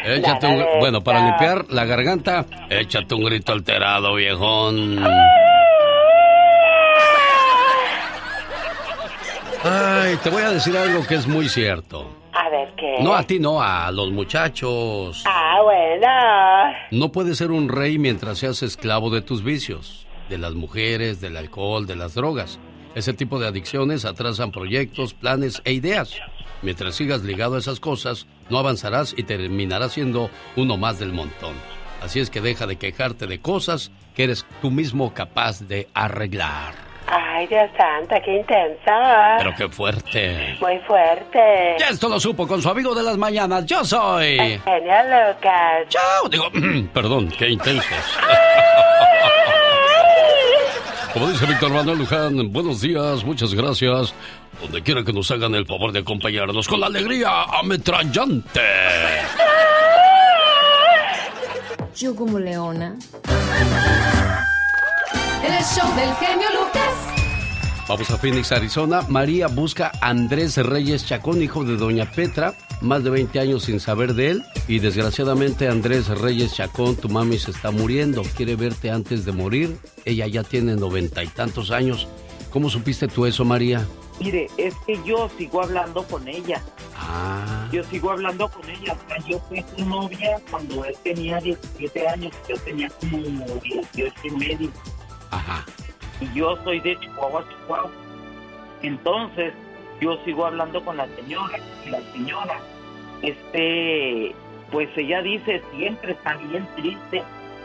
[0.05, 5.05] Échate un, bueno, para limpiar la garganta, échate un grito alterado, viejón.
[9.63, 12.11] Ay, te voy a decir algo que es muy cierto.
[12.33, 12.97] A ver qué.
[13.01, 15.23] No a ti, no, a los muchachos.
[15.27, 16.07] Ah, bueno.
[16.93, 21.37] No puedes ser un rey mientras seas esclavo de tus vicios, de las mujeres, del
[21.37, 22.59] alcohol, de las drogas.
[22.95, 26.15] Ese tipo de adicciones atrasan proyectos, planes e ideas.
[26.63, 31.55] Mientras sigas ligado a esas cosas, no avanzarás y terminarás siendo uno más del montón.
[32.03, 36.75] Así es que deja de quejarte de cosas que eres tú mismo capaz de arreglar.
[37.07, 39.37] Ay, Dios santo, qué intensa.
[39.39, 40.57] Pero qué fuerte.
[40.61, 41.77] Muy fuerte.
[41.79, 43.67] Ya esto lo supo con su amigo de las mañanas.
[43.67, 44.37] Yo soy.
[44.65, 45.89] Genial, Lucas.
[45.89, 46.29] Chao.
[46.29, 46.45] Digo,
[46.95, 47.85] perdón, qué intensos.
[51.13, 54.15] Como dice Víctor Manuel Luján, buenos días, muchas gracias.
[54.61, 58.61] Donde quiera que nos hagan el favor de acompañarnos con la alegría ametrallante.
[61.97, 62.97] Yo como leona.
[65.43, 67.20] El show del genio Lucas.
[67.91, 69.03] Vamos a Phoenix, Arizona.
[69.09, 73.81] María busca a Andrés Reyes Chacón, hijo de Doña Petra, más de 20 años sin
[73.81, 74.45] saber de él.
[74.69, 78.23] Y desgraciadamente Andrés Reyes Chacón, tu mami se está muriendo.
[78.37, 79.77] Quiere verte antes de morir.
[80.05, 82.07] Ella ya tiene noventa y tantos años.
[82.53, 83.85] ¿Cómo supiste tú eso, María?
[84.21, 86.63] Mire, es que yo sigo hablando con ella.
[86.97, 87.69] Ah.
[87.73, 88.93] Yo sigo hablando con ella.
[88.93, 92.33] O sea, yo fui su novia cuando él tenía 17 años.
[92.49, 94.71] Yo tenía como 18 y medio.
[95.33, 95.67] Ajá.
[96.21, 97.91] Y yo soy de Chihuahua, Chihuahua.
[98.83, 99.53] Entonces,
[100.01, 101.59] yo sigo hablando con la señora.
[101.87, 102.59] Y la señora,
[103.23, 104.35] este,
[104.71, 107.23] pues ella dice, siempre está bien triste,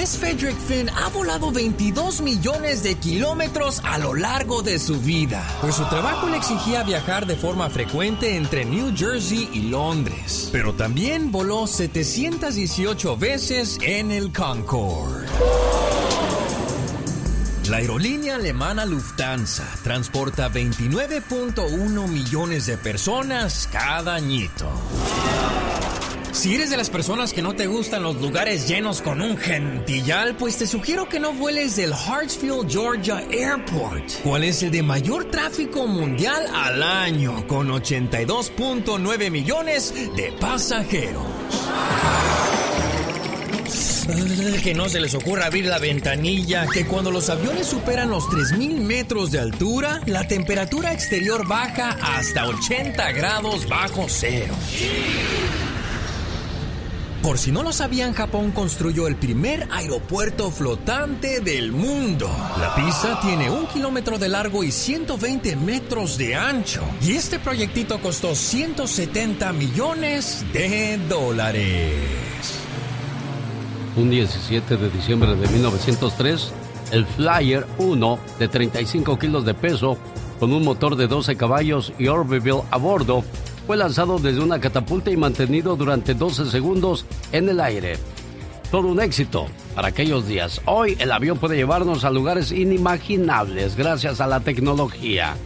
[0.00, 4.98] El inglés Frederick Finn ha volado 22 millones de kilómetros a lo largo de su
[4.98, 10.48] vida, pues su trabajo le exigía viajar de forma frecuente entre New Jersey y Londres.
[10.52, 15.26] Pero también voló 718 veces en el Concorde.
[17.68, 24.70] La aerolínea alemana Lufthansa transporta 29.1 millones de personas cada añito.
[26.32, 30.36] Si eres de las personas que no te gustan los lugares llenos con un gentillal,
[30.36, 35.24] pues te sugiero que no vueles del Hartsfield, Georgia Airport, cual es el de mayor
[35.24, 41.24] tráfico mundial al año, con 82.9 millones de pasajeros.
[44.62, 48.80] Que no se les ocurra abrir la ventanilla, que cuando los aviones superan los 3.000
[48.80, 54.54] metros de altura, la temperatura exterior baja hasta 80 grados bajo cero.
[57.22, 62.30] Por si no lo sabían, Japón construyó el primer aeropuerto flotante del mundo.
[62.58, 66.80] La pista tiene un kilómetro de largo y 120 metros de ancho.
[67.02, 71.92] Y este proyectito costó 170 millones de dólares.
[73.96, 76.52] Un 17 de diciembre de 1903,
[76.92, 79.98] el Flyer 1 de 35 kilos de peso,
[80.38, 83.24] con un motor de 12 caballos y Orbital a bordo,
[83.66, 87.98] fue lanzado desde una catapulta y mantenido durante 12 segundos en el aire.
[88.70, 90.60] Todo un éxito para aquellos días.
[90.64, 95.36] Hoy el avión puede llevarnos a lugares inimaginables gracias a la tecnología.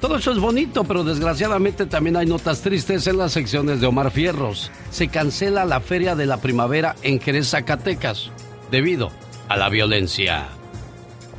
[0.00, 4.10] Todo eso es bonito, pero desgraciadamente también hay notas tristes en las secciones de Omar
[4.10, 4.70] Fierros.
[4.90, 8.30] Se cancela la Feria de la Primavera en Jerez, Zacatecas,
[8.70, 9.10] debido
[9.48, 10.48] a la violencia.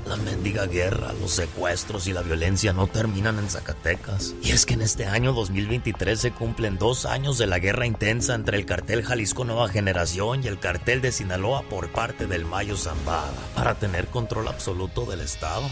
[0.05, 4.35] La mendiga guerra, los secuestros y la violencia no terminan en Zacatecas.
[4.43, 8.35] Y es que en este año 2023 se cumplen dos años de la guerra intensa
[8.35, 12.77] entre el cartel Jalisco Nueva Generación y el cartel de Sinaloa por parte del Mayo
[12.77, 15.63] Zambada, para tener control absoluto del Estado.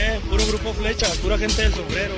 [0.00, 2.14] Eh, puro grupo flecha, pura gente del sombrero.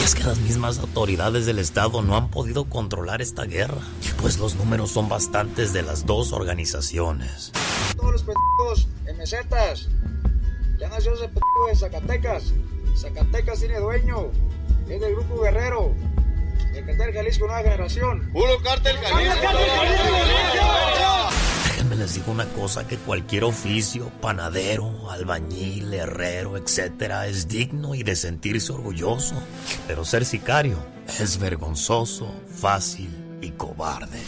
[0.00, 3.82] Y es que las mismas autoridades del Estado no han podido controlar esta guerra,
[4.20, 7.52] pues los números son bastantes de las dos organizaciones.
[7.96, 9.88] Todos los pendejos en mesetas.
[10.78, 12.54] Ya nació ese pendejo de Zacatecas.
[12.96, 14.30] Zacatecas tiene dueño.
[14.88, 15.94] Es del grupo Guerrero.
[16.74, 18.30] El cartel Jalisco Nueva Generación.
[18.32, 19.34] ¡Puro cártel Jalisco!
[19.34, 19.60] Déjenme
[22.00, 28.16] les digo una cosa, que cualquier oficio, panadero, albañil, herrero, etcétera, es digno y de
[28.16, 29.34] sentirse orgulloso.
[29.86, 30.78] Pero ser sicario
[31.20, 33.10] es vergonzoso, fácil
[33.42, 34.18] y cobarde.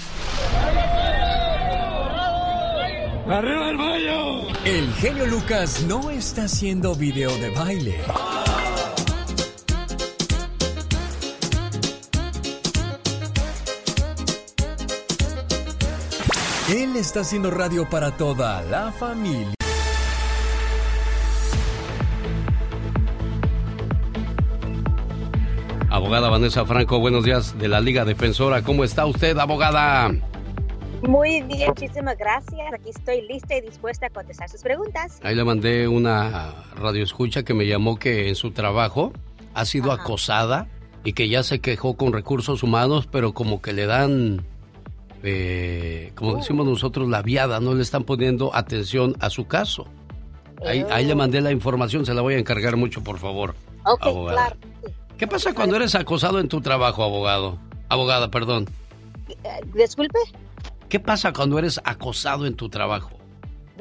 [3.27, 4.49] ¡Arriba el baño!
[4.67, 7.99] El genio Lucas no está haciendo video de baile.
[16.73, 19.53] Él está haciendo radio para toda la familia.
[25.91, 28.63] Abogada Vanessa Franco, buenos días de la Liga Defensora.
[28.63, 30.13] ¿Cómo está usted, abogada?
[31.07, 32.73] Muy bien, muchísimas gracias.
[32.73, 35.21] Aquí estoy lista y dispuesta a contestar sus preguntas.
[35.23, 39.13] Ahí le mandé una radio escucha que me llamó que en su trabajo
[39.53, 40.69] ha sido acosada
[41.05, 44.47] y que ya se quejó con recursos humanos, pero como que le dan,
[45.23, 49.87] eh, como decimos nosotros, la viada, no le están poniendo atención a su caso.
[50.67, 53.55] Ahí, ahí le mandé la información, se la voy a encargar mucho, por favor.
[53.85, 54.47] Ok, abogada.
[54.49, 54.57] claro.
[55.19, 57.59] ¿Qué pasa cuando eres acosado en tu trabajo, abogado?
[57.89, 58.69] Abogada, perdón.
[59.29, 60.19] Eh, disculpe.
[60.89, 63.22] ¿Qué pasa cuando eres acosado en tu trabajo?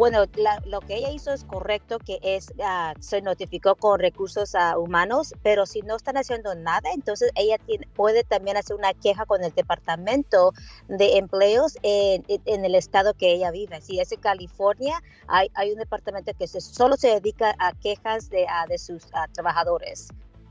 [0.02, 4.56] Bueno, la- lo que ella hizo es correcto, que es ah, se notificó con recursos
[4.56, 8.96] ah, humanos, pero si no están haciendo nada, entonces ella tiene- puede también hacer una
[8.96, 10.54] queja con el departamento
[10.88, 13.80] de empleos en, en- en el estado que ella vive.
[13.82, 18.32] Si es en California, hay, hay un departamento que se, solo se dedica a quejas
[18.32, 20.08] de, ah, de sus ah, trabajadores.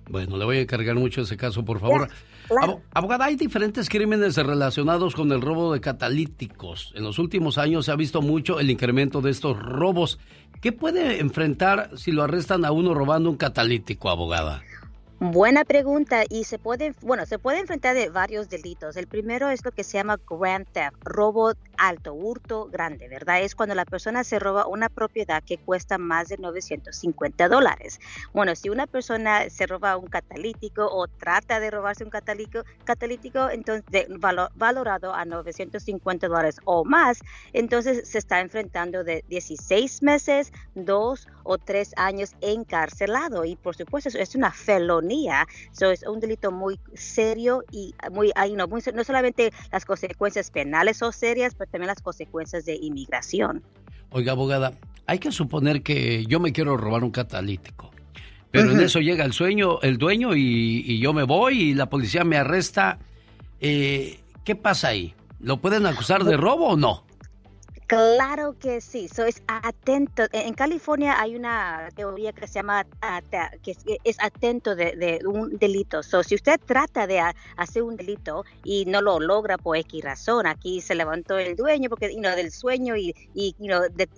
[0.08, 2.08] Bueno, le voy a encargar mucho ese caso, por favor.
[2.92, 6.92] Abogada, hay diferentes crímenes relacionados con el robo de catalíticos.
[6.96, 10.18] En los últimos años se ha visto mucho el incremento de estos robos.
[10.60, 14.62] ¿Qué puede enfrentar si lo arrestan a uno robando un catalítico, abogada?
[15.22, 18.96] Buena pregunta y se puede, bueno, se enfrentar de varios delitos.
[18.96, 23.42] El primero es lo que se llama grand theft, robo alto, hurto grande, ¿verdad?
[23.42, 28.00] Es cuando la persona se roba una propiedad que cuesta más de 950 dólares.
[28.32, 33.50] Bueno, si una persona se roba un catalítico o trata de robarse un catalítico, catalítico
[33.50, 34.06] entonces
[34.54, 37.20] valorado a 950 dólares o más,
[37.52, 44.08] entonces se está enfrentando de 16 meses, dos o tres años encarcelado y por supuesto
[44.18, 45.09] es una felonía,
[45.72, 50.50] eso es un delito muy serio y muy, ay, no, muy- no solamente las consecuencias
[50.50, 53.62] penales son serias, pero también las consecuencias de inmigración.
[54.10, 54.72] Oiga, abogada,
[55.06, 57.90] hay que suponer que yo me quiero robar un catalítico.
[58.50, 58.86] Pero en Ujú.
[58.86, 62.36] eso llega el sueño, el dueño y, y yo me voy y la policía me
[62.36, 62.98] arresta.
[63.60, 65.14] Eh, ¿Qué pasa ahí?
[65.38, 67.04] ¿Lo pueden acusar de robo o no?
[67.90, 70.22] Claro que sí, so es atento.
[70.30, 72.86] En California hay una teoría que se llama
[73.64, 76.04] que es, atento de, un delito.
[76.04, 77.20] So, si usted trata de
[77.56, 81.90] hacer un delito y no lo logra por X razón, aquí se levantó el dueño
[81.90, 83.56] porque you del sueño y, y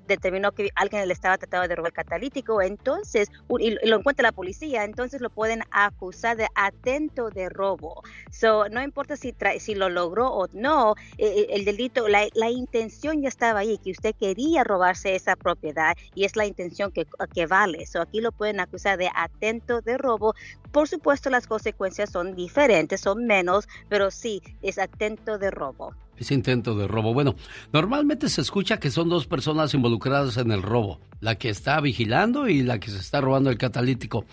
[0.06, 4.84] determinó que alguien le estaba tratando de robar catalítico, entonces y lo encuentra la policía,
[4.84, 8.02] entonces lo pueden acusar de atento de robo.
[8.30, 12.50] So, no importa si si lo logró o no, eh, eh, el delito, la, la
[12.50, 17.06] intención ya estaba ahí, que usted quería robarse esa propiedad y es la intención que,
[17.46, 17.86] vale.
[17.86, 20.34] So, aquí lo pueden acusar de atento de robo.
[20.70, 25.94] Por supuesto, las consecuencias son diferentes, son menos, pero sí, es atento de robo.
[26.16, 27.14] Es intento de robo.
[27.14, 27.34] Bueno,
[27.72, 32.48] normalmente se escucha que son dos personas involucradas en el robo, la que está vigilando
[32.48, 34.24] y la que se está robando el catalítico.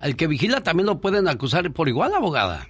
[0.00, 2.66] Al que vigila también lo pueden acusar por igual, abogada.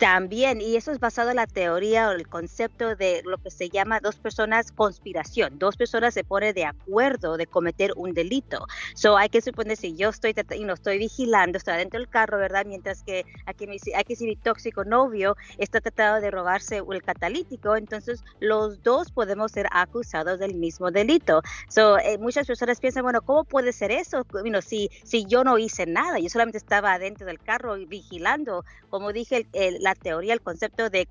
[0.00, 3.68] También, y eso es basado en la teoría o el concepto de lo que se
[3.68, 5.58] llama dos personas conspiración.
[5.58, 8.66] Dos personas se ponen de acuerdo de cometer un delito.
[8.94, 12.38] So hay que suponer si yo estoy y no estoy vigilando, estoy dentro del carro,
[12.38, 12.64] ¿verdad?
[12.64, 18.24] Mientras que aquí, aquí si mi tóxico novio está tratando de robarse el catalítico, entonces
[18.40, 21.42] los dos podemos ser acusados del mismo delito.
[21.68, 24.24] So, eh, muchas personas piensan, bueno, ¿cómo puede ser eso?
[24.62, 28.64] si, si yo no hice nada, yo solamente estaba dentro del carro vigilando.
[28.88, 31.08] Como dije, el, la teoría, el concepto de,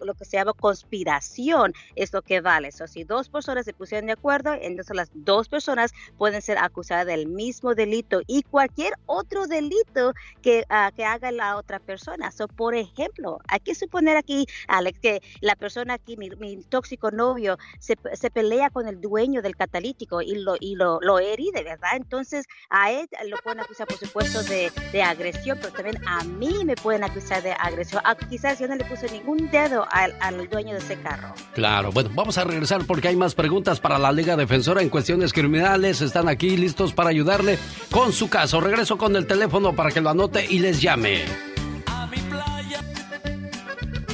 [0.00, 2.72] lo que se llama conspiración es lo que vale.
[2.72, 7.06] So, si dos personas se pusieron de acuerdo, entonces las dos personas pueden ser acusadas
[7.06, 10.64] del mismo delito y cualquier otro delito que,
[10.96, 12.30] que haga la otra persona.
[12.30, 17.58] So, por ejemplo, hay que suponer aquí, Alex, que la persona aquí, mi, tóxico novio,
[17.78, 17.96] se,
[18.30, 21.96] pelea con el dueño del catalítico y lo, y lo, lo heride, ¿verdad?
[21.96, 26.76] Entonces a él lo pueden acusar, por supuesto, de agresión, pero también a mí me
[26.76, 28.02] pueden acusar de agresión.
[28.04, 30.12] Ah, quizás yo no le puse ningún dedo al,
[30.48, 31.34] dueño de ese carro.
[31.54, 35.32] Claro, bueno, vamos a regresar porque hay más preguntas para la Liga Defensora en cuestiones
[35.32, 36.00] criminales.
[36.00, 37.58] Están aquí listos para ayudarle
[37.90, 38.60] con su caso.
[38.60, 41.22] Regreso con el teléfono para que lo anote y les llame.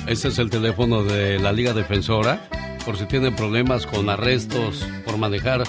[0.07, 2.49] Este es el teléfono de la Liga Defensora
[2.89, 5.65] por si tienen problemas con arrestos por manejar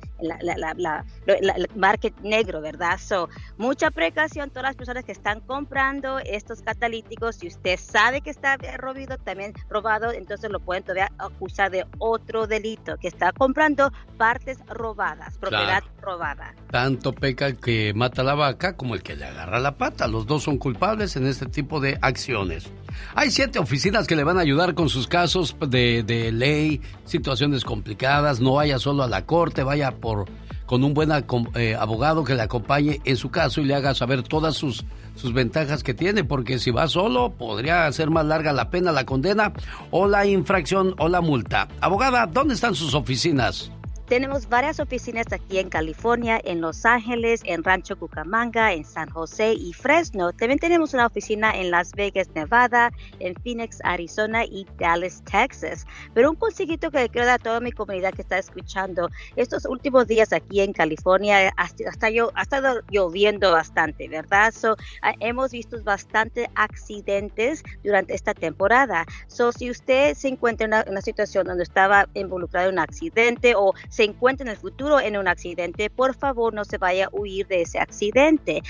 [1.75, 2.99] market negro, ¿verdad?
[2.99, 3.27] So,
[3.57, 8.57] mucha precaución, todas las personas que están comprando estos catalíticos, si usted sabe que está
[8.77, 14.59] robado, también robado, entonces lo pueden todavía acusar de otro delito, que está comprando partes
[14.67, 16.53] robadas, propiedad robada.
[16.69, 20.07] Tanto peca que mata la vaca como el que le agarra la pata.
[20.07, 22.69] Los dos son culpables en este tipo de acciones.
[23.15, 28.39] Hay siete oficinas que le van a ayudar con sus casos de, ley, situaciones complicadas.
[28.39, 30.25] No vaya solo a la corte, vaya por
[30.65, 31.11] con un buen
[31.53, 34.83] eh, abogado que le acompañe en su caso y le haga saber todas sus,
[35.15, 39.05] sus ventajas que tiene, porque si va solo podría ser más larga la pena, la
[39.05, 39.53] condena
[39.91, 41.67] o la infracción o la multa.
[41.81, 43.71] Abogada, ¿dónde están sus oficinas?
[44.07, 49.53] Tenemos varias oficinas aquí en California, en Los Ángeles, en Rancho Cucamonga, en San José
[49.53, 50.31] y Fresno.
[50.31, 55.87] También tenemos una oficina en Las Vegas, Nevada, en Phoenix, Arizona y Dallas, Texas.
[56.13, 60.05] Pero un consejito que quiero dar a toda mi comunidad que está escuchando, estos últimos
[60.05, 64.53] días aquí en California hasta, yo, ha estado lloviendo bastante, ¿verdad?
[64.53, 69.03] So, ah, hemos visto bastante accidentes durante esta temporada.
[69.25, 73.55] So, si usted se encuentra en una, una situación donde estaba involucrado en un accidente
[73.55, 77.09] o se encuentre en el futuro en un accidente, por favor no se vaya a
[77.11, 78.61] huir de ese accidente.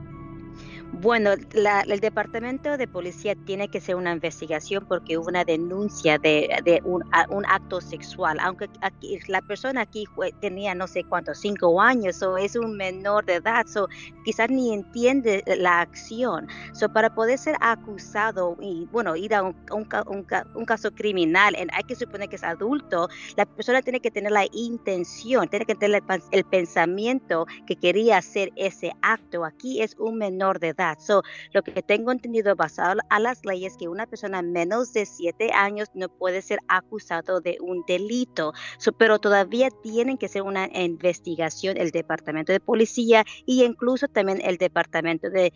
[0.90, 6.18] Bueno, la- el departamento de policía tiene que hacer una investigación porque hubo una denuncia
[6.18, 6.48] de,
[6.82, 7.02] un,
[7.46, 10.04] acto sexual, aunque aquí, la persona aquí
[10.40, 13.86] tenía no sé cuántos, cinco años, o es un menor de edad, so,
[14.24, 16.46] quizás ni entiende la acción.
[16.72, 20.64] So, para poder ser acusado y, bueno, ir a un, un ca- un ca- un
[20.64, 25.48] caso criminal, hay que suponer que es adulto, la persona tiene que tener la intención,
[25.48, 29.44] tiene que tener el, el pensamiento que quería hacer ese acto.
[29.44, 30.77] Aquí es un menor de edad.
[30.98, 31.22] So,
[31.52, 35.88] lo que tengo entendido basado a las leyes que una persona menos de siete años
[35.94, 38.52] no puede ser acusado de un delito.
[38.78, 44.40] So, pero todavía tienen que hacer una investigación el departamento de policía y incluso también
[44.44, 45.52] el departamento de,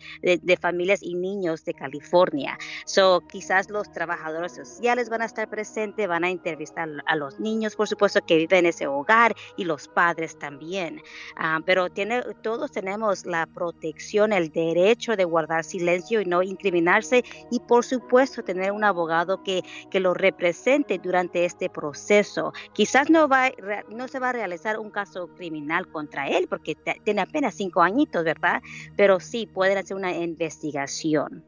[0.59, 2.57] familias y niños de California.
[2.85, 7.75] So, quizás los trabajadores sociales van a estar presentes, van a entrevistar a los niños,
[7.75, 11.01] por supuesto, que viven en ese hogar y los padres también.
[11.37, 17.23] Ah, pero tiene, todos tenemos la protección, el derecho de guardar silencio y no incriminarse
[17.51, 22.53] y por supuesto tener un abogado que, que lo represente durante este proceso.
[22.73, 23.51] Quizás no, va,
[23.89, 28.23] no se va a realizar un caso criminal contra él porque tiene apenas cinco añitos,
[28.23, 28.61] ¿verdad?
[28.95, 31.43] Pero sí pueden hacer una investigación.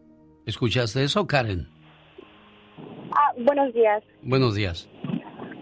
[0.45, 1.67] ¿Escuchaste eso, Karen?
[3.11, 4.03] Ah, buenos días.
[4.21, 4.89] Buenos días.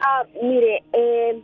[0.02, 1.42] Ah, mire, eh,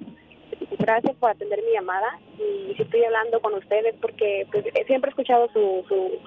[0.77, 5.11] gracias por atender mi llamada y si estoy hablando con ustedes porque pues, siempre he
[5.11, 6.19] escuchado su, su,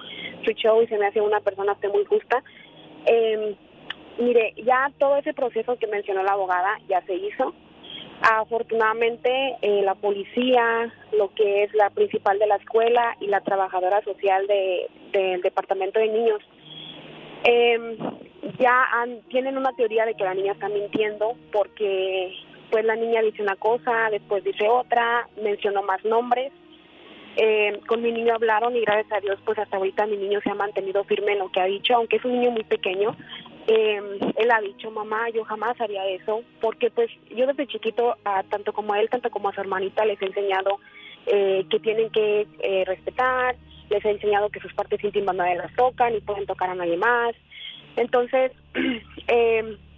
[0.43, 2.43] su show y se me hace una persona usted muy justa.
[3.05, 3.55] Eh,
[4.19, 7.53] mire, ya todo ese proceso que mencionó la abogada ya se hizo.
[8.21, 9.29] Afortunadamente,
[9.61, 14.47] eh, la policía, lo que es la principal de la escuela y la trabajadora social
[14.47, 16.39] de, del departamento de niños,
[17.43, 17.97] eh,
[18.59, 22.33] ya han- tienen una teoría de que la niña está mintiendo porque
[22.73, 26.51] pues la niña dice una cosa, después dice otra, mencionó más nombres.
[27.35, 30.49] Eh, con mi niño hablaron y gracias a Dios pues hasta ahorita mi niño se
[30.49, 33.15] ha mantenido firme en lo que ha dicho, aunque es un niño muy pequeño.
[33.67, 34.01] Eh,
[34.37, 38.73] él ha dicho, mamá, yo jamás haría eso, porque pues yo desde chiquito, a, tanto
[38.73, 40.79] como a él, tanto como a su hermanita, les he enseñado
[41.27, 43.55] eh, que tienen que eh, respetar,
[43.91, 46.97] les he enseñado que sus partes íntimas nadie las tocan y pueden tocar a nadie
[46.97, 47.35] más.
[47.97, 48.51] Entonces,
[49.27, 49.77] eh,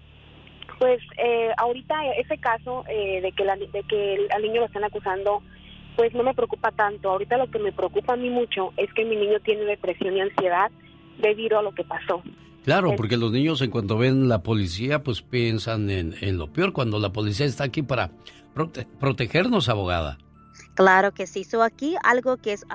[0.80, 4.84] pues eh, ahorita ese caso eh, de que la, de que al niño lo están
[4.84, 5.42] acusando,
[5.96, 7.10] pues no me preocupa tanto.
[7.12, 10.22] Ahorita lo que me preocupa a mí mucho es que mi niño tiene depresión y
[10.22, 10.70] ansiedad
[11.22, 12.22] debido a lo que pasó.
[12.66, 16.74] Claro, porque los niños en cuanto ven la policía, pues piensan en, en lo peor,
[16.74, 18.10] cuando la policía está aquí para
[18.56, 20.18] prote- protegernos, abogada.
[20.78, 21.46] Claro que sí.
[21.46, 22.66] So aquí algo que es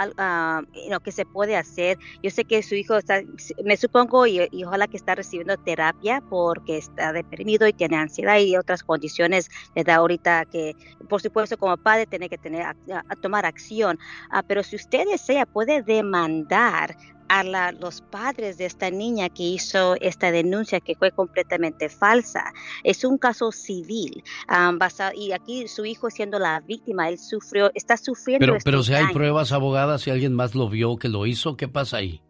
[0.88, 1.98] know, que se puede hacer.
[2.22, 3.20] Yo sé que su hijo está,
[3.62, 8.56] me supongo y, ojalá que está recibiendo terapia porque está deprimido y tiene ansiedad y
[8.56, 10.72] otras condiciones le da ahorita que,
[11.10, 13.98] por supuesto, como padre tiene que tener a tomar acción.
[14.30, 16.96] Ah, pero si usted desea puede demandar
[17.30, 22.52] a la- los padres de esta niña que hizo esta denuncia que fue completamente falsa.
[22.82, 27.70] Es un caso civil ah, basado, y aquí su hijo siendo la víctima, él sufrió,
[27.74, 28.44] está sufriendo.
[28.44, 31.68] Pero, pero si hay pruebas, abogada, si alguien más lo vio que lo hizo, ¿qué
[31.68, 32.20] pasa ahí?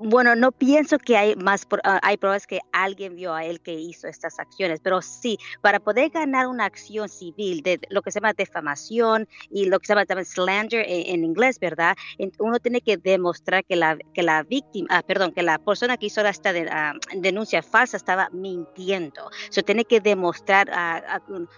[0.00, 3.74] Bueno, no pienso que hay más, ah, hay pruebas que alguien vio a él que
[3.74, 8.20] hizo estas acciones, pero sí, para poder ganar una acción civil de lo que se
[8.20, 11.96] llama defamación y lo que se llama también slander en, inglés, ¿verdad?
[12.38, 16.06] Uno tiene que demostrar que la, que la víctima, ah, perdón, que la persona que
[16.06, 19.28] hizo esta ah, denuncia falsa estaba mintiendo.
[19.50, 20.70] Se tiene que demostrar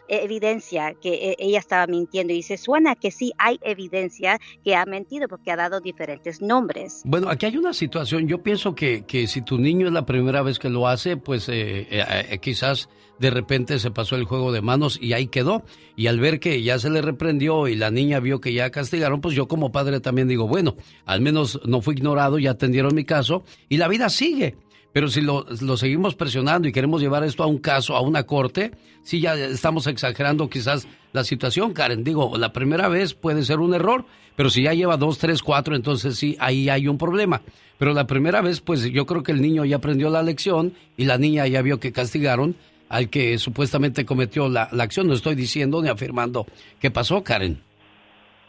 [0.09, 4.87] evidencia que e, ella estaba mintiendo y se suena que sí hay evidencia que ha
[4.87, 7.03] mentido porque ha dado diferentes nombres.
[7.05, 10.41] Bueno, aquí hay una situación yo pienso que, que, si tu niño es la primera
[10.43, 12.89] vez que lo hace, pues eh, eh, eh, quizás
[13.19, 15.65] de repente se pasó el juego de manos y ahí quedó.
[15.97, 19.21] Y al ver que ya se le reprendió y la niña vio que ya castigaron,
[19.21, 20.77] pues yo como padre también digo, bueno,
[21.07, 24.55] al menos no fue ignorado, ya atendieron mi caso y la vida sigue.
[24.93, 25.47] Pero si lo,
[25.77, 28.73] seguimos presionando y queremos llevar esto a un caso, a una corte,
[29.03, 32.03] sí ya estamos exagerando quizás la situación, Karen.
[32.03, 34.05] Digo, la primera vez puede ser un error,
[34.35, 37.41] pero si ya lleva dos, tres, cuatro, entonces sí, ahí hay un problema.
[37.79, 41.05] Pero la primera vez, pues yo creo que el niño ya aprendió la lección y
[41.05, 42.57] la niña ya vio que castigaron
[42.89, 45.07] al que supuestamente cometió la, la acción.
[45.07, 46.47] No estoy diciendo ni afirmando
[46.81, 47.70] qué pasó, Karen.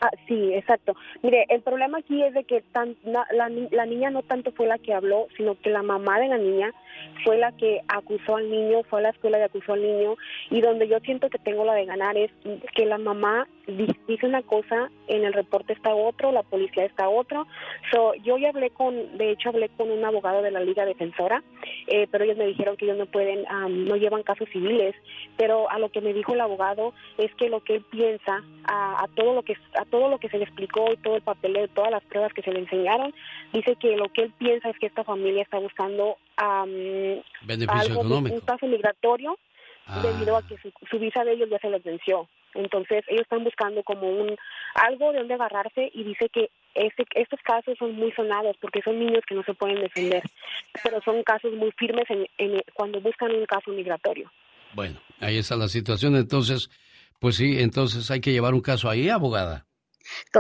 [0.03, 0.95] Ah, sí, exacto.
[1.21, 4.79] Mire, el problema aquí es de que tan, la, la, niña no tanto fue la
[4.79, 6.73] que habló, sino que la mamá de la niña
[7.23, 10.15] fue la que acusó al niño, fue a la escuela y acusó al niño.
[10.49, 12.31] Y donde yo siento que tengo la de ganar es
[12.75, 17.47] que la mamá dice una cosa, en el reporte está otro, la policía está otro.
[17.91, 21.43] So, yo ya hablé con, de hecho hablé con un abogado de la Liga Defensora,
[21.87, 24.95] eh, pero ellos me dijeron que ellos no pueden, no llevan casos civiles.
[25.37, 29.03] Pero a lo que me dijo el abogado es que lo que él piensa, a,
[29.03, 31.67] a todo lo que a todo lo que se le explicó y todo el papeleo,
[31.69, 33.13] todas las pruebas que se le enseñaron,
[33.53, 36.17] dice que lo que él piensa es que esta familia está buscando
[37.41, 38.35] beneficio económico.
[38.35, 39.37] un caso migratorio
[39.87, 40.01] ah.
[40.01, 42.27] debido a que su, visa de ellos ya se les venció.
[42.53, 44.35] Entonces ellos están buscando como un
[44.75, 48.99] algo de donde agarrarse y dice que este, estos casos son muy sonados porque son
[48.99, 50.23] niños que no se pueden defender,
[50.83, 54.31] pero son casos muy firmes en, cuando buscan un caso migratorio.
[54.73, 56.15] Bueno, ahí está la situación.
[56.15, 56.69] Entonces,
[57.19, 59.65] pues sí, entonces hay que llevar un caso ahí, abogada.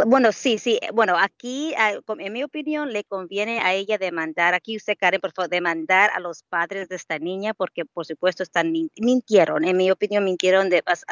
[0.05, 0.79] Bueno, sí, sí.
[0.93, 5.33] Bueno, aquí, ah, en mi opinión, le conviene a ella demandar, aquí usted, Karen, por
[5.33, 9.65] favor, demandar a los padres de esta niña porque, por supuesto, están mintieron.
[9.65, 11.03] En mi opinión, mintieron de las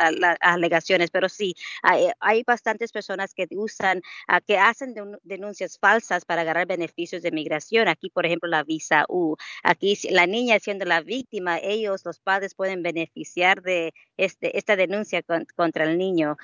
[0.41, 6.67] alegaciones, pero sí, hay, bastantes personas que usan, ah, que hacen denuncias falsas para agarrar
[6.67, 7.87] beneficios de migración.
[7.87, 9.35] Aquí, por ejemplo, la visa U.
[9.63, 15.21] Aquí, la niña siendo la víctima, ellos, los padres, pueden beneficiar de este, esta denuncia
[15.55, 16.37] contra el niño,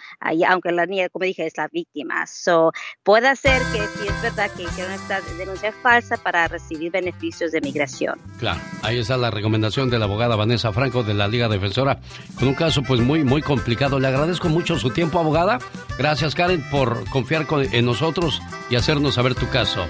[0.47, 2.04] aunque la niña, como dije, es la víctima.
[2.25, 2.71] So,
[3.03, 7.61] puede ser que si es verdad que hicieron esta denuncia falsa para recibir beneficios de
[7.61, 8.19] migración.
[8.39, 11.99] Claro, ahí está la recomendación de la abogada Vanessa Franco de la Liga Defensora,
[12.37, 13.99] con un caso pues muy, muy complicado.
[13.99, 15.59] Le agradezco mucho su tiempo, abogada.
[15.97, 19.85] Gracias, Karen, por confiar en nosotros y hacernos saber tu caso.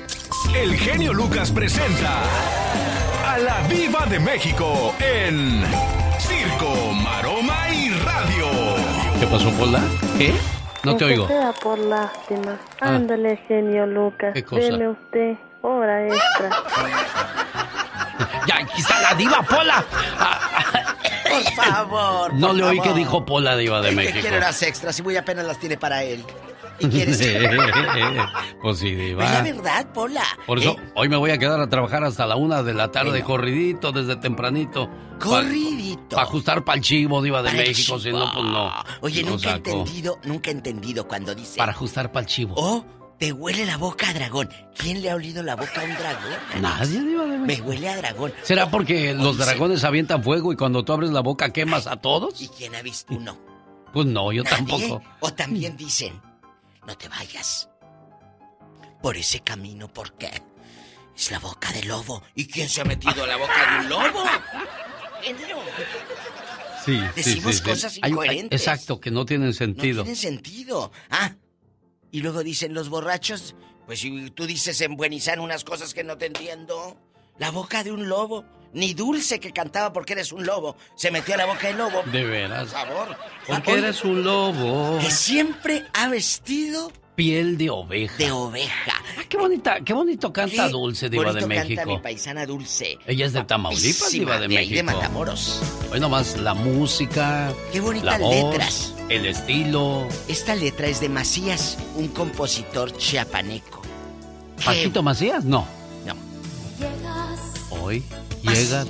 [0.55, 2.21] El genio Lucas presenta
[3.25, 5.63] a la Viva de México en
[6.19, 8.47] Circo, Maroma y Radio.
[9.19, 9.81] ¿Qué pasó, Pola?
[10.17, 10.33] ¿Qué?
[10.85, 11.27] No te oigo.
[11.27, 12.57] sea por lástima.
[12.79, 12.95] Ah.
[12.95, 14.33] Ándale, genio Lucas.
[14.33, 14.61] ¿Qué cosa?
[14.61, 16.49] Deme usted hora extra.
[18.47, 19.83] ya, aquí está la diva Pola.
[21.29, 22.33] Por favor.
[22.33, 24.19] No le oí que dijo Pola, diva de México.
[24.21, 26.23] quiere horas extras y muy apenas las tiene para él.
[26.79, 27.19] ¿Y quieres
[28.61, 29.25] Pues sí, diva.
[29.25, 30.23] Es la verdad, Pola.
[30.45, 30.91] Por eso, ¿Eh?
[30.95, 34.15] hoy me voy a quedar a trabajar hasta la una de la tarde, corridito, desde
[34.15, 34.89] tempranito.
[35.19, 36.15] Corridito.
[36.15, 38.71] Para ajustar para el chivo, diva de México, si no, pues no.
[39.01, 41.57] Oye, nunca he entendido, nunca he entendido cuando dice...
[41.57, 42.55] Para ajustar para el chivo.
[42.57, 42.85] Oh,
[43.17, 44.49] te huele la boca a dragón.
[44.77, 46.61] ¿Quién le ha olido la boca a un dragón?
[46.61, 47.63] Nadie, diva de México.
[47.63, 48.33] Me huele a dragón.
[48.43, 52.41] ¿Será porque los dragones avientan fuego y cuando tú abres la boca quemas a todos?
[52.41, 53.37] ¿Y quién ha visto uno?
[53.93, 55.01] Pues no, yo tampoco.
[55.21, 56.21] O también dicen
[56.87, 57.69] no te vayas.
[59.01, 60.31] Por ese camino, ¿por qué?
[61.15, 62.23] Es la boca del lobo.
[62.35, 64.23] ¿Y quién se ha metido a la boca de un lobo?
[66.85, 68.61] Sí, Decimos sí, cosas incoherentes.
[68.61, 69.97] exacto, que no tienen sentido.
[69.99, 70.91] No tienen sentido.
[71.09, 71.35] Ah,
[72.11, 73.55] y luego dicen los borrachos,
[73.85, 76.97] pues si tú dices en Buenizán unas cosas que no te entiendo.
[77.37, 78.45] La boca de un lobo.
[78.75, 80.75] Ni Dulce que cantaba porque eres un lobo.
[80.95, 82.03] Se metió a la boca del lobo.
[82.11, 82.67] De veras.
[82.67, 83.17] Por favor.
[83.47, 84.99] Porque eres un lobo.
[84.99, 88.17] Que siempre ha vestido piel de oveja.
[88.17, 88.91] De oveja.
[89.17, 91.77] Ah, qué bonita, qué bonito canta Dulce, Diva de México.
[91.77, 92.97] canta mi paisana Dulce.
[93.05, 94.75] Ella es de Tamaulipas, Diva de, México.
[94.75, 95.61] de Matamoros.
[95.93, 97.53] Hoy nomás la música.
[97.71, 98.93] Qué bonitas letras.
[99.07, 100.05] El estilo.
[100.27, 103.81] Esta letra es de Macías, un compositor chiapaneco.
[104.65, 105.45] ¿Paquito Macías?
[105.45, 105.65] No.
[106.05, 106.13] No.
[107.69, 108.03] Hoy
[108.45, 108.87] llegas.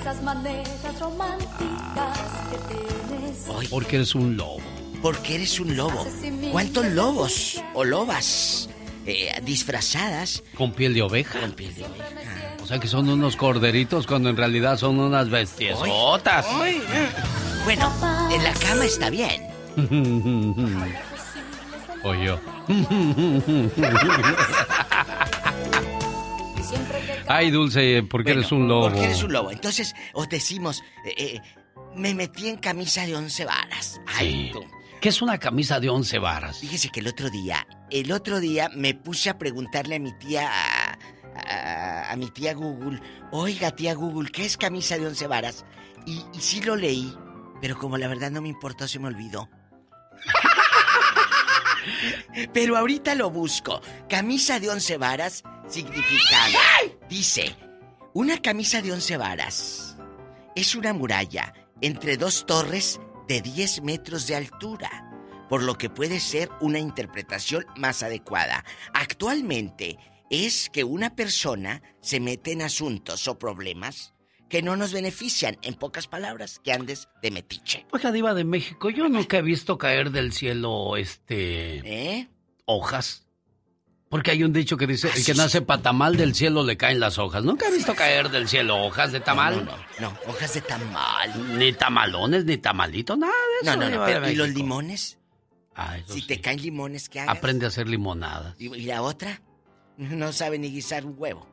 [0.00, 2.18] Esas maneras románticas
[2.50, 3.46] que tienes.
[3.70, 4.60] Porque eres un lobo.
[5.02, 6.06] Porque eres un lobo.
[6.52, 8.68] ¿Cuántos lobos o lobas
[9.06, 10.42] eh, disfrazadas.
[10.56, 11.40] ¿Con piel de oveja?
[11.40, 12.56] Con piel de oveja.
[12.62, 16.44] O sea que son unos corderitos cuando en realidad son unas bestiesotas.
[17.64, 17.92] Bueno,
[18.32, 19.42] en la cama está bien.
[22.02, 22.40] o yo.
[27.28, 28.88] Ay, Dulce, ¿por qué eres un lobo?
[28.88, 29.50] Porque eres un lobo.
[29.50, 31.40] Entonces, os decimos, eh, eh,
[31.94, 34.00] me metí en camisa de once varas.
[34.06, 34.60] Ay, sí.
[35.00, 36.60] ¿Qué es una camisa de once varas?
[36.60, 40.50] Fíjese que el otro día, el otro día me puse a preguntarle a mi tía,
[41.34, 43.00] a, mi tía Google,
[43.30, 45.64] oiga tía Google, ¿qué es camisa de once varas?
[46.06, 47.14] Y, y sí lo leí,
[47.60, 49.50] pero como la verdad no me importó, se me olvidó.
[52.52, 53.80] Pero ahorita lo busco.
[54.08, 56.58] Camisa de once varas, significado.
[57.08, 57.56] Dice,
[58.14, 59.96] una camisa de once varas
[60.54, 65.10] es una muralla entre dos torres de 10 metros de altura,
[65.48, 68.64] por lo que puede ser una interpretación más adecuada.
[68.94, 69.98] Actualmente
[70.30, 74.14] es que una persona se mete en asuntos o problemas
[74.48, 77.86] que no nos benefician, en pocas palabras, que andes de metiche.
[77.90, 81.78] Oiga, diva de México, yo nunca he visto caer del cielo, este...
[81.78, 82.28] ¿Eh?
[82.64, 83.25] Hojas.
[84.08, 87.18] Porque hay un dicho que dice, el que nace patamal del cielo le caen las
[87.18, 87.42] hojas.
[87.42, 89.64] Nunca he visto caer del cielo hojas de tamal.
[89.64, 91.58] No, no, no, hojas de tamal.
[91.58, 93.76] Ni tamalones, ni tamalitos, nada de eso.
[93.76, 95.18] No, no, no, ¿y los limones?
[95.74, 97.36] Ah, si te caen limones, ¿qué hagas?
[97.36, 98.54] Aprende a hacer limonadas.
[98.58, 99.42] ¿Y, la otra?
[99.96, 101.46] No sabe ni guisar un huevo.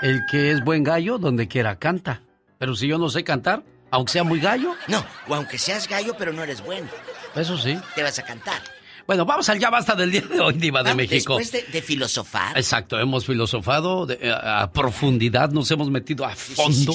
[0.00, 2.22] El que es buen gallo, donde quiera canta.
[2.58, 4.74] Pero si yo no sé cantar, aunque sea muy gallo.
[4.88, 6.88] No, o aunque seas gallo, pero no eres bueno.
[7.34, 7.78] Eso sí.
[7.94, 8.62] Te vas a cantar.
[9.06, 11.38] Bueno, vamos al ya basta del día de hoy, Diva de México.
[11.38, 12.56] Después de, filosofar.
[12.56, 16.92] Exacto, hemos filosofado eh, a, profundidad, nos hemos metido a fondo,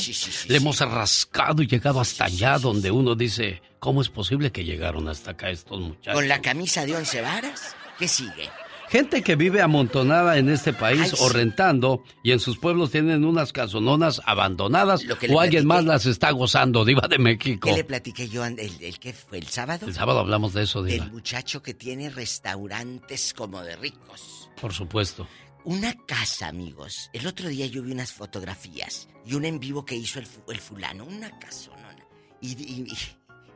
[0.48, 5.08] le hemos rascado y llegado hasta allá donde uno dice, ¿cómo es posible que llegaron
[5.08, 6.14] hasta acá estos muchachos?
[6.14, 8.50] Con la camisa de once varas, ¿qué sigue?
[8.92, 13.54] Gente que vive amontonada en este país o rentando y en sus pueblos tienen unas
[13.54, 15.02] casononas abandonadas
[15.34, 17.70] o alguien más las está gozando, Diva de México.
[17.70, 19.88] ¿Qué le platiqué yo el, el que fue el sábado?
[19.88, 21.06] El sábado hablamos de eso, Diva.
[21.06, 24.50] El muchacho que tiene restaurantes como de ricos.
[24.60, 25.26] Por supuesto.
[25.64, 27.10] Una casa, amigos.
[27.14, 30.60] El otro día yo vi unas fotografías y un en vivo que hizo el, el
[30.60, 32.06] fulano, una casonona.
[32.42, 32.88] Y, y,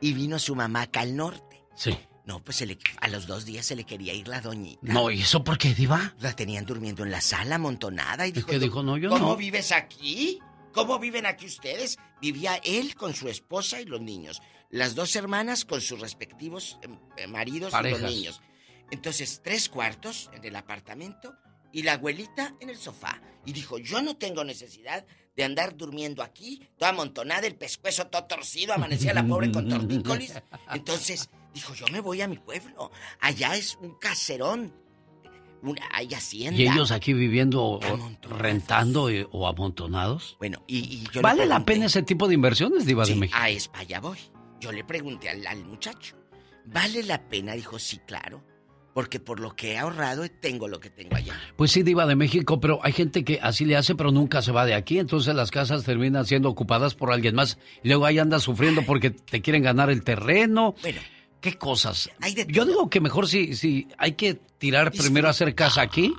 [0.00, 1.62] y vino su mamá acá al norte.
[1.74, 1.94] Sí.
[2.26, 2.62] No, pues
[3.00, 4.80] a los dos días se le quería ir la doñita.
[4.82, 6.12] No, ¿y eso por qué, Diva?
[6.18, 8.48] La tenían durmiendo en la sala amontonada y dijo.
[8.48, 8.82] ¿Qué dijo?
[8.82, 10.40] No, yo ¿Cómo vives aquí?
[10.72, 11.96] ¿Cómo viven aquí ustedes?
[12.20, 14.42] Vivía él con su esposa y los niños.
[14.70, 18.42] Las dos hermanas con sus respectivos em, eh, maridos y los niños.
[18.90, 21.32] Entonces, tres cuartos en el apartamento
[21.72, 23.22] y la abuelita en el sofá.
[23.44, 28.24] Y dijo, yo no tengo necesidad de andar durmiendo aquí, toda amontonada, el pescuezo todo
[28.24, 30.34] torcido, amanecía la pobre con tortícolis.
[30.72, 32.90] Entonces, Dijo, yo me voy a mi pueblo.
[33.18, 34.74] Allá es un caserón.
[35.90, 36.60] hay hacienda.
[36.60, 37.80] ¿Y ellos aquí viviendo,
[38.20, 40.36] rentando o amontonados?
[40.38, 43.38] Bueno, y, ¿Vale la pena ese tipo de inversiones, Diva de México?
[43.40, 44.18] A España voy.
[44.60, 46.14] Yo le pregunté al, al muchacho.
[46.66, 47.54] ¿Vale la pena?
[47.54, 48.44] Dijo, sí, claro
[48.92, 51.34] porque por lo que he ahorrado tengo lo que tengo allá.
[51.56, 54.52] Pues sí, diva de México, pero hay gente que así le hace, pero nunca se
[54.52, 58.18] va de aquí, entonces las casas terminan siendo ocupadas por alguien más y luego ahí
[58.18, 60.74] andas sufriendo porque te quieren ganar el terreno.
[60.80, 61.02] Bueno,
[61.40, 62.10] ¿Qué cosas?
[62.48, 66.14] Yo digo que mejor si, si hay que tirar primero a hacer casa aquí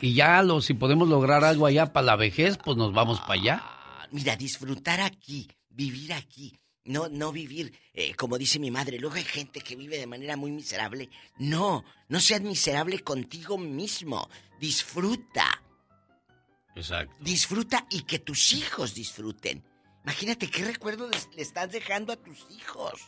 [0.00, 3.34] y ya lo, si podemos lograr algo allá para la vejez, pues nos vamos para
[3.34, 3.64] allá.
[4.10, 6.58] Mira, disfrutar aquí, vivir aquí.
[6.84, 10.36] No, no vivir, eh, como dice mi madre, luego hay gente que vive de manera
[10.36, 11.08] muy miserable.
[11.38, 14.28] No, no seas miserable contigo mismo.
[14.58, 15.62] Disfruta.
[16.74, 17.14] Exacto.
[17.20, 19.62] Disfruta y que tus hijos disfruten.
[20.02, 23.00] Imagínate qué recuerdo le estás dejando a tus hijos.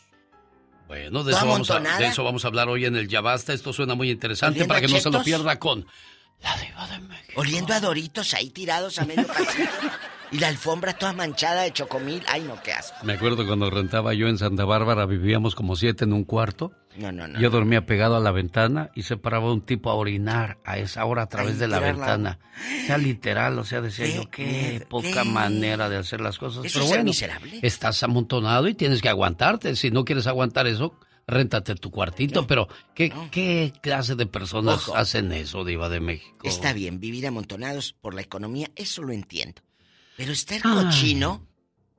[0.87, 3.53] Bueno, de eso, vamos a, de eso, vamos a, hablar hoy en el Ya Basta.
[3.53, 5.85] Esto suena muy interesante para que no se lo pierda con
[6.41, 7.41] la diva de México.
[7.41, 9.69] Oliendo a doritos ahí tirados a medio pasillo.
[10.31, 12.23] Y la alfombra toda manchada de chocomil.
[12.27, 12.97] Ay, no, qué asco.
[13.03, 16.71] Me acuerdo cuando rentaba yo en Santa Bárbara, vivíamos como siete en un cuarto.
[16.97, 17.39] No, no, no.
[17.39, 21.05] Yo dormía pegado a la ventana y se paraba un tipo a orinar a esa
[21.05, 22.39] hora a través de la ventana.
[22.83, 26.71] O sea, literal, o sea, decía yo, qué poca manera de hacer las cosas.
[26.71, 27.59] Pero bueno, miserable?
[27.61, 29.75] estás amontonado y tienes que aguantarte.
[29.75, 30.97] Si no quieres aguantar eso,
[31.27, 36.47] réntate tu cuartito, pero ¿qué, ¿qué, clase de personas hacen eso, Diva de México?
[36.47, 39.61] Está bien, vivir amontonados por la economía, eso lo entiendo.
[40.17, 41.45] Pero estar cochino.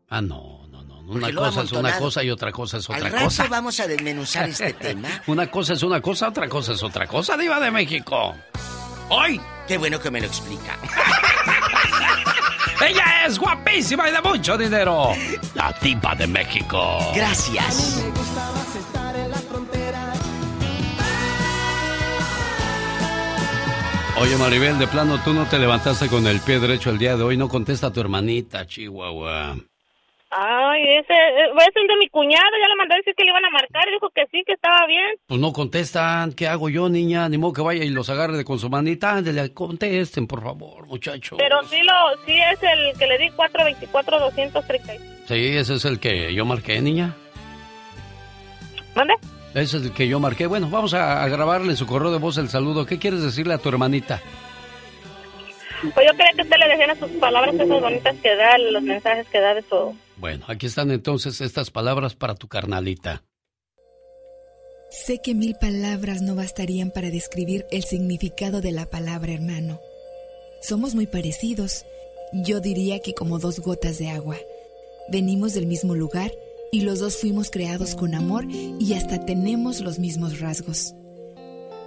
[0.09, 0.66] Ah, no, no, no.
[1.07, 3.47] Una cosa es una cosa y otra cosa es otra Al cosa.
[3.49, 5.09] vamos a desmenuzar este tema.
[5.27, 8.35] una cosa es una cosa, otra cosa es otra cosa, Diva de México.
[9.09, 9.41] ¡Hoy!
[9.69, 10.77] Qué bueno que me lo explica.
[12.87, 15.11] Ella es guapísima y de mucho dinero.
[15.55, 16.99] La Diva de México.
[17.15, 18.03] Gracias.
[24.19, 27.23] Oye, Maribel, de plano, tú no te levantaste con el pie derecho el día de
[27.23, 27.37] hoy.
[27.37, 29.57] No contesta a tu hermanita, Chihuahua.
[30.31, 32.51] Ay, ese es el de mi cuñado.
[32.61, 34.55] Ya le mandé a decir que le iban a marcar y dijo que sí, que
[34.55, 35.15] estaba bien.
[35.27, 36.33] Pues no contestan.
[36.33, 37.29] ¿Qué hago yo, niña?
[37.29, 39.13] Ni modo que vaya y los agarre con su manita.
[39.13, 41.39] Ándale, contesten, por favor, muchachos.
[41.39, 41.93] Pero sí, lo,
[42.25, 45.27] sí es el que le di 424-230.
[45.27, 47.15] Sí, ese es el que yo marqué, niña.
[48.95, 49.15] ¿Mande?
[49.57, 50.47] Ese es el que yo marqué.
[50.47, 52.85] Bueno, vamos a, grabarle su correo de voz el saludo.
[52.85, 54.21] ¿Qué quieres decirle a tu hermanita?
[55.95, 59.27] Pues yo quería que usted le dijera sus palabras esas bonitas que da, los mensajes
[59.29, 59.97] que da de su...
[60.17, 63.23] Bueno, aquí están entonces estas palabras para tu carnalita.
[64.91, 69.81] Sé que mil palabras no bastarían para describir el significado de la palabra hermano.
[70.63, 71.85] Somos muy parecidos,
[72.33, 74.37] yo diría que como dos gotas de agua.
[75.09, 76.33] Venimos del mismo lugar
[76.73, 80.95] y los dos fuimos creados con amor y hasta tenemos los mismos rasgos.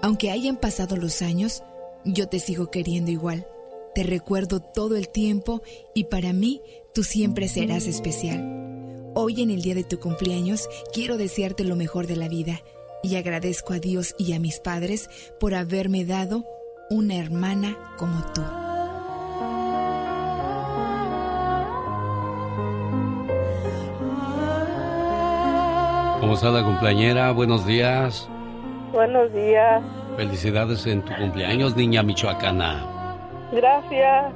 [0.02, 1.64] Aunque hayan pasado los años,
[2.06, 3.46] yo te sigo queriendo igual.
[3.96, 5.62] Te recuerdo todo el tiempo
[5.94, 6.62] y para mí
[6.94, 9.12] tú siempre serás especial.
[9.16, 12.62] Hoy en el día de tu cumpleaños quiero desearte lo mejor de la vida
[13.02, 15.10] y agradezco a Dios y a mis padres
[15.40, 16.46] por haberme dado
[16.90, 18.42] una hermana como tú.
[26.20, 27.32] ¿Cómo está la cumpleañera?
[27.32, 28.30] Buenos días.
[28.92, 29.82] Buenos días.
[30.16, 32.99] Felicidades en tu cumpleaños, niña michoacana.
[33.52, 34.34] Gracias.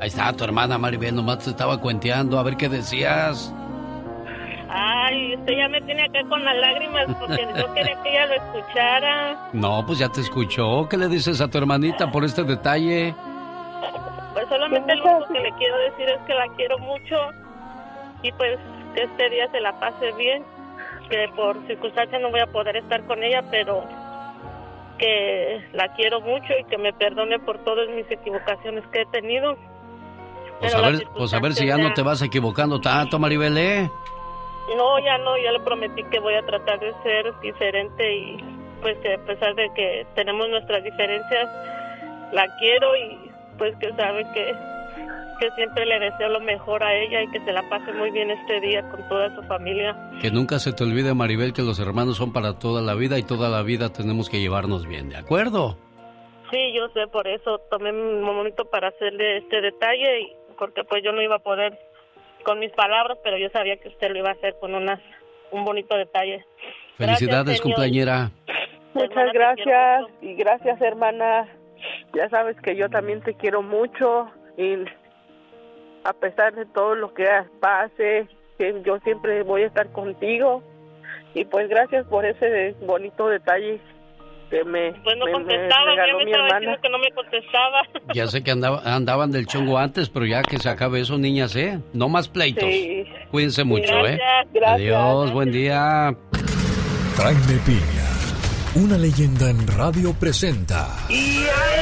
[0.00, 3.54] Ahí está tu hermana Maribel, nomás te estaba cuenteando, a ver qué decías.
[4.68, 8.34] Ay, usted ya me tiene acá con las lágrimas porque yo quería que ella lo
[8.34, 9.50] escuchara.
[9.52, 10.88] No, pues ya te escuchó.
[10.88, 13.14] ¿Qué le dices a tu hermanita por este detalle?
[14.32, 17.16] Pues solamente lo único que le quiero decir es que la quiero mucho
[18.22, 18.58] y pues
[18.94, 20.42] que este día se la pase bien
[21.08, 23.84] que por circunstancias no voy a poder estar con ella, pero
[24.98, 29.56] que la quiero mucho y que me perdone por todas mis equivocaciones que he tenido.
[30.60, 33.90] Pues a, ver, pues a ver si ya no te vas equivocando tanto, Maribel, ¿eh?
[34.76, 38.36] No, ya no, ya le prometí que voy a tratar de ser diferente y
[38.80, 41.50] pues que a pesar de que tenemos nuestras diferencias,
[42.32, 44.54] la quiero y pues que sabe que
[45.38, 48.30] que siempre le deseo lo mejor a ella y que se la pase muy bien
[48.30, 49.96] este día con toda su familia.
[50.20, 53.22] Que nunca se te olvide, Maribel, que los hermanos son para toda la vida y
[53.22, 55.76] toda la vida tenemos que llevarnos bien, ¿de acuerdo?
[56.50, 61.02] Sí, yo sé, por eso tomé un momento para hacerle este detalle, y porque pues
[61.02, 61.78] yo no iba a poder
[62.44, 65.00] con mis palabras, pero yo sabía que usted lo iba a hacer con unas,
[65.50, 66.44] un bonito detalle.
[66.96, 68.30] Felicidades, compañera.
[68.92, 71.48] Muchas gracias y gracias, hermana.
[72.14, 74.76] Ya sabes que yo también te quiero mucho y
[76.04, 77.26] a pesar de todo lo que
[77.60, 78.28] pase,
[78.58, 80.62] que yo siempre voy a estar contigo.
[81.34, 83.80] Y pues gracias por ese bonito detalle
[84.50, 87.82] que me, pues no contestaba, ya me estaba diciendo que no me contestaba.
[88.14, 91.80] Ya sé que andaban del chongo antes, pero ya que se acabe eso, niñas, ¿eh?
[91.92, 92.68] No más pleitos.
[93.30, 94.20] Cuídense mucho, ¿eh?
[94.52, 94.74] Gracias.
[94.74, 96.14] Adiós, buen día.
[97.16, 100.86] Jaime Piña, una leyenda en radio presenta.
[101.08, 101.38] ¡Y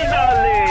[0.06, 0.64] ándale!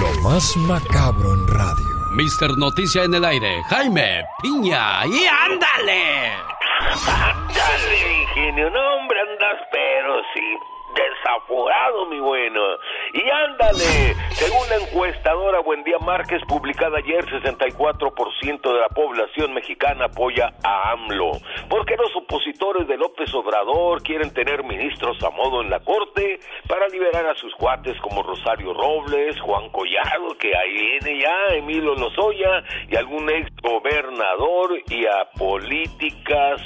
[0.00, 1.95] Lo más macabro en radio.
[2.16, 6.32] Mister Noticia en el aire, Jaime Piña, y ándale.
[7.06, 12.60] Ándale, ingenio, no hombre, andas pero sí desaforado, mi bueno.
[13.12, 20.52] Y ándale, según la encuestadora Buendía Márquez, publicada ayer, 64% de la población mexicana apoya
[20.64, 21.32] a AMLO.
[21.68, 26.88] Porque los opositores de López Obrador quieren tener ministros a modo en la corte para
[26.88, 32.64] liberar a sus cuates como Rosario Robles, Juan Collado, que ahí viene ya, Emilio Lozoya,
[32.88, 36.62] y algún ex gobernador y a políticas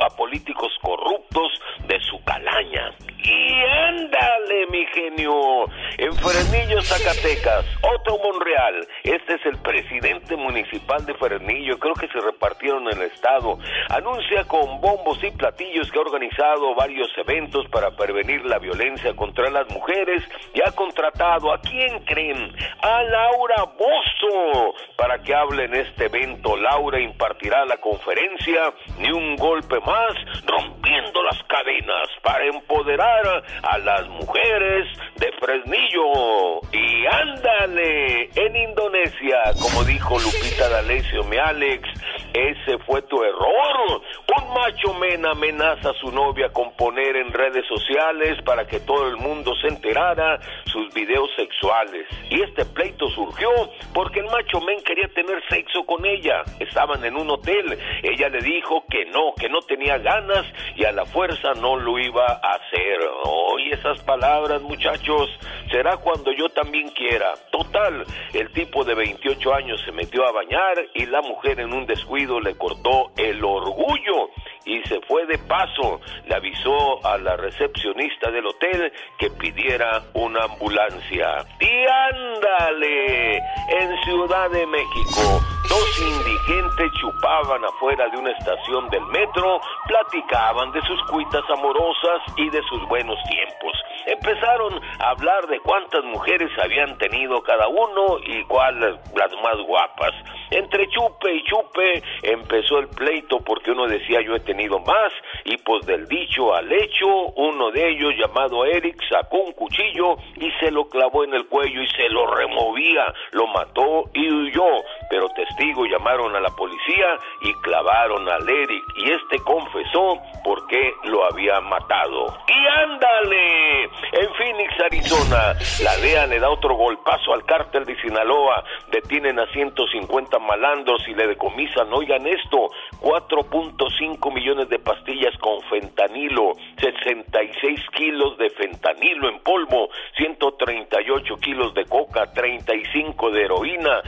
[0.00, 1.52] a políticos corruptos
[1.86, 2.94] de su calaña.
[3.24, 3.41] Y
[3.88, 5.64] ándale, mi genio.
[5.98, 8.86] En Fresnillo, Zacatecas, Otto Monreal.
[9.02, 11.78] Este es el presidente municipal de Fresnillo.
[11.78, 13.58] Creo que se repartieron en el estado.
[13.88, 19.50] Anuncia con bombos y platillos que ha organizado varios eventos para prevenir la violencia contra
[19.50, 20.22] las mujeres
[20.54, 22.52] y ha contratado a quién creen?
[22.82, 26.56] A Laura Bozo para que hable en este evento.
[26.56, 30.14] Laura impartirá la conferencia Ni un golpe más,
[30.46, 33.31] rompiendo las cadenas para empoderar
[33.62, 36.60] a las mujeres de Fresnillo.
[36.72, 41.88] Y ándale, en Indonesia, como dijo Lupita D'Alessio, mi Alex,
[42.32, 44.02] ese fue tu error.
[44.36, 49.08] Un macho men amenaza a su novia con poner en redes sociales para que todo
[49.08, 52.06] el mundo se enterara sus videos sexuales.
[52.30, 53.50] Y este pleito surgió
[53.92, 56.42] porque el macho men quería tener sexo con ella.
[56.58, 57.78] Estaban en un hotel.
[58.02, 60.46] Ella le dijo que no, que no tenía ganas
[60.76, 63.00] y a la fuerza no lo iba a hacer.
[63.24, 65.30] Oye, esas palabras, muchachos,
[65.70, 67.34] será cuando yo también quiera.
[67.50, 71.86] Total, el tipo de 28 años se metió a bañar y la mujer en un
[71.86, 74.30] descuido le cortó el orgullo
[74.64, 76.00] y se fue de paso.
[76.26, 81.44] Le avisó a la recepcionista del hotel que pidiera una ambulancia.
[81.60, 89.60] Y ándale, en Ciudad de México, dos indigentes chupaban afuera de una estación del metro,
[89.86, 93.72] platicaban de sus cuitas amorosas y de sus buenos tiempos.
[94.06, 100.12] Empezaron a hablar de cuántas mujeres habían tenido cada uno y cuáles las más guapas.
[100.50, 105.12] Entre chupe y chupe empezó el pleito porque uno decía yo he tenido más
[105.44, 107.06] y pues del dicho al hecho
[107.36, 111.82] uno de ellos llamado Eric sacó un cuchillo y se lo clavó en el cuello
[111.82, 117.52] y se lo removía, lo mató y huyó, pero testigos llamaron a la policía y
[117.60, 122.34] clavaron al Eric y este confesó por qué lo había matado.
[122.48, 125.52] Y ándale, en Phoenix, Arizona,
[125.84, 131.14] la DEA le da otro golpazo al cártel de Sinaloa, detienen a 150 malandros y
[131.14, 132.70] le decomisan, oigan esto,
[133.02, 141.84] 4.5 millones de pastillas con fentanilo, 66 kilos de fentanilo en polvo, 138 kilos de
[141.84, 144.00] coca, 35 de heroína,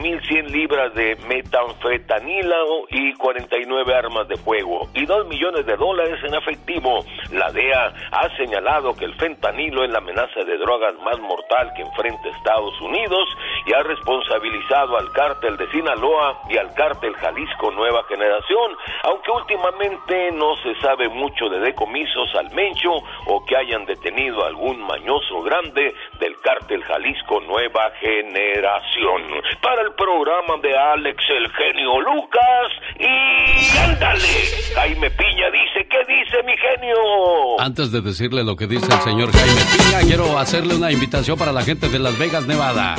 [0.00, 2.56] 3.100 libras de metanfetanila
[2.88, 7.04] y 49 armas de fuego y 2 millones de dólares en efectivo.
[7.32, 11.82] La DEA ha señalado que el fentanilo es la amenaza de drogas más mortal que
[11.82, 13.28] enfrenta Estados Unidos
[13.66, 20.32] y ha responsabilizado al cártel de Sinaloa y al cártel Jalisco Nueva Generación, aunque últimamente
[20.32, 22.92] no se sabe mucho de decomisos al Mencho
[23.26, 29.22] o que hayan detenido algún mañoso grande del cártel Jalisco Nueva Generación.
[29.60, 32.68] Para el programa de Alex el genio Lucas
[32.98, 34.28] y ándale,
[34.74, 37.60] Jaime Piña dice, ¿qué dice mi genio?
[37.60, 41.52] Antes de decirle lo que dice el señor Jaime Piña, quiero hacerle una invitación para
[41.52, 42.94] la gente de Las Vegas, Nevada.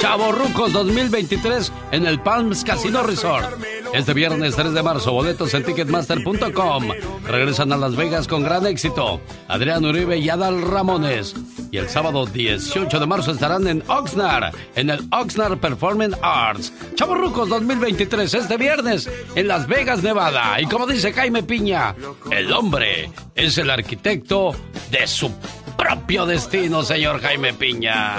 [0.00, 3.62] Chavo Rucos 2023 en el Palms Casino Resort.
[3.92, 6.88] Este viernes 3 de marzo, boletos en ticketmaster.com.
[7.26, 9.20] Regresan a Las Vegas con gran éxito.
[9.46, 11.34] Adrián Uribe y Adal Ramones.
[11.70, 16.72] Y el sábado 18 de marzo estarán en Oxnard, en el Oxnard Performing Arts.
[16.94, 20.58] Chavo Rucos 2023 este viernes en Las Vegas, Nevada.
[20.62, 21.94] Y como dice Jaime Piña,
[22.30, 24.54] el hombre es el arquitecto
[24.90, 25.30] de su
[25.76, 28.16] propio destino, señor Jaime Piña.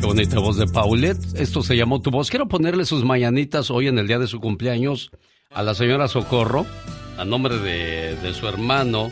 [0.00, 1.22] Qué bonita voz de Paulette.
[1.34, 2.30] Esto se llamó Tu Voz.
[2.30, 5.10] Quiero ponerle sus mañanitas hoy en el día de su cumpleaños
[5.52, 6.64] a la señora Socorro,
[7.18, 9.10] a nombre de, de su hermano,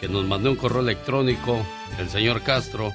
[0.00, 1.56] que nos mandó un correo electrónico,
[1.98, 2.92] el señor Castro.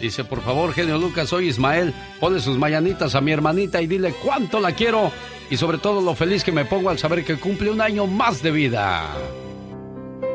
[0.00, 4.14] Dice, por favor, genio Lucas, soy Ismael, pone sus mañanitas a mi hermanita y dile
[4.24, 5.10] cuánto la quiero
[5.50, 8.42] y sobre todo lo feliz que me pongo al saber que cumple un año más
[8.42, 9.14] de vida.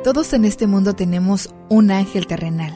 [0.03, 2.75] Todos en este mundo tenemos un ángel terrenal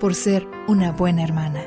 [0.00, 1.60] por ser una buena hermana.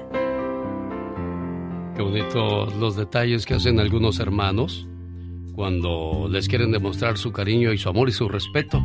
[1.95, 4.87] Qué bonito los detalles que hacen algunos hermanos
[5.55, 8.81] cuando les quieren demostrar su cariño y su amor y su respeto.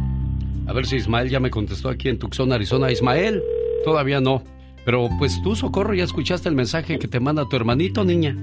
[0.66, 2.90] A ver si Ismael ya me contestó aquí en Tucson, Arizona.
[2.90, 3.42] Ismael,
[3.86, 4.42] todavía no.
[4.84, 8.36] Pero pues tú, Socorro, ya escuchaste el mensaje que te manda tu hermanito, niña.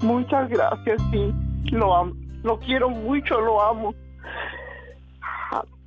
[0.00, 1.32] Muchas gracias, sí.
[1.72, 2.14] Lo amo.
[2.44, 3.94] Lo quiero mucho, lo amo.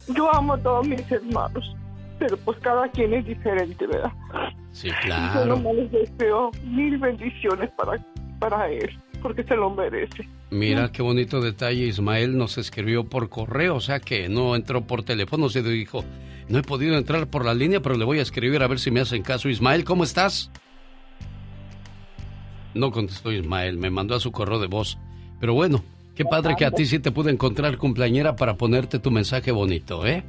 [0.09, 1.75] Yo amo a todos mis hermanos
[2.19, 4.11] pero pues cada quien es diferente, ¿verdad?
[4.71, 5.45] Sí, claro.
[5.45, 8.03] Yo nomás les deseo mil bendiciones para,
[8.39, 8.89] para él,
[9.21, 10.27] porque se lo merece.
[10.49, 15.03] Mira qué bonito detalle, Ismael nos escribió por correo, o sea que no entró por
[15.03, 16.05] teléfono, se dijo,
[16.47, 18.89] no he podido entrar por la línea, pero le voy a escribir a ver si
[18.89, 19.49] me hacen caso.
[19.49, 20.51] Ismael, ¿cómo estás?
[22.73, 24.97] No contestó Ismael, me mandó a su correo de voz.
[25.39, 25.83] Pero bueno,
[26.15, 30.05] qué padre que a ti sí te pude encontrar cumpleañera para ponerte tu mensaje bonito,
[30.05, 30.23] ¿eh?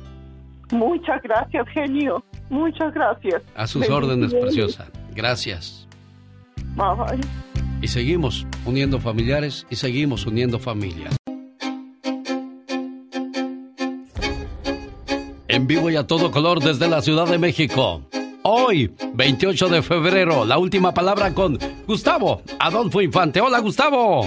[0.70, 2.23] Muchas gracias, genio.
[2.51, 3.43] Muchas gracias.
[3.55, 4.86] A sus órdenes, preciosa.
[5.15, 5.89] Gracias.
[6.77, 7.20] Bye bye.
[7.81, 11.16] Y seguimos uniendo familiares y seguimos uniendo familias.
[15.47, 18.03] En vivo y a todo color desde la Ciudad de México.
[18.43, 23.40] Hoy, 28 de febrero, la última palabra con Gustavo Adolfo Infante.
[23.40, 24.23] Hola, Gustavo.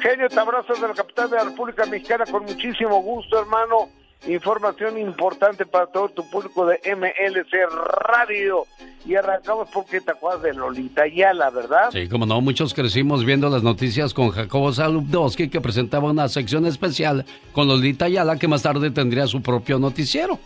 [0.00, 3.88] Genio, te abrazo de la capital de la República Mexicana con muchísimo gusto, hermano.
[4.26, 7.66] Información importante para todo tu público de MLC
[7.96, 8.66] Radio.
[9.06, 11.90] Y arrancamos porque te acuerdas de Lolita la ¿verdad?
[11.90, 16.66] Sí, como no, muchos crecimos viendo las noticias con Jacobo Saludowski, que presentaba una sección
[16.66, 20.38] especial con Lolita Ayala, que más tarde tendría su propio noticiero.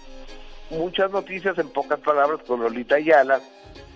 [0.70, 3.40] Muchas noticias en pocas palabras con Lolita Ayala,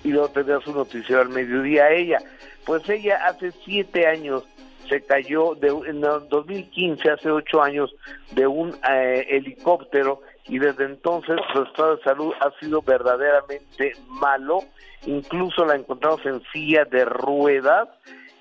[0.02, 2.18] y luego tendría su noticiero al mediodía ella.
[2.66, 4.42] Pues ella hace siete años
[4.88, 7.94] se cayó de, en 2015, hace ocho años,
[8.32, 14.60] de un eh, helicóptero y desde entonces su estado de salud ha sido verdaderamente malo.
[15.06, 17.88] Incluso la encontramos en silla de ruedas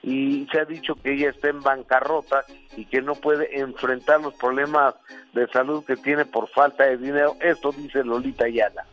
[0.01, 2.45] y se ha dicho que ella está en bancarrota
[2.75, 4.95] y que no puede enfrentar los problemas
[5.33, 7.35] de salud que tiene por falta de dinero.
[7.41, 8.85] Esto dice Lolita Ayala.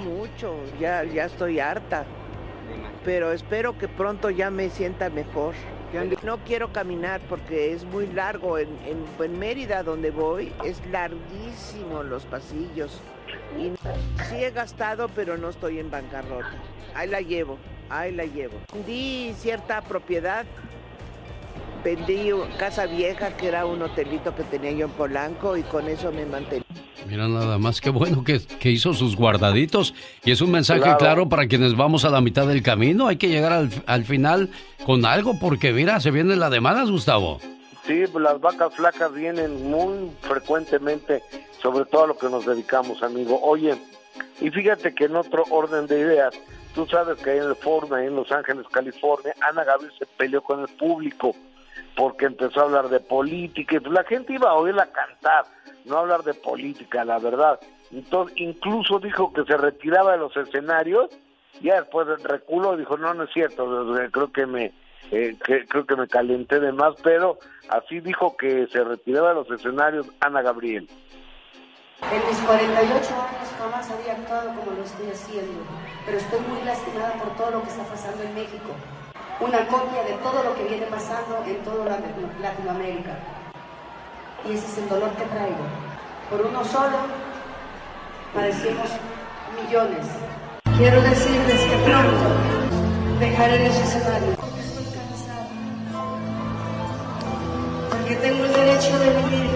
[0.00, 2.06] mucho, ya, ya estoy harta,
[3.04, 5.54] pero espero que pronto ya me sienta mejor.
[6.24, 8.58] No quiero caminar porque es muy largo.
[8.58, 13.00] En, en, Mérida, donde voy, es larguísimo los pasillos.
[13.56, 13.70] Y
[14.24, 16.52] sí he gastado, pero no estoy en bancarrota.
[16.94, 17.58] Ahí la llevo,
[17.90, 18.54] ahí la llevo.
[18.86, 20.44] Di cierta propiedad.
[21.84, 26.10] Vendí casa vieja, que era un hotelito que tenía yo en Polanco, y con eso
[26.10, 26.64] me mantenía.
[27.06, 29.94] Mira nada más, qué bueno que, que, hizo sus guardaditos.
[30.24, 31.28] Y es un mensaje claro.
[31.28, 33.06] para quienes vamos a la mitad del camino.
[33.06, 34.48] Hay que llegar al, al final
[34.86, 37.40] con algo porque mira, se vienen las demandas, Gustavo.
[37.86, 41.22] Sí, las vacas flacas vienen muy frecuentemente,
[41.60, 43.38] sobre todo a lo que nos dedicamos, amigo.
[43.42, 43.76] Oye,
[44.40, 46.34] y fíjate que en otro orden de ideas,
[46.74, 50.60] tú sabes que en el Ford, en Los Ángeles, California, Ana Gabriel se peleó con
[50.60, 51.36] el público
[51.96, 55.44] porque empezó a hablar de política y pues la gente iba a oírla cantar
[55.84, 57.60] no hablar de política, la verdad.
[57.92, 61.10] Entonces, incluso dijo que se retiraba de los escenarios,
[61.60, 63.66] ya después reculó, dijo, no, no es cierto,
[64.10, 64.72] creo que me
[65.10, 65.36] eh,
[65.68, 67.38] creo que me calenté de más, pero
[67.68, 70.88] así dijo que se retiraba de los escenarios Ana Gabriel.
[72.10, 75.62] En mis 48 años jamás había actuado como lo estoy haciendo,
[76.04, 78.74] pero estoy muy lastimada por todo lo que está pasando en México.
[79.46, 82.00] Una copia de todo lo que viene pasando en toda
[82.40, 83.18] Latinoamérica
[84.48, 85.64] y ese es el dolor que traigo.
[86.30, 86.96] Por uno solo
[88.32, 88.88] padecemos
[89.62, 90.06] millones.
[90.78, 95.48] Quiero decirles que pronto dejaré ese escenario porque estoy cansada.
[97.90, 99.50] Porque tengo el derecho de vivir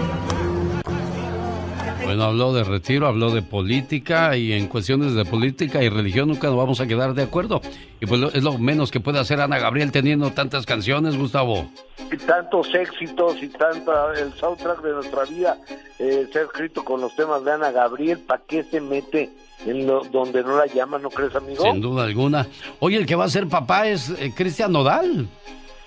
[2.09, 6.47] bueno, habló de retiro, habló de política y en cuestiones de política y religión nunca
[6.47, 7.61] nos vamos a quedar de acuerdo.
[8.01, 11.69] Y pues es lo menos que puede hacer Ana Gabriel teniendo tantas canciones, Gustavo.
[12.11, 15.59] Y tantos éxitos y tanta el soundtrack de nuestra vida
[15.99, 18.21] eh, se ha escrito con los temas de Ana Gabriel.
[18.21, 19.29] ¿Para qué se mete
[19.67, 21.63] en lo, donde no la llama, no crees, amigo?
[21.63, 22.47] Sin duda alguna.
[22.79, 25.29] Oye, el que va a ser papá es eh, Cristian Nodal.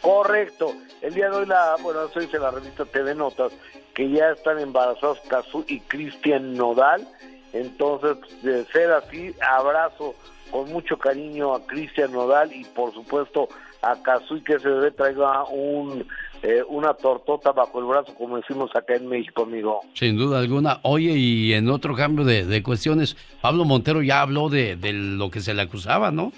[0.02, 0.76] Correcto.
[1.02, 3.52] El día de hoy, la, bueno, eso dice la revista TV Notas,
[3.94, 7.08] que ya están embarazados Cazú y Cristian Nodal.
[7.54, 10.16] Entonces, de ser así, abrazo
[10.52, 13.50] con mucho cariño a Cristian Nodal y por supuesto
[13.82, 13.98] a
[14.30, 16.06] y que se debe traiga un,
[16.44, 19.82] eh, una tortota bajo el brazo, como decimos acá en México, amigo.
[19.94, 20.80] Sin duda alguna.
[20.84, 25.54] Oye, y en otro cambio de, cuestiones, Pablo Montero ya habló de, lo que se
[25.54, 26.32] le acusaba, ¿no?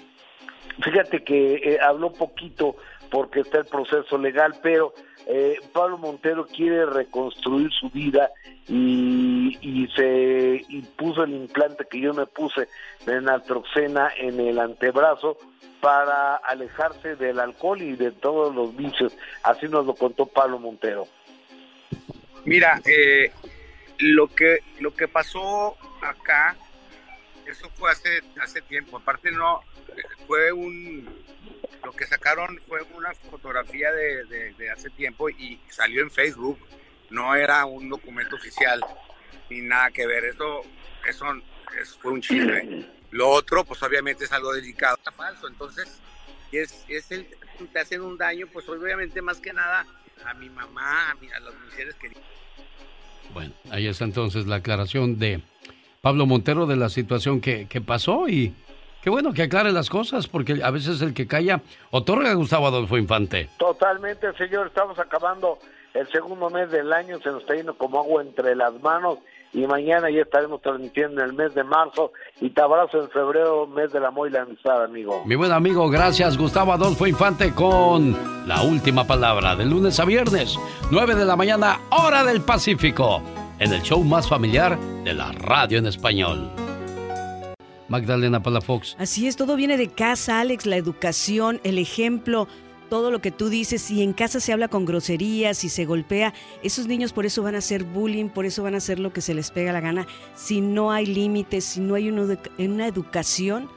[0.82, 2.76] Fíjate que eh, habló poquito
[3.14, 4.92] porque está el proceso legal, pero
[5.28, 8.32] eh, Pablo Montero quiere reconstruir su vida
[8.66, 12.66] y, y se y puso el implante que yo me puse
[13.06, 15.38] de naltroxena en el antebrazo
[15.80, 19.16] para alejarse del alcohol y de todos los vicios.
[19.44, 21.06] Así nos lo contó Pablo Montero.
[22.44, 23.30] Mira, eh,
[23.98, 26.56] lo que lo que pasó acá,
[27.46, 28.96] eso fue hace hace tiempo.
[28.96, 29.60] Aparte no
[30.26, 31.08] fue un
[31.84, 36.58] lo que sacaron fue una fotografía de, hace tiempo y salió en Facebook.
[37.10, 38.80] No era un documento oficial
[39.50, 40.24] ni nada que ver.
[40.24, 40.62] Eso,
[41.06, 41.26] eso,
[42.00, 42.86] fue un chisme.
[43.10, 45.46] Lo otro, pues obviamente es algo delicado, está falso.
[45.46, 46.00] Entonces,
[46.50, 47.26] es, es el,
[47.72, 49.86] te hacen un daño, pues obviamente más que nada
[50.24, 51.94] a mi mamá, a, mi, a las mujeres.
[53.32, 55.42] Bueno, ahí está entonces la aclaración de
[56.04, 58.52] Pablo Montero de la situación que, que pasó y
[59.02, 61.60] Qué bueno que aclare las cosas, porque a veces el que calla
[61.90, 63.50] otorga a Gustavo Adolfo Infante.
[63.58, 64.68] Totalmente, señor.
[64.68, 65.58] Estamos acabando
[65.92, 69.18] el segundo mes del año, se nos está yendo como agua entre las manos
[69.52, 73.66] y mañana ya estaremos transmitiendo en el mes de marzo y te abrazo en febrero,
[73.66, 75.22] mes del amor y la amistad, amigo.
[75.26, 78.16] Mi buen amigo, gracias Gustavo Adolfo Infante con
[78.48, 80.58] la última palabra de lunes a viernes,
[80.90, 83.22] 9 de la mañana, hora del Pacífico,
[83.58, 86.50] en el show más familiar de la radio en español.
[87.88, 88.96] Magdalena Palafox.
[88.98, 92.48] Así es, todo viene de casa, Alex, la educación, el ejemplo
[92.88, 96.32] todo lo que tú dices, si en casa se habla con groserías, si se golpea,
[96.62, 99.20] esos niños por eso van a hacer bullying, por eso van a hacer lo que
[99.20, 100.06] se les pega la gana,
[100.36, 103.68] si no hay límites, si no hay una, una educación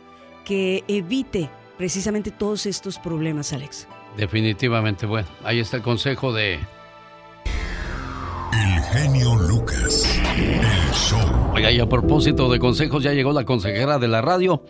[0.45, 3.87] que evite precisamente todos estos problemas, Alex.
[4.17, 6.59] Definitivamente, bueno, ahí está el consejo de...
[8.57, 11.19] El genio Lucas, el show.
[11.53, 14.63] Oiga, y a propósito de consejos, ya llegó la consejera de la radio.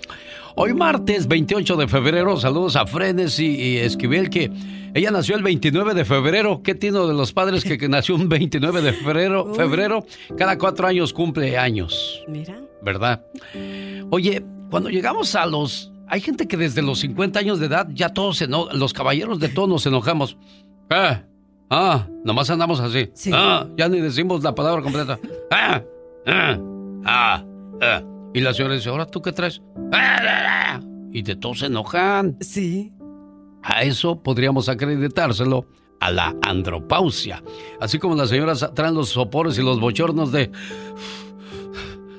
[0.56, 4.52] Hoy martes 28 de febrero, saludos a Frenes y, Esquivel, que
[4.94, 6.62] ella nació el 29 de febrero.
[6.64, 9.54] ¿Qué tiene de los padres que, nació un 29 de febrero?
[9.54, 10.06] febrero?
[10.38, 12.24] Cada cuatro años cumple años.
[12.28, 12.60] Mira.
[12.82, 13.24] ¿Verdad?
[14.10, 15.94] Oye, cuando llegamos a los...
[16.10, 19.48] Hay gente que desde los 50 años de edad ya todos se los caballeros de
[19.48, 20.36] todos nos enojamos.
[20.90, 21.24] Ah,
[21.70, 23.10] ah, nomás andamos así.
[23.34, 25.20] Ah, ya ni decimos la palabra completa.
[25.50, 25.82] Ah,
[26.26, 26.58] ah,
[27.06, 27.46] ah,
[27.82, 28.04] ah.
[28.34, 29.62] Y la señora dice, ahora tú qué traes.
[31.14, 32.36] Y de todos se enojan.
[32.42, 32.92] Sí.
[33.64, 35.66] A eso podríamos acreditárselo
[36.00, 37.42] a la andropausia.
[37.80, 40.52] Así como las señoras traen los sopores y los bochornos de...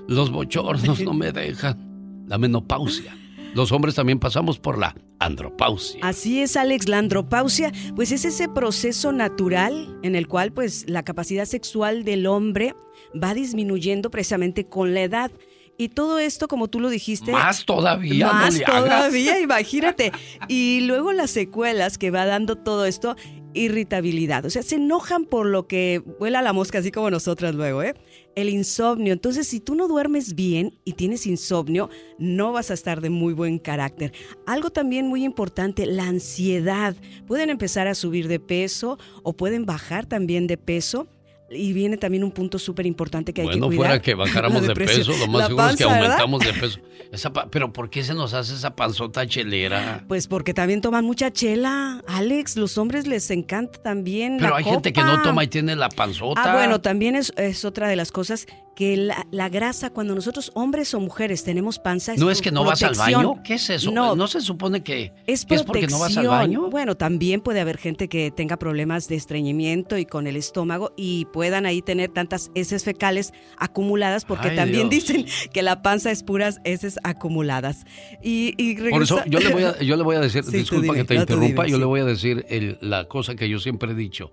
[0.08, 2.24] Los bochornos no me dejan.
[2.26, 3.14] La menopausia.
[3.58, 5.98] Los hombres también pasamos por la andropausia.
[6.04, 11.02] Así es, Alex, la andropausia, pues es ese proceso natural en el cual pues la
[11.02, 12.76] capacidad sexual del hombre
[13.20, 15.32] va disminuyendo precisamente con la edad.
[15.76, 17.32] Y todo esto, como tú lo dijiste.
[17.32, 18.32] Más todavía.
[18.32, 20.12] Más todavía, imagínate.
[20.46, 23.16] Y luego las secuelas que va dando todo esto,
[23.54, 24.44] irritabilidad.
[24.44, 27.94] O sea, se enojan por lo que vuela la mosca, así como nosotras luego, ¿eh?
[28.38, 29.12] El insomnio.
[29.12, 31.90] Entonces, si tú no duermes bien y tienes insomnio,
[32.20, 34.12] no vas a estar de muy buen carácter.
[34.46, 36.94] Algo también muy importante, la ansiedad.
[37.26, 41.08] Pueden empezar a subir de peso o pueden bajar también de peso
[41.50, 43.68] y viene también un punto súper importante que hay que cuidar.
[43.68, 46.80] Bueno, fuera que bajáramos de peso, lo más seguro es que aumentamos de peso.
[47.50, 50.04] pero ¿por qué se nos hace esa panzota chelera?
[50.08, 52.56] Pues porque también toman mucha chela, Alex.
[52.56, 56.42] Los hombres les encanta también Pero hay gente que no toma y tiene la panzota.
[56.44, 58.46] Ah, bueno, también es, es otra de las cosas
[58.78, 58.96] que
[59.32, 62.14] la, grasa, cuando nosotros, hombres o mujeres, tenemos panza.
[62.14, 63.42] ¿No es que no vas al baño?
[63.42, 63.90] ¿Qué es eso?
[63.90, 66.70] No, ¿No se supone que es, es, porque no vas al baño?
[66.70, 71.24] Bueno, también puede haber gente que tenga problemas de estreñimiento y con el estómago y
[71.38, 76.58] puedan ahí tener tantas heces fecales acumuladas, porque también dicen que la panza es puras
[76.64, 77.84] heces acumuladas.
[78.22, 81.14] Y, Por eso yo le voy a, yo le voy a decir, disculpa que te
[81.14, 82.44] interrumpa, yo le voy a decir
[82.80, 84.32] la cosa que yo siempre he dicho.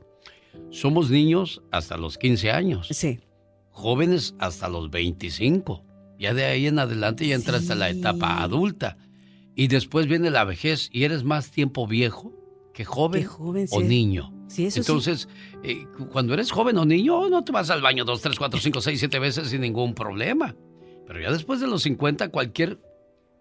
[0.72, 2.88] Somos niños hasta los 15 años.
[2.91, 3.19] Sí
[3.76, 5.84] jóvenes hasta los 25.
[6.18, 8.98] Ya de ahí en adelante ya entras a la etapa adulta.
[9.53, 12.34] Y después viene la vejez y eres más tiempo viejo
[12.73, 13.27] que joven,
[13.72, 14.34] o niño.
[14.57, 15.27] Entonces,
[15.63, 18.81] eh, cuando eres joven o niño, no te vas al baño dos, tres, cuatro, cinco,
[18.81, 20.55] seis, siete veces sin ningún problema.
[21.07, 22.80] Pero ya después de los 50, cualquier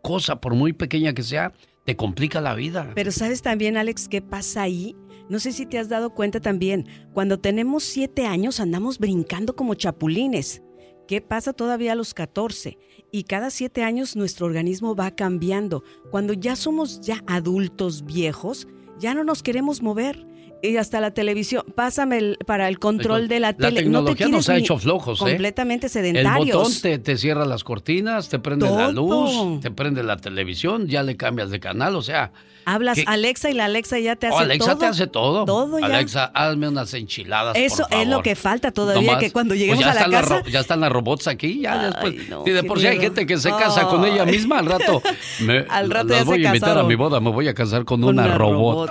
[0.02, 1.52] cosa, por muy pequeña que sea,
[1.84, 2.92] te complica la vida.
[2.94, 4.96] Pero sabes también, Alex, qué pasa ahí
[5.28, 9.74] no sé si te has dado cuenta también, cuando tenemos siete años andamos brincando como
[9.74, 10.62] chapulines.
[11.08, 12.78] ¿Qué pasa todavía a los 14?
[13.10, 15.82] Y cada siete años nuestro organismo va cambiando.
[16.10, 18.68] Cuando ya somos ya adultos viejos,
[18.98, 20.26] ya no nos queremos mover
[20.70, 21.64] y hasta la televisión.
[21.74, 23.70] Pásame para el control de la, tele.
[23.70, 25.24] La tecnología nos ha hecho flojos, ¿eh?
[25.24, 26.48] Completamente sedentarios.
[26.48, 31.02] El botón te, cierra las cortinas, te prende la luz, te prende la televisión, ya
[31.02, 32.32] le cambias de canal, o sea...
[32.64, 34.44] Hablas Alexa y la Alexa ya te hace todo.
[34.44, 35.44] Alexa te hace todo.
[35.44, 35.86] Todo ya.
[35.86, 39.94] Alexa, hazme unas enchiladas, Eso es lo que falta todavía, que cuando pues lleguemos a
[39.94, 40.42] la casa...
[40.50, 42.14] ya están las robots aquí, ya después...
[42.46, 45.02] y de por sí hay gente que se casa con ella misma, al rato...
[45.40, 48.02] Me, al rato las voy a invitar a mi boda, me voy a casar con,
[48.04, 48.90] una, robot.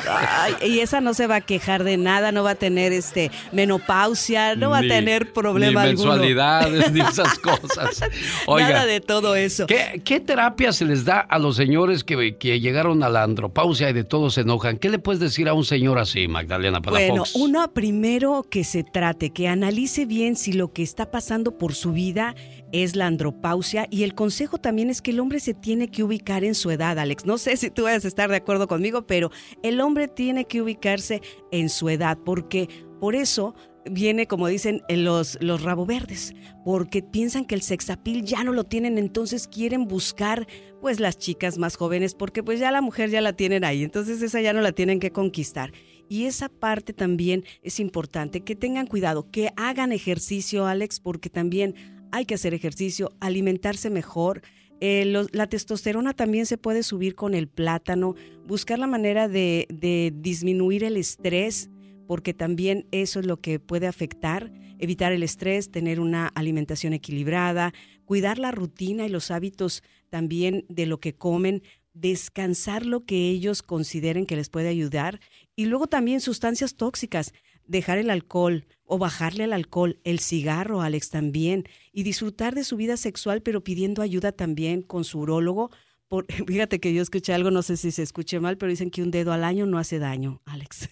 [0.61, 4.55] y esa no se va a quejar de nada, no va a tener este menopausia,
[4.55, 8.01] no va a tener problema ni mensualidades, ni esas cosas.
[8.47, 9.67] nada de todo eso.
[9.67, 13.62] ¿qué, ¿Qué terapia se les da a los señores que, que llegaron a la andropausia
[13.65, 14.77] y de todo se enojan?
[14.77, 19.29] ¿Qué le puedes decir a un señor así, Magdalena Bueno, uno primero que se trate,
[19.31, 22.35] que analice bien si lo que está pasando por su vida
[22.73, 26.43] es la andropausia y el consejo también es que el hombre se tiene que ubicar
[26.43, 27.25] en su edad, Alex.
[27.25, 29.31] No sé si tú vas a estar de acuerdo conmigo, pero
[29.63, 31.21] el hombre tiene que ubicarse
[31.51, 32.67] en su edad porque
[32.99, 33.55] por eso
[33.89, 36.33] viene, como dicen, los, los rabo verdes,
[36.63, 40.47] porque piensan que el sexapil ya no lo tienen, entonces quieren buscar
[40.81, 44.21] pues las chicas más jóvenes, porque pues ya la mujer ya la tienen ahí, entonces
[44.21, 45.71] esa ya no la tienen que conquistar.
[46.09, 51.75] Y esa parte también es importante, que tengan cuidado, que hagan ejercicio, Alex, porque también
[52.11, 54.41] hay que hacer ejercicio, alimentarse mejor.
[54.81, 58.15] Eh, la testosterona también se puede subir con el plátano,
[58.45, 61.69] buscar la manera de, de disminuir el estrés,
[62.13, 67.73] porque también eso es lo que puede afectar, evitar el estrés, tener una alimentación equilibrada,
[68.05, 69.81] cuidar la rutina y los hábitos
[70.11, 71.63] también de lo que comen,
[71.95, 75.21] descansar lo que ellos consideren que les puede ayudar
[75.55, 77.33] y luego también sustancias tóxicas,
[77.65, 82.77] dejar el alcohol o bajarle al alcohol, el cigarro, Alex también, y disfrutar de su
[82.77, 85.71] vida sexual, pero pidiendo ayuda también con su urólogo.
[86.07, 89.01] Por, fíjate que yo escuché algo, no sé si se escuche mal, pero dicen que
[89.01, 90.89] un dedo al año no hace daño, Alex.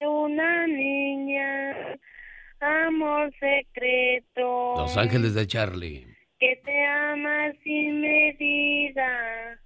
[0.00, 1.98] Una niña,
[2.60, 4.76] amor secreto.
[4.78, 6.09] Los Ángeles de Charlie
[6.40, 9.58] que te ama sin medida.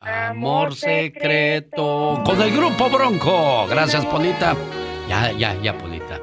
[0.00, 2.22] Amor secreto.
[2.24, 3.66] Con el grupo Bronco.
[3.68, 4.56] Gracias, Polita.
[5.06, 6.18] Ya, ya, ya, Polita.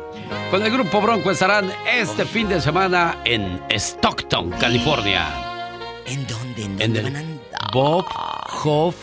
[0.49, 5.27] Con el grupo Bronco estarán este fin de semana en Stockton, California.
[6.07, 6.63] ¿En dónde?
[6.63, 7.39] ¿En dónde el
[7.71, 8.05] Bob
[8.63, 8.95] Hoff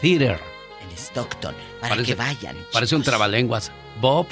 [0.00, 0.40] Theater.
[0.82, 1.54] En Stockton.
[1.80, 2.56] Para que vayan.
[2.72, 3.70] Parece un trabalenguas.
[4.00, 4.26] Bob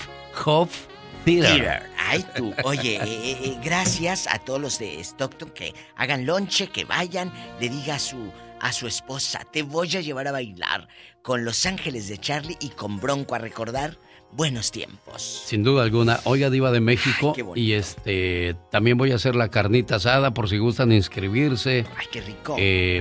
[0.44, 0.86] Hoff
[1.24, 1.82] Theater.
[1.98, 2.52] Ay, tú.
[2.64, 7.32] Oye, eh, eh, eh, gracias a todos los de Stockton que hagan lonche, que vayan,
[7.60, 8.30] le diga a su,
[8.60, 10.88] a su esposa, te voy a llevar a bailar
[11.22, 13.96] con Los Ángeles de Charlie y con Bronco a recordar
[14.32, 15.22] buenos tiempos.
[15.46, 16.20] Sin duda alguna.
[16.24, 17.34] Oiga, Diva de México.
[17.54, 21.86] y este también voy a hacer la carnita asada por si gustan inscribirse.
[21.96, 22.56] Ay, qué rico.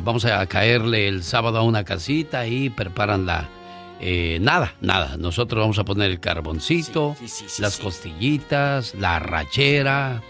[0.06, 3.50] vamos a caerle el sábado a una casita y preparan la
[3.99, 5.18] eh, nada, nada.
[5.18, 7.15] Nosotros vamos a poner el carboncito,
[7.60, 10.22] las costillitas, la rachera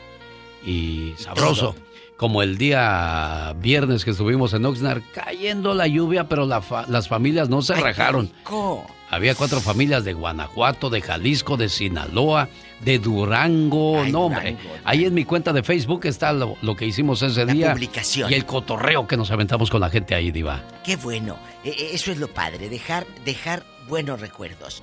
[0.66, 1.76] y sabroso.
[2.18, 7.62] Como el día viernes que estuvimos en Oxnard, cayendo la lluvia, pero las familias no
[7.62, 8.32] se rajaron.
[9.14, 12.50] Había cuatro familias de Guanajuato, de Jalisco, de Sinaloa,
[12.82, 14.04] de Durango.
[14.06, 14.58] no, hombre.
[14.84, 17.74] Ahí en mi cuenta de Facebook está lo, que hicimos ese día.
[17.74, 18.32] Publicación.
[18.32, 20.64] Y el cotorreo que nos aventamos con la gente ahí, Diva.
[20.84, 21.38] Qué bueno.
[21.64, 24.82] E, e, eso es lo padre, dejar, dejar buenos recuerdos.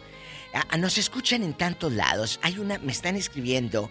[0.78, 2.38] nos escuchan en tantos lados.
[2.42, 3.90] Hay una, me están escribiendo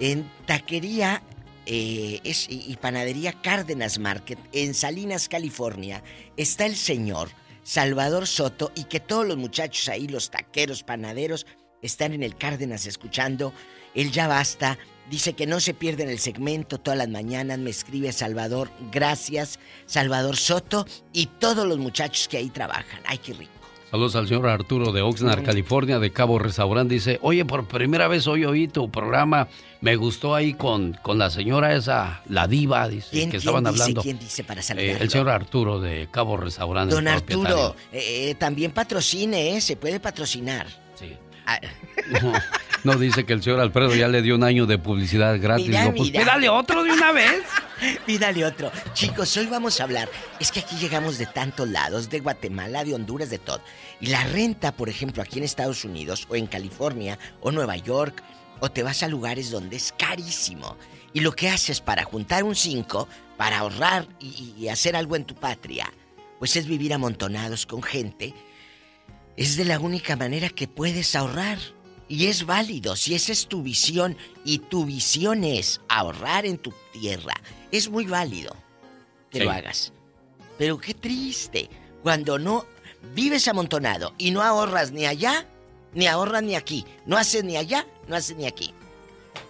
[0.00, 1.22] en taquería
[1.64, 6.02] eh, y panadería Cárdenas Market en Salinas, California.
[6.36, 7.28] Está el señor
[7.66, 11.46] Salvador Soto y que todos los muchachos ahí, los taqueros, panaderos,
[11.82, 13.52] están en el Cárdenas escuchando.
[13.92, 14.78] Él ya basta.
[15.10, 17.58] Dice que no se pierden el segmento todas las mañanas.
[17.58, 18.70] Me escribe Salvador.
[18.92, 23.00] Gracias, Salvador Soto y todos los muchachos que ahí trabajan.
[23.04, 23.50] Ay, qué rico.
[23.90, 26.88] Saludos al señor Arturo de Oxnard, California, de Cabo Restaurant.
[26.88, 29.48] Dice, oye, por primera vez hoy oí tu programa.
[29.86, 34.02] Me gustó ahí con, con la señora esa, la diva, dice, que estaban hablando.
[34.02, 36.90] ¿Quién dice para eh, el señor Arturo de Cabo Restaurant.
[36.90, 39.60] Don Arturo, eh, eh, también patrocine, ¿eh?
[39.60, 40.66] Se puede patrocinar.
[40.96, 41.12] Sí.
[41.46, 41.60] Ah.
[42.82, 45.68] No, dice que el señor Alfredo ya le dio un año de publicidad gratis.
[45.68, 47.42] Mira, pues pídale otro de una vez.
[48.06, 48.72] pídale otro.
[48.92, 50.08] Chicos, hoy vamos a hablar.
[50.40, 53.60] Es que aquí llegamos de tantos lados, de Guatemala, de Honduras, de todo.
[54.00, 58.24] Y la renta, por ejemplo, aquí en Estados Unidos, o en California, o Nueva York,
[58.60, 60.76] o te vas a lugares donde es carísimo.
[61.12, 65.24] Y lo que haces para juntar un 5, para ahorrar y, y hacer algo en
[65.24, 65.92] tu patria,
[66.38, 68.34] pues es vivir amontonados con gente.
[69.36, 71.58] Es de la única manera que puedes ahorrar.
[72.08, 76.72] Y es válido, si esa es tu visión y tu visión es ahorrar en tu
[76.92, 77.34] tierra,
[77.72, 78.54] es muy válido
[79.30, 79.92] que lo hagas.
[80.56, 81.68] Pero qué triste,
[82.04, 82.64] cuando no
[83.14, 85.48] vives amontonado y no ahorras ni allá,
[85.96, 88.72] ni ahorras ni aquí, no haces ni allá, no haces ni aquí.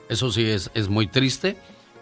[0.09, 1.57] Eso sí es, es muy triste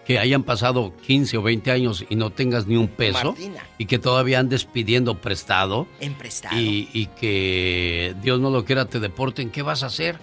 [0.06, 3.34] que hayan pasado 15 o 20 años y no tengas ni un peso
[3.78, 5.88] y que todavía andes pidiendo prestado.
[5.98, 6.56] En prestado.
[6.56, 10.18] Y, y que Dios no lo quiera te deporten, ¿qué vas a hacer?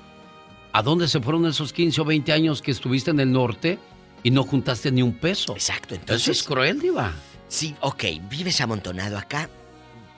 [0.71, 3.79] ¿A dónde se fueron esos 15 o 20 años que estuviste en el norte
[4.21, 5.53] y no juntaste ni un peso?
[5.53, 6.21] Exacto, entonces.
[6.21, 7.11] Eso es cruel, Diva.
[7.47, 9.49] Sí, ok, vives amontonado acá,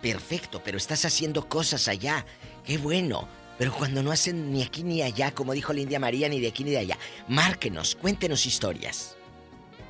[0.01, 2.25] perfecto, pero estás haciendo cosas allá
[2.65, 3.27] Qué bueno.
[3.63, 6.49] Pero cuando no hacen ni aquí ni allá, como dijo la India María, ni de
[6.49, 6.97] aquí ni de allá,
[7.29, 9.15] márquenos, cuéntenos historias.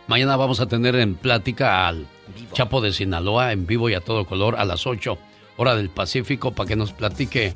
[0.07, 2.07] Mañana vamos a tener en plática al
[2.53, 5.17] Chapo de Sinaloa en vivo y a todo color a las 8,
[5.57, 7.55] hora del Pacífico, para que nos platique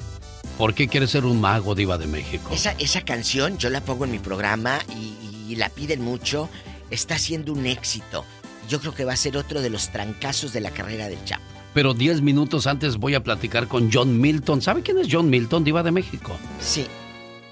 [0.56, 2.54] por qué quiere ser un mago diva de México.
[2.54, 6.48] Esa, esa canción yo la pongo en mi programa y, y la piden mucho.
[6.90, 8.24] Está siendo un éxito.
[8.68, 11.42] Yo creo que va a ser otro de los trancazos de la carrera del Chapo.
[11.74, 14.62] Pero 10 minutos antes voy a platicar con John Milton.
[14.62, 16.36] ¿Sabe quién es John Milton, diva de México?
[16.60, 16.86] Sí.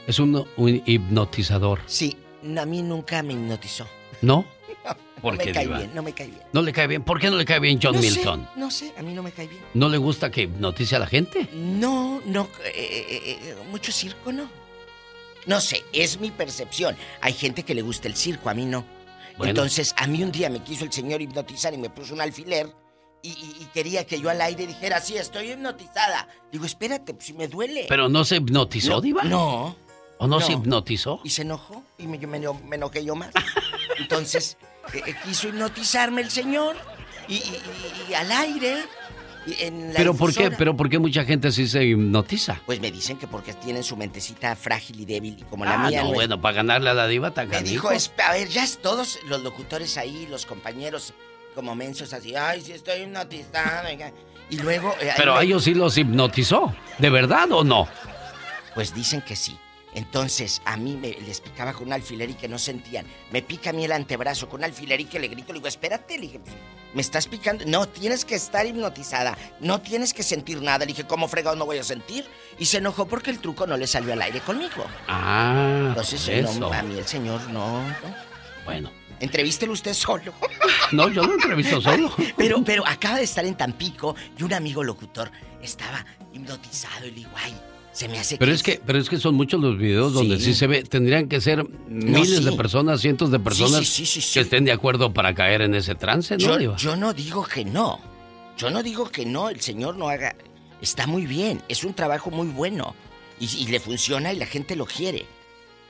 [0.07, 1.81] Es un, un hipnotizador.
[1.87, 2.17] Sí,
[2.57, 3.87] a mí nunca me hipnotizó.
[4.21, 4.45] ¿No?
[4.85, 4.97] No,
[5.31, 6.43] no me cae bien, no me cae bien.
[6.53, 7.03] ¿No le cae bien?
[7.03, 8.41] ¿Por qué no le cae bien John no Milton?
[8.55, 9.63] Sé, no sé, a mí no me cae bien.
[9.75, 11.49] ¿No le gusta que hipnotice a la gente?
[11.53, 14.49] No, no, eh, eh, eh, mucho circo no.
[15.47, 16.97] No sé, es mi percepción.
[17.21, 18.85] Hay gente que le gusta el circo, a mí no.
[19.37, 19.51] Bueno.
[19.51, 22.73] Entonces, a mí un día me quiso el señor hipnotizar y me puso un alfiler
[23.23, 26.29] y, y, y, quería que yo al aire dijera, sí, estoy hipnotizada.
[26.51, 27.87] Digo, espérate, pues si me duele.
[27.89, 29.23] ¿Pero no se hipnotizó, no, Diva?
[29.23, 29.77] No.
[30.19, 31.21] ¿O no, no, se hipnotizó?
[31.25, 33.31] Y se enojó y me, me, me enojé yo más.
[33.99, 34.57] Entonces,
[34.93, 36.77] eh, quiso hipnotizarme el señor
[37.29, 37.43] y,
[38.09, 38.85] y al aire.
[39.97, 42.61] Pero por qué, pero por qué mucha gente sí se hipnotiza?
[42.67, 45.89] Pues me dicen que porque tienen su mentecita frágil y débil y como la ah,
[45.89, 46.03] mía.
[46.03, 48.65] No, no bueno, para ganarle a la diva tan Me dijo, es, a ver, ya
[48.65, 51.13] es todos los locutores ahí, los compañeros
[51.55, 53.89] como mensos así, ay, sí estoy hipnotizado.
[54.51, 54.95] Y luego.
[55.01, 57.89] Eh, pero a ellos sí los hipnotizó, ¿de verdad o no?
[58.75, 59.59] Pues dicen que sí.
[59.95, 63.07] Entonces, a mí me, les picaba con un alfiler y que no sentían.
[63.31, 65.53] Me pica a mí el antebrazo con un alfiler y que le grito.
[65.53, 66.15] Le digo, espérate.
[66.17, 66.41] Le dije,
[66.95, 67.65] ¿me estás picando?
[67.67, 69.37] No, tienes que estar hipnotizada.
[69.61, 70.81] No tienes que sentir nada.
[70.81, 72.25] Le dije, ¿cómo fregado no voy a sentir?
[72.59, 74.87] Y se enojó porque el truco no le salió al aire conmigo.
[75.09, 76.59] Ah, Entonces, eso.
[76.59, 77.83] No, a mí el señor no.
[77.83, 78.15] no.
[78.65, 78.91] Bueno.
[79.21, 80.33] Entrevístelo usted solo.
[80.93, 82.13] No, yo no entrevisto solo.
[82.37, 85.31] Pero, pero acaba de estar en Tampico y un amigo locutor
[85.63, 86.05] estaba
[86.35, 87.59] hipnotizado y le digo, ay,
[87.93, 90.41] se me hace pero que es que pero es que son muchos los videos donde
[90.41, 92.45] sí, se ve tendrían que ser miles sí.
[92.45, 96.37] de personas cientos de personas sí, que estén de acuerdo para caer en ese trance
[96.39, 96.77] yo, no Diva?
[96.77, 98.01] yo no digo que no.
[98.57, 100.35] Yo no digo que no el señor no haga
[100.81, 102.95] está muy bien es un trabajo muy bueno
[103.39, 105.27] y, y le funciona y la gente lo quiere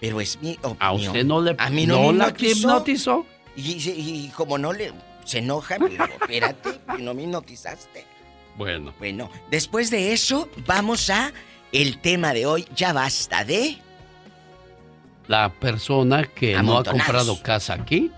[0.00, 0.76] pero es mi opinión.
[0.80, 2.58] A usted no le a mí no, no me la hipnotizó.
[2.58, 4.92] hipnotizó y, y, y, como no le
[5.24, 8.04] se enoja me digo, espérate no me hipnotizaste
[8.56, 8.92] bueno.
[8.98, 11.32] Bueno después de eso vamos a
[11.72, 13.78] el tema de hoy ya basta de...
[15.28, 18.10] La persona que no ha comprado casa aquí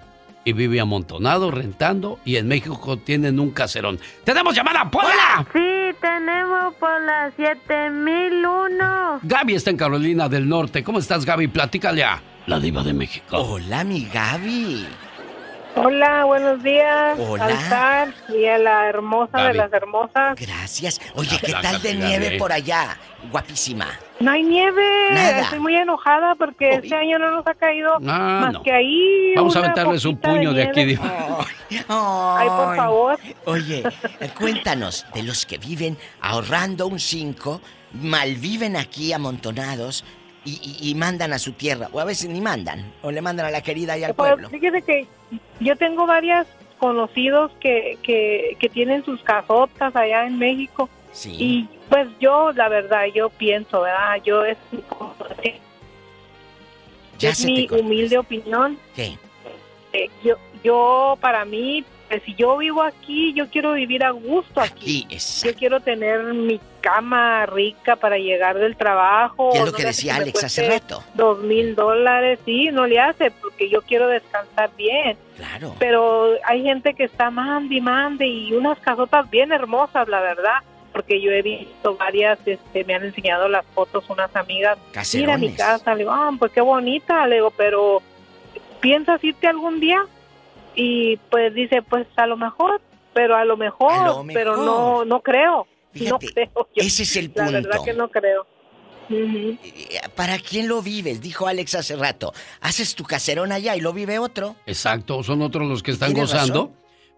[0.45, 3.99] y vive amontonado, rentando, y en México tienen un caserón.
[4.25, 5.47] ¡Tenemos llamada, Pola!
[5.53, 9.21] Sí, tenemos por la 7001.
[9.23, 10.83] Gaby está en Carolina del Norte.
[10.83, 11.49] ¿Cómo estás, Gaby?
[11.49, 13.39] Platícale a la diva de México.
[13.39, 14.87] Hola, mi Gaby.
[15.77, 17.19] Hola, buenos días.
[17.19, 17.47] Hola.
[17.47, 19.49] Altar y a la hermosa Gaby.
[19.49, 20.37] de las hermosas.
[20.39, 21.01] Gracias.
[21.15, 22.97] Oye, ¿qué tal de nieve de- por allá?
[23.33, 23.89] Guapísima.
[24.21, 24.83] No hay nieve.
[25.11, 25.41] Nada.
[25.43, 28.63] Estoy muy enojada porque este año no nos ha caído más no.
[28.63, 29.35] que ahí.
[29.35, 31.45] Vamos a aventarles un puño de, aquí, diva.
[31.89, 33.19] Ay, por favor.
[33.47, 33.83] Oye,
[34.21, 37.61] eh, cuéntanos de los que viven ahorrando un 5,
[37.95, 40.05] malviven aquí amontonados
[40.45, 41.89] y, y- y mandan a su tierra.
[41.93, 42.93] O a veces ni mandan.
[43.03, 44.51] O le mandan a la querida y al Pues, pueblo.
[44.51, 45.09] fíjese que
[45.61, 46.47] yo tengo varias
[46.79, 50.89] conocidos que, que, que tienen sus casotas allá en México.
[51.13, 51.37] Sí.
[51.39, 54.21] Y pues yo, la verdad, yo pienso, ¿verdad?
[54.25, 54.59] Yo es,
[57.19, 58.79] Ya es mi humilde opinión.
[58.95, 59.17] ¿Qué?
[59.93, 64.61] Eh, yo, yo, para mí, pues, si yo vivo aquí, yo quiero vivir a gusto
[64.61, 65.07] aquí.
[65.19, 69.51] Sí, Yo quiero tener mi cama rica para llegar del trabajo.
[69.53, 71.03] ¿Qué es lo no que decía Alex hace rato?
[71.15, 75.17] Dos mil dólares, sí, no le hace, porque yo quiero descansar bien.
[75.39, 75.75] Claro.
[75.79, 80.59] Pero hay gente que está mande y mande y unas casotas bien hermosas, la verdad.
[80.93, 84.77] Porque yo he visto varias, este, me han enseñado las fotos unas amigas.
[85.15, 85.57] Mira mi Caserones.
[85.57, 88.03] casa, le digo, ah, pues qué bonita, le digo, pero
[88.81, 90.05] ¿piensas irte algún día?
[90.75, 92.81] Y pues dice, pues a lo mejor,
[93.15, 94.67] pero a lo mejor, A lo pero mejor.
[94.67, 95.67] no, no creo.
[95.95, 96.51] Fíjate, no creo.
[96.77, 97.85] Yo- ese es el La verdad punto.
[97.85, 98.47] que no creo.
[99.11, 99.59] Ujú.
[100.15, 101.21] ¿Para quién lo vives?
[101.21, 102.33] Dijo Alex hace rato.
[102.61, 104.57] Haces tu caserón allá y lo vive otro.
[104.67, 106.73] Exacto, son otros los que están gozando.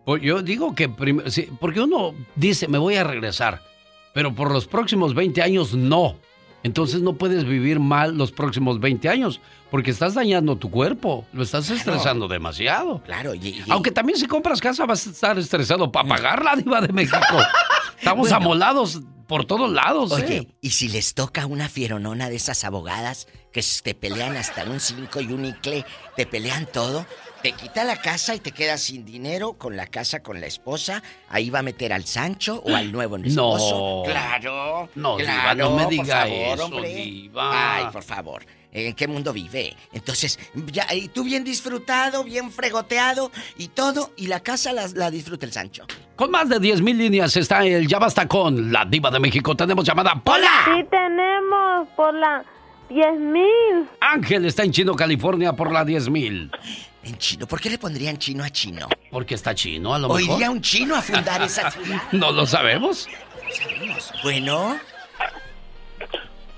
[0.06, 0.22] razón.
[0.22, 0.88] Yo digo que,
[1.28, 3.60] sí, porque uno dice, me voy a regresar,
[4.14, 6.16] pero por los próximos 20 años no.
[6.62, 9.40] Entonces no puedes vivir mal los próximos 20 años,
[9.70, 13.00] porque estás dañando tu cuerpo, lo estás estresando demasiado.
[13.04, 16.56] Claro, y, y- Aunque también si compras casa vas a estar estresado para pagar la
[16.56, 17.18] diva de México.
[17.98, 18.36] Estamos Bueno.
[18.36, 20.12] amolados por todos lados.
[20.12, 20.48] Oye, ¿eh?
[20.60, 25.20] ¿y si les toca una fieronona de esas abogadas que te pelean hasta un 5
[25.20, 25.84] y un icle,
[26.16, 27.06] te pelean todo?
[27.42, 31.02] Te quita la casa y te quedas sin dinero con la casa, con la esposa.
[31.28, 34.02] Ahí va a meter al Sancho o al nuevo esposo.
[34.06, 34.10] No.
[34.10, 34.88] Claro.
[34.94, 36.94] No, claro, Diva, no me diga por favor, eso, hombre.
[36.94, 37.76] Diva.
[37.76, 38.46] Ay, por favor.
[38.78, 39.74] ¿En qué mundo vive?
[39.92, 45.10] Entonces, ya, y tú bien disfrutado, bien fregoteado y todo, y la casa la, la
[45.10, 45.86] disfruta el Sancho.
[46.14, 49.54] Con más de 10 mil líneas está el Ya Basta con la Diva de México.
[49.56, 50.50] Tenemos llamada Pola.
[50.66, 52.44] Sí tenemos por la
[52.90, 53.88] 10 mil.
[54.00, 56.50] Ángel está en Chino, California por la 10 mil.
[57.02, 58.88] En chino, ¿por qué le pondrían chino a chino?
[59.10, 60.34] Porque está chino, a lo ¿O mejor.
[60.36, 62.02] iría un chino a fundar esa ciudad?
[62.12, 63.08] No lo sabemos.
[64.22, 64.76] Bueno.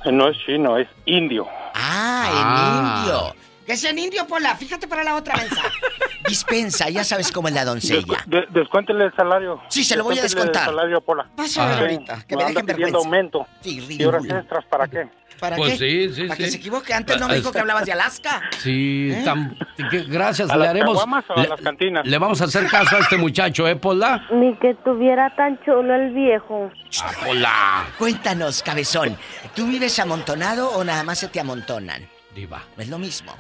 [0.07, 1.47] No es chino, es indio.
[1.75, 3.03] Ah, Ah.
[3.05, 3.35] en indio.
[3.67, 4.57] Que es en indio, Pola.
[4.57, 5.61] Fíjate para la otra mesa.
[6.29, 8.25] Dispensa, ya sabes cómo es la doncella.
[8.27, 9.61] De- descuéntele el salario.
[9.69, 10.63] Sí, se lo voy a descontar.
[10.63, 11.29] El salario, Pola.
[11.37, 12.99] Vas a ver ahorita, que me anda dejen pidiendo vergüenza.
[12.99, 13.47] aumento.
[13.61, 14.41] Sí, ¿Y horas ridículo.
[14.41, 15.09] extras para qué?
[15.39, 16.09] ¿Para Pues qué?
[16.09, 16.93] sí, sí, Para que se equivoque.
[16.93, 18.43] Antes no me dijo que hablabas de Alaska.
[18.59, 19.23] Sí, ¿Eh?
[19.25, 19.57] tan-
[19.91, 20.93] que- gracias, ¿A le las haremos.
[20.95, 22.07] caguamas o a le, las cantinas?
[22.07, 24.27] le vamos a hacer caso a este muchacho, ¿eh, Pola?
[24.33, 26.71] Ni que tuviera tan chulo el viejo.
[27.03, 27.85] Ah, Pola.
[27.99, 29.17] Cuéntanos, cabezón.
[29.55, 32.03] ¿Tú vives amontonado o nada más se te amontonan?
[32.35, 32.63] Diva.
[32.77, 33.35] Es lo mismo.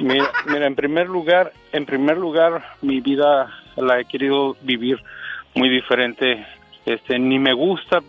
[0.00, 5.02] Mira, mira, en primer lugar, en primer lugar, mi vida la he querido vivir
[5.54, 6.46] muy diferente.
[6.86, 8.00] Este, ni me gusta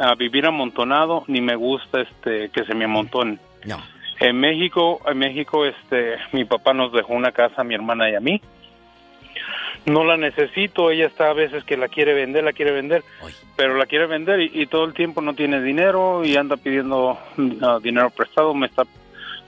[0.00, 3.38] a vivir amontonado, ni me gusta este que se me amontonen.
[3.64, 3.78] No.
[4.18, 8.14] En México, en México, este, mi papá nos dejó una casa a mi hermana y
[8.14, 8.40] a mí.
[9.86, 13.02] No la necesito, ella está a veces que la quiere vender, la quiere vender,
[13.56, 17.18] pero la quiere vender y, y todo el tiempo no tiene dinero y anda pidiendo
[17.62, 18.82] ah, dinero prestado, me está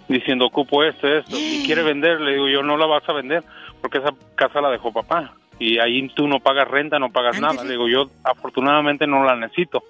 [0.09, 3.45] diciendo ocupo esto, esto, y quiere vender, le digo yo no la vas a vender
[3.83, 7.63] porque esa casa la dejó papá y ahí tú no pagas renta, no pagas nada,
[7.63, 9.85] le digo yo afortunadamente no la necesito.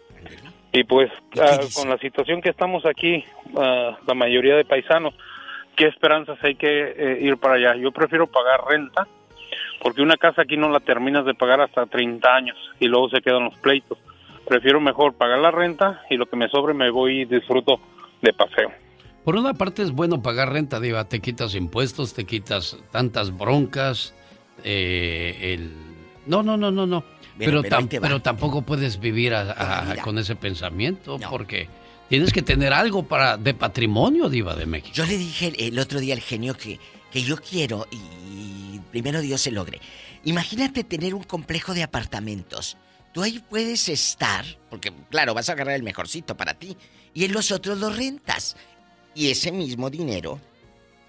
[0.72, 1.10] Y pues
[1.40, 3.24] ah, con la situación que estamos aquí,
[3.56, 5.14] ah, la mayoría de paisanos,
[5.76, 7.76] ¿qué esperanzas hay que eh, ir para allá?
[7.76, 9.06] Yo prefiero pagar renta
[9.82, 13.20] porque una casa aquí no la terminas de pagar hasta 30 años y luego se
[13.20, 13.98] quedan los pleitos.
[14.46, 17.80] Prefiero mejor pagar la renta y lo que me sobre me voy y disfruto
[18.22, 18.70] de paseo.
[19.24, 21.08] Por una parte es bueno pagar renta, Diva.
[21.08, 24.14] Te quitas impuestos, te quitas tantas broncas.
[24.64, 25.72] eh, el...
[26.26, 27.04] No, no, no, no, no.
[27.38, 31.68] Pero- Pero, tam- pero tampoco puedes vivir a- a- con ese pensamiento porque
[32.08, 34.94] tienes que tener algo para de patrimonio, Diva de México.
[34.94, 36.78] Yo le dije el, el otro día al genio que,
[37.10, 39.80] que yo quiero y primero Dios se logre.
[40.24, 42.76] Imagínate tener un complejo de apartamentos.
[43.12, 46.76] Tú ahí puedes estar, porque claro, vas a agarrar el mejorcito para ti,
[47.12, 48.56] y en los otros los rentas.
[49.14, 50.40] Y ese mismo dinero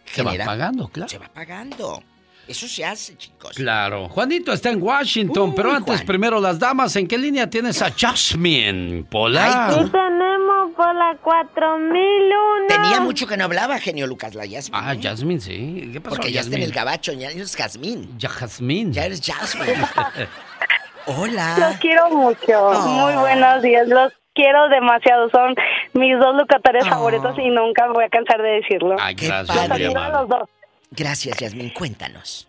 [0.06, 1.10] Se va pagando, claro.
[1.10, 2.04] Se va pagando.
[2.48, 3.56] Eso se hace, chicos.
[3.56, 4.10] Claro.
[4.10, 6.06] Juanito está en Washington, Uy, pero antes Juan.
[6.06, 6.96] primero las damas.
[6.98, 9.06] ¿En qué línea tienes a Jasmine?
[9.10, 9.72] Pola.
[9.74, 12.68] Sí tenemos por la 4001.
[12.68, 14.78] Tenía mucho que no hablaba, genio Lucas, la Yasmin.
[14.82, 15.90] Ah, Jasmine, sí.
[15.94, 18.18] ¿Qué pasó, Porque ya está en el gabacho, ya eres Jazmín.
[18.18, 18.92] Ya, Jasmine.
[18.92, 19.74] Ya eres Jasmine.
[21.06, 21.56] Hola.
[21.60, 22.60] Los quiero mucho.
[22.60, 22.88] Oh.
[22.88, 23.88] Muy buenos días.
[23.88, 25.30] Los quiero demasiado.
[25.30, 25.56] Son
[25.94, 28.96] mis dos locatarios favoritos y nunca me voy a cansar de decirlo.
[29.00, 30.50] Ay, gracias, Los los dos.
[30.96, 31.70] Gracias, Yasmin.
[31.72, 32.48] Cuéntanos.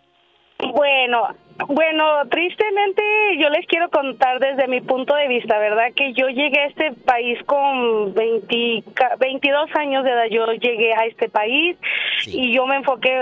[0.73, 1.29] Bueno,
[1.67, 3.03] bueno, tristemente
[3.39, 5.89] yo les quiero contar desde mi punto de vista, ¿verdad?
[5.95, 10.95] Que yo llegué a este país con 20, ca- 22 años de edad, yo llegué
[10.95, 11.77] a este país
[12.27, 13.21] y yo me enfoqué,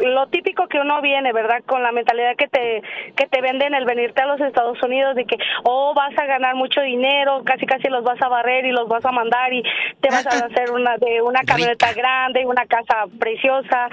[0.00, 1.62] lo típico que uno viene, ¿verdad?
[1.64, 2.82] Con la mentalidad que te,
[3.16, 6.56] que te venden el venirte a los Estados Unidos de que, oh, vas a ganar
[6.56, 9.62] mucho dinero, casi casi los vas a barrer y los vas a mandar y
[10.00, 13.88] te vas a hacer una, de una camioneta grande, una casa preciosa.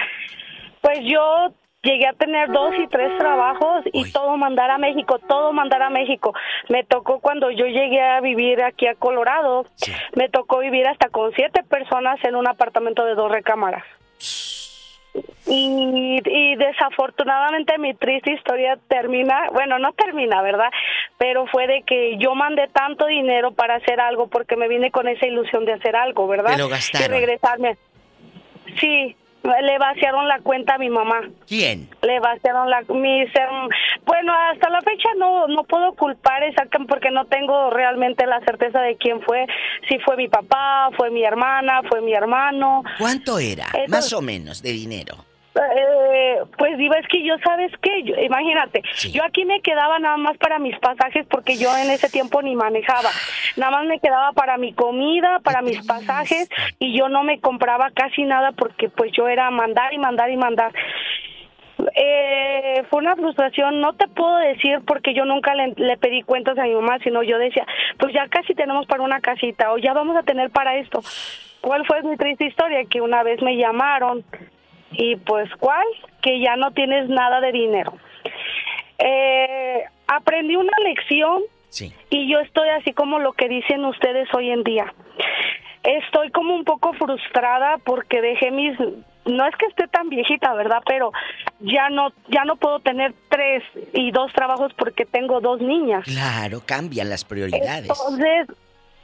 [0.82, 5.54] Pues yo llegué a tener dos y tres trabajos y todo mandar a México, todo
[5.54, 6.34] mandar a México.
[6.70, 9.66] Me tocó cuando yo llegué a vivir aquí a Colorado,
[10.16, 13.84] me tocó vivir hasta con siete personas en un apartamento de dos recámaras.
[15.48, 20.70] Y, y desafortunadamente mi triste historia termina, bueno, no termina, ¿verdad?
[21.18, 25.08] Pero fue de que yo mandé tanto dinero para hacer algo porque me vine con
[25.08, 26.52] esa ilusión de hacer algo, ¿verdad?
[26.52, 27.08] Te lo gastaron.
[27.08, 27.78] Y regresarme.
[28.80, 31.22] Sí, le vaciaron la cuenta a mi mamá.
[31.48, 31.90] ¿Quién?
[32.02, 33.30] Le vaciaron la mis
[34.06, 38.82] bueno, hasta la fecha no no puedo culpar exactamente porque no tengo realmente la certeza
[38.82, 39.46] de quién fue,
[39.88, 42.84] si fue mi papá, fue mi hermana, fue mi hermano.
[42.98, 43.68] ¿Cuánto era?
[43.88, 45.29] Más o menos de dinero.
[45.76, 48.04] Eh, pues digo, es que yo, ¿sabes qué?
[48.04, 48.82] Yo- imagínate,
[49.12, 52.56] yo aquí me quedaba nada más para mis pasajes porque yo en ese tiempo ni
[52.56, 53.10] manejaba.
[53.58, 57.90] Nada más me quedaba para mi comida, para mis pasajes y yo no me compraba
[57.92, 60.72] casi nada porque pues yo era mandar y mandar y mandar.
[61.96, 66.58] Eh, fue una frustración, no te puedo decir porque yo nunca le, le, pedí cuentas
[66.58, 67.66] a mi mamá, sino yo decía,
[67.98, 71.02] pues ya casi tenemos para una casita o ya vamos a tener para esto.
[71.62, 72.84] ¿Cuál fue mi triste historia?
[72.90, 74.24] Que una vez me llamaron
[74.92, 75.86] y pues ¿cuál?
[76.22, 77.94] Que ya no tienes nada de dinero.
[78.98, 81.42] Eh, aprendí una lección
[82.10, 84.94] y yo estoy así como lo que dicen ustedes hoy en día.
[85.84, 88.78] Estoy como un poco frustrada porque dejé mis
[89.26, 90.82] no es que esté tan viejita, ¿verdad?
[90.86, 91.12] Pero
[91.60, 96.04] ya no ya no puedo tener tres y dos trabajos porque tengo dos niñas.
[96.06, 97.90] Claro, cambian las prioridades.
[97.90, 98.48] Entonces,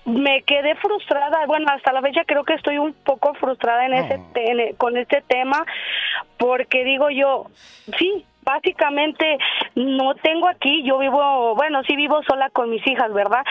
[0.06, 4.76] me quedé frustrada, bueno, hasta la fecha creo que estoy un poco frustrada en ese
[4.78, 5.66] con este tema
[6.38, 7.48] porque digo yo,
[7.98, 9.38] sí, básicamente
[9.76, 13.44] no tengo aquí, yo vivo, bueno, sí vivo sola con mis hijas, ¿verdad?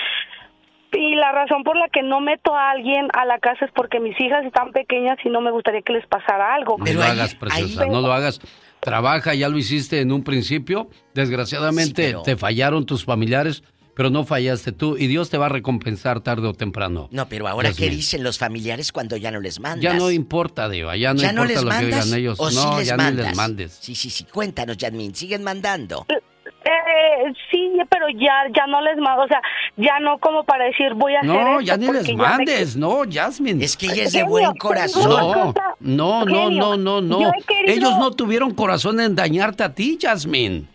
[0.92, 3.98] Y la razón por la que no meto a alguien a la casa es porque
[3.98, 6.76] mis hijas están pequeñas y no me gustaría que les pasara algo.
[6.78, 8.40] No lo hagas, preciosa, no lo hagas.
[8.78, 10.88] Trabaja, ya lo hiciste en un principio.
[11.14, 16.20] Desgraciadamente te fallaron tus familiares pero no fallaste tú y Dios te va a recompensar
[16.20, 17.08] tarde o temprano.
[17.10, 19.82] No, pero ahora, ¿qué dicen los familiares cuando ya no les mandas?
[19.82, 22.38] Ya no importa, Diva, ya no importa lo que digan ellos.
[22.38, 23.78] no, ya ni les mandes.
[23.80, 24.24] Sí, sí, sí.
[24.24, 26.06] Cuéntanos, Yadmin, ¿siguen mandando?
[26.08, 29.40] Eh, sí, pero ya ya no les mando, o sea,
[29.76, 33.62] ya no como para decir voy a hacer No, ya ni les mandes, no, Jasmine.
[33.62, 35.54] Es que ella es de buen corazón.
[35.80, 37.32] No, no, no, no, no,
[37.66, 40.73] Ellos no tuvieron corazón en dañarte a ti, Jasmine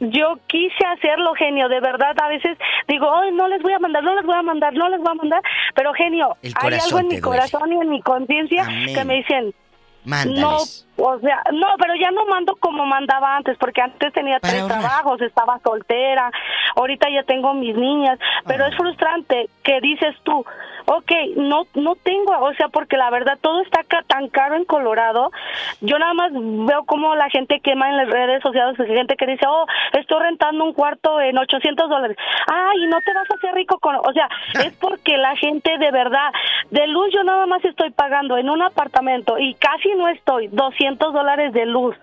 [0.00, 2.16] yo quise hacerlo, genio, de verdad.
[2.20, 5.00] A veces digo, no les voy a mandar, no les voy a mandar, no les
[5.00, 5.42] voy a mandar.
[5.74, 9.54] Pero, genio, hay algo en mi corazón y en mi conciencia que me dicen,
[10.04, 10.56] no,
[10.96, 15.20] o sea, no, pero ya no mando como mandaba antes, porque antes tenía tres trabajos,
[15.20, 16.30] estaba soltera,
[16.76, 20.44] ahorita ya tengo mis niñas, pero es frustrante que dices tú,
[20.92, 25.30] ok, no, no tengo, o sea, porque la verdad todo está tan caro en Colorado,
[25.80, 29.46] yo nada más veo como la gente quema en las redes sociales, gente que dice,
[29.48, 32.16] oh, estoy rentando un cuarto en 800 dólares,
[32.48, 34.28] ay, no te vas a hacer rico con, o sea,
[34.64, 36.32] es porque la gente de verdad,
[36.70, 41.12] de luz yo nada más estoy pagando en un apartamento y casi no estoy, 200
[41.12, 41.94] dólares de luz,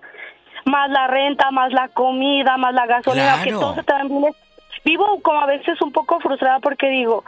[0.64, 4.34] más la renta, más la comida, más la gasolina, que todo se también
[4.86, 7.26] Vivo como a veces un poco frustrada porque digo,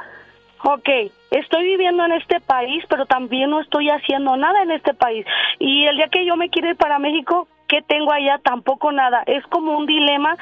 [0.63, 0.89] ok,
[1.31, 5.25] estoy viviendo en este país, pero también no estoy haciendo nada en este país.
[5.59, 8.39] Y el día que yo me quiero ir para México, ¿qué tengo allá?
[8.43, 9.23] Tampoco nada.
[9.25, 10.37] Es como un dilema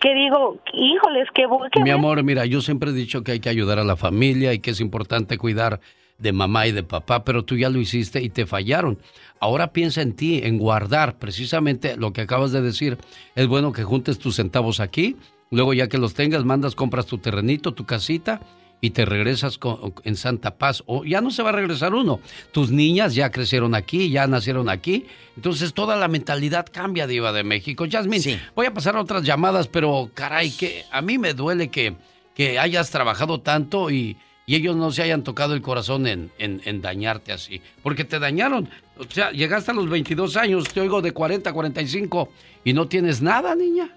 [0.00, 3.48] que digo, híjoles, que voy Mi amor, mira, yo siempre he dicho que hay que
[3.48, 5.80] ayudar a la familia y que es importante cuidar
[6.18, 8.98] de mamá y de papá, pero tú ya lo hiciste y te fallaron.
[9.40, 12.98] Ahora piensa en ti, en guardar precisamente lo que acabas de decir.
[13.36, 15.16] Es bueno que juntes tus centavos aquí,
[15.50, 18.40] luego ya que los tengas, mandas, compras tu terrenito, tu casita
[18.80, 19.58] y te regresas
[20.04, 20.82] en Santa Paz.
[20.86, 22.20] O ya no se va a regresar uno.
[22.52, 25.06] Tus niñas ya crecieron aquí, ya nacieron aquí.
[25.36, 27.86] Entonces toda la mentalidad cambia, Diva de México.
[27.90, 31.94] Jasmine, voy a pasar a otras llamadas, pero caray, que a mí me duele que,
[32.34, 34.16] que hayas trabajado tanto y,
[34.46, 37.60] ellos no se hayan tocado el corazón en, en, dañarte así.
[37.82, 38.66] Porque te dañaron.
[38.96, 42.32] O sea, llegaste a los 22 años, te oigo de 40, 45
[42.64, 43.90] y no tienes nada, niña.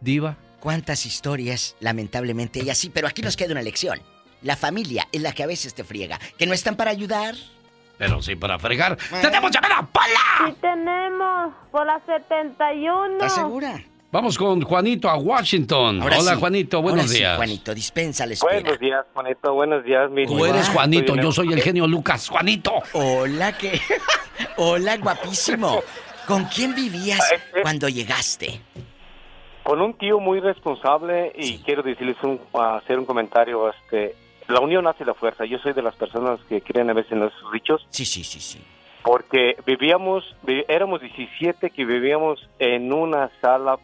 [0.00, 0.36] Diva.
[0.60, 2.90] ¿Cuántas historias, lamentablemente, y así?
[2.90, 4.00] Pero aquí nos queda una lección.
[4.42, 6.18] La familia es la que a veces te friega.
[6.36, 7.34] ¿Que no están para ayudar?
[7.96, 8.96] Pero sí para fregar.
[9.20, 10.46] ¡Tenemos llamada, Pola!
[10.48, 13.14] Sí tenemos, por la 71.
[13.14, 13.82] ¿Estás segura?
[14.10, 16.00] Vamos con Juanito a Washington.
[16.00, 17.36] Hola, Juanito, buenos días.
[17.36, 20.10] Juanito, dispensa Buenos días, Juanito, buenos días.
[20.10, 22.28] Mi Tú eres Juanito, yo soy el genio Lucas.
[22.28, 22.72] Juanito.
[22.94, 23.80] Hola, ¿qué?
[24.56, 25.82] Hola, guapísimo.
[26.26, 27.20] ¿Con quién vivías
[27.62, 28.60] cuando llegaste?
[29.68, 34.16] Con un tío muy responsable y quiero decirles un, hacer un comentario este
[34.46, 35.44] la unión hace la fuerza.
[35.44, 38.40] Yo soy de las personas que creen a veces en los dichos sí sí sí
[38.40, 38.64] sí.
[39.02, 40.24] Porque vivíamos
[40.68, 43.78] éramos 17 que vivíamos en una sala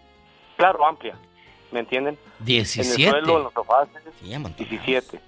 [0.56, 1.16] claro amplia
[1.70, 3.88] me entienden 17 en el suelo en los sofás
[4.22, 5.20] 17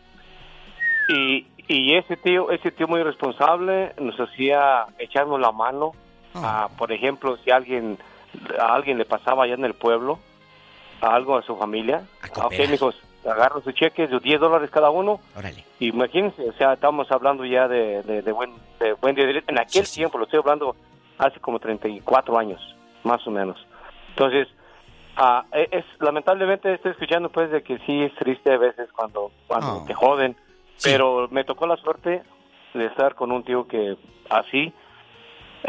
[1.10, 5.93] y y ese tío ese tío muy responsable nos hacía echarnos la mano
[6.35, 6.70] ah.
[6.78, 7.99] por ejemplo si alguien
[8.59, 10.18] a alguien le pasaba allá en el pueblo
[11.00, 12.02] algo a su familia.
[12.36, 15.20] ok, hijos, agarran sus cheques de 10 dólares cada uno.
[15.36, 15.65] Órale.
[15.81, 19.26] Imagínense, o sea, estamos hablando ya de, de, buen, de buen día.
[19.47, 20.76] En aquel tiempo, lo estoy hablando
[21.18, 22.60] hace como 34 años,
[23.05, 23.58] más o menos.
[24.10, 24.49] Entonces,
[25.16, 29.33] ah, e, es, lamentablemente estoy escuchando pues de que sí es triste a veces cuando,
[29.47, 30.36] cuando te joden,
[30.83, 32.23] pero me tocó la suerte
[32.75, 33.97] de estar con un tío que
[34.31, 34.73] así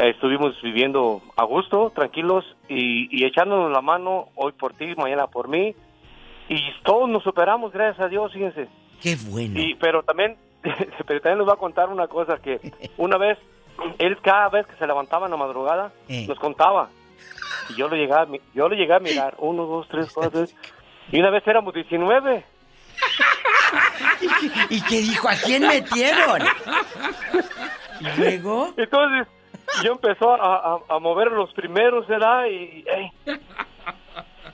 [0.06, 5.74] estuvimos viviendo a gusto, tranquilos y, echándonos la mano hoy por ti, mañana por mí.
[6.48, 8.68] Y todos nos superamos, gracias a Dios, fíjense.
[9.02, 9.60] Qué bueno.
[9.60, 10.36] Y, pero también,
[11.06, 12.60] pero también les voy a contar una cosa que
[12.96, 13.38] una vez
[13.98, 16.26] él cada vez que se levantaba en la madrugada, Eh.
[16.28, 16.88] nos contaba.
[17.70, 19.34] Y yo lo llegaba, yo lo llegué a mirar.
[19.38, 20.56] Uno, dos, tres, cuatro, tres.
[21.12, 22.44] Y una vez éramos 19.
[24.70, 25.28] ¿Y qué dijo?
[25.28, 26.42] ¿A quién metieron?
[28.00, 28.72] ¿Y luego?
[28.76, 29.26] Entonces,
[29.84, 32.46] yo empezó a, a- a mover los primeros, ¿verdad?
[32.46, 32.84] Y,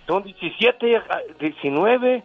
[0.07, 2.23] son 17, ah, 19.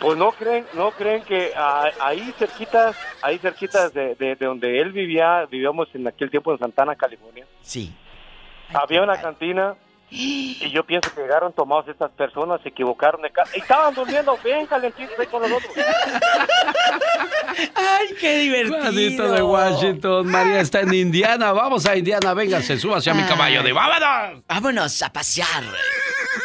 [0.00, 4.80] Pues no creen, no creen que ah, ahí cerquitas, ahí cerquitas de, de- de donde
[4.80, 7.46] él vivía, vivíamos en aquel tiempo en Santana, California.
[7.62, 7.94] Sí.
[8.74, 9.74] Había una cantina
[10.10, 14.38] y yo pienso que llegaron tomados estas personas, se equivocaron de casa y estaban durmiendo
[14.44, 15.72] bien calentitos ahí con nosotros.
[17.74, 18.80] ¡Ay, qué divertido!
[18.80, 21.52] Juanito de Washington, María está en Indiana.
[21.52, 24.42] Vamos a Indiana, véngase, súbase a mi caballo de vámonos.
[24.48, 25.64] Vámonos a pasear.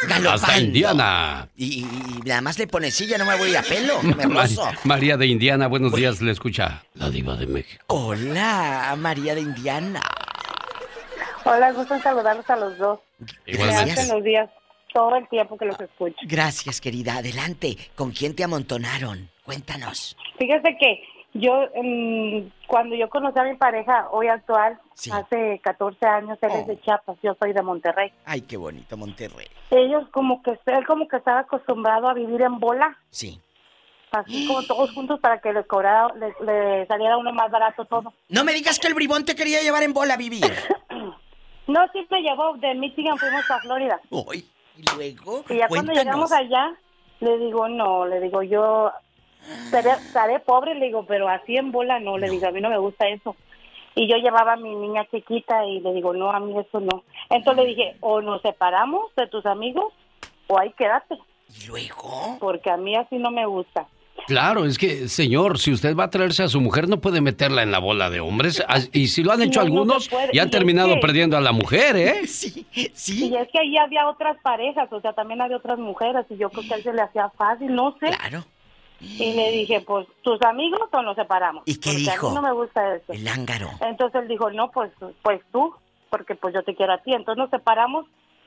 [0.08, 0.30] Galopando.
[0.30, 1.48] Hasta Indiana.
[1.54, 1.86] Y, y-
[2.18, 4.26] y nada más le pone silla, no me voy a pelo, me.
[4.84, 7.84] María de Indiana, buenos días, le escucha la diva de México.
[7.88, 10.00] Hola, María de Indiana.
[11.44, 13.00] Hola, gusto en saludarlos a los dos.
[13.46, 13.84] Igualmente.
[13.86, 14.50] Me hacen los días
[14.92, 16.16] todo el tiempo que los escucho.
[16.22, 17.16] Gracias, querida.
[17.16, 17.76] Adelante.
[17.94, 19.28] ¿Con quién te amontonaron?
[19.44, 20.16] Cuéntanos.
[20.38, 21.02] Fíjese que
[21.34, 24.78] yo, mm, cuando yo conocí a mi pareja hoy actual,
[25.12, 28.12] hace 14 años, él es de Chiapas, yo soy de Monterrey.
[28.24, 29.46] Ay, qué bonito, Monterrey.
[29.70, 33.40] Ellos como que, él como que estaba acostumbrado a vivir en bola, Sí.
[34.10, 38.12] así como todos juntos para que le cobrara, le, le saliera uno más barato todo.
[38.28, 40.44] No me digas que el bribón te quería llevar en bola a vivir.
[41.66, 44.00] No, sí me llevó, de Michigan fuimos a Florida.
[44.10, 44.44] Uy,
[44.76, 45.44] y luego.
[45.48, 46.74] Y ya cuando llegamos allá,
[47.20, 48.90] le digo, no, le digo, yo
[49.70, 52.68] seré, seré pobre, le digo, pero así en bola no, le digo, a mí no
[52.68, 53.36] me gusta eso.
[53.94, 57.04] Y yo llevaba a mi niña chiquita y le digo, no, a mí eso no.
[57.28, 59.92] Entonces le dije, o nos separamos de tus amigos
[60.46, 61.18] o ahí quédate.
[61.48, 62.38] ¿Y luego?
[62.40, 63.86] Porque a mí así no me gusta.
[64.26, 67.62] Claro, es que, señor, si used va a traerse a su mujer, no puede meterla
[67.62, 68.62] en la bola de hombres.
[68.92, 70.30] Y si lo han hecho No, no algunos, puede.
[70.32, 72.20] y han Y es terminado que- perdiendo a la mujer, ¿eh?
[72.26, 76.36] Sí, Y es que ahí había otras parejas, o sea, también había otras mujeres y
[76.36, 78.06] yo creo que a él se le hacía fácil, no sé.
[78.16, 78.44] Claro.
[79.00, 81.64] Y le dije, pues, ¿tus amigos o nos separamos?
[81.66, 82.28] ¿Y qué Porque a dijo?
[82.28, 83.12] mí no me gusta eso.
[83.12, 83.68] El ángaro.
[83.80, 84.92] Entonces él dijo, no, pues,
[85.22, 85.74] pues tú,
[86.08, 87.12] porque pues yo te quiero a ti.
[87.12, 88.06] Entonces nos separamos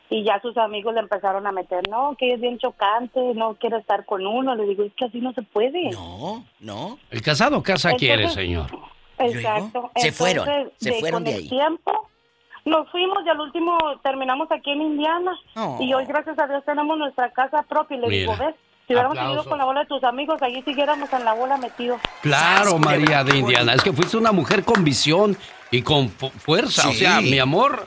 [0.09, 3.77] y ya sus amigos le empezaron a meter, no, que es bien chocante, no quiere
[3.77, 4.53] estar con uno.
[4.55, 5.89] Le digo, es que así no se puede.
[5.91, 6.99] No, no.
[7.09, 8.67] El casado casa Entonces- quiere, señor.
[9.17, 9.91] Exacto.
[9.95, 11.49] Se fueron, Entonces, se fueron con de el ahí.
[11.49, 12.09] tiempo
[12.65, 15.31] nos fuimos y al último terminamos aquí en Indiana.
[15.55, 15.77] Oh.
[15.79, 17.97] Y hoy, gracias a Dios, tenemos nuestra casa propia.
[17.97, 18.55] Y le digo, Mira, ves,
[18.87, 19.35] si hubiéramos aplausos.
[19.43, 22.01] seguido con la bola de tus amigos, allí siguiéramos en la bola metidos.
[22.21, 23.73] Claro, María de Indiana.
[23.73, 25.37] Es que fuiste una mujer con visión
[25.71, 26.89] y con fu- fuerza.
[26.89, 26.99] O Sí.
[26.99, 27.85] sea, mi amor,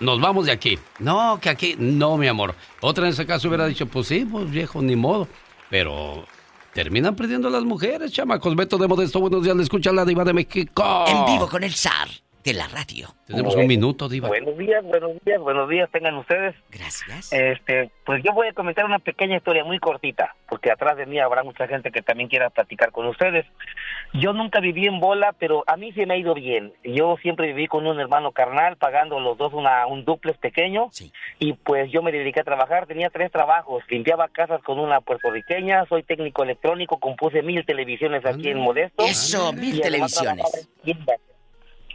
[0.00, 0.78] nos vamos de aquí.
[0.98, 2.54] No, que aquí, no, mi amor.
[2.80, 5.28] Otra en ese caso hubiera dicho, pues sí, pues viejo, ni modo.
[5.70, 6.24] Pero
[6.72, 8.54] terminan perdiendo las mujeres, chamacos.
[8.54, 11.04] Beto de Modesto, buenos días, le escucha la diva de México.
[11.06, 12.08] En vivo con el zar
[12.46, 13.08] de la radio.
[13.26, 14.28] Tenemos un minuto, diva.
[14.28, 16.54] Buenos días, buenos días, buenos días tengan ustedes.
[16.70, 17.32] Gracias.
[17.32, 21.18] Este, pues yo voy a comentar una pequeña historia muy cortita, porque atrás de mí
[21.18, 23.46] habrá mucha gente que también quiera platicar con ustedes.
[24.14, 26.72] Yo nunca viví en bola, pero a mí se me ha ido bien.
[26.84, 30.90] Yo siempre viví con un hermano carnal, pagando los dos una, un duplex pequeño,
[31.40, 32.86] y pues yo me dediqué a trabajar.
[32.86, 38.50] Tenía tres trabajos, limpiaba casas con una puertorriqueña, soy técnico electrónico, compuse mil televisiones aquí
[38.50, 39.04] en Modesto.
[39.04, 40.68] Eso, mil televisiones.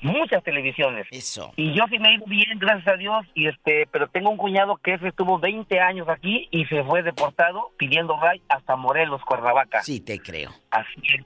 [0.02, 1.08] Muchas televisiones.
[1.12, 1.54] Eso.
[1.56, 4.38] Y yo sí me he ido bien, gracias a Dios, y este, pero tengo un
[4.38, 9.22] cuñado que ese estuvo 20 años aquí y se fue deportado pidiendo ray hasta Morelos,
[9.24, 9.84] Cuernavaca.
[9.84, 10.52] Sí, te creo.
[10.72, 11.26] Así es.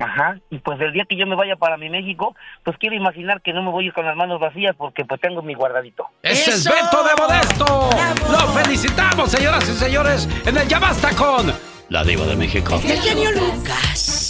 [0.00, 3.42] Ajá, y pues el día que yo me vaya para mi México, pues quiero imaginar
[3.42, 6.06] que no me voy a ir con las manos vacías porque pues tengo mi guardadito.
[6.22, 7.90] ¡Ese es Beto de Modesto!
[8.32, 11.52] ¡Lo felicitamos, señoras y señores, en el Ya Basta con
[11.90, 12.80] la diva de México!
[12.82, 14.29] El genio Lucas.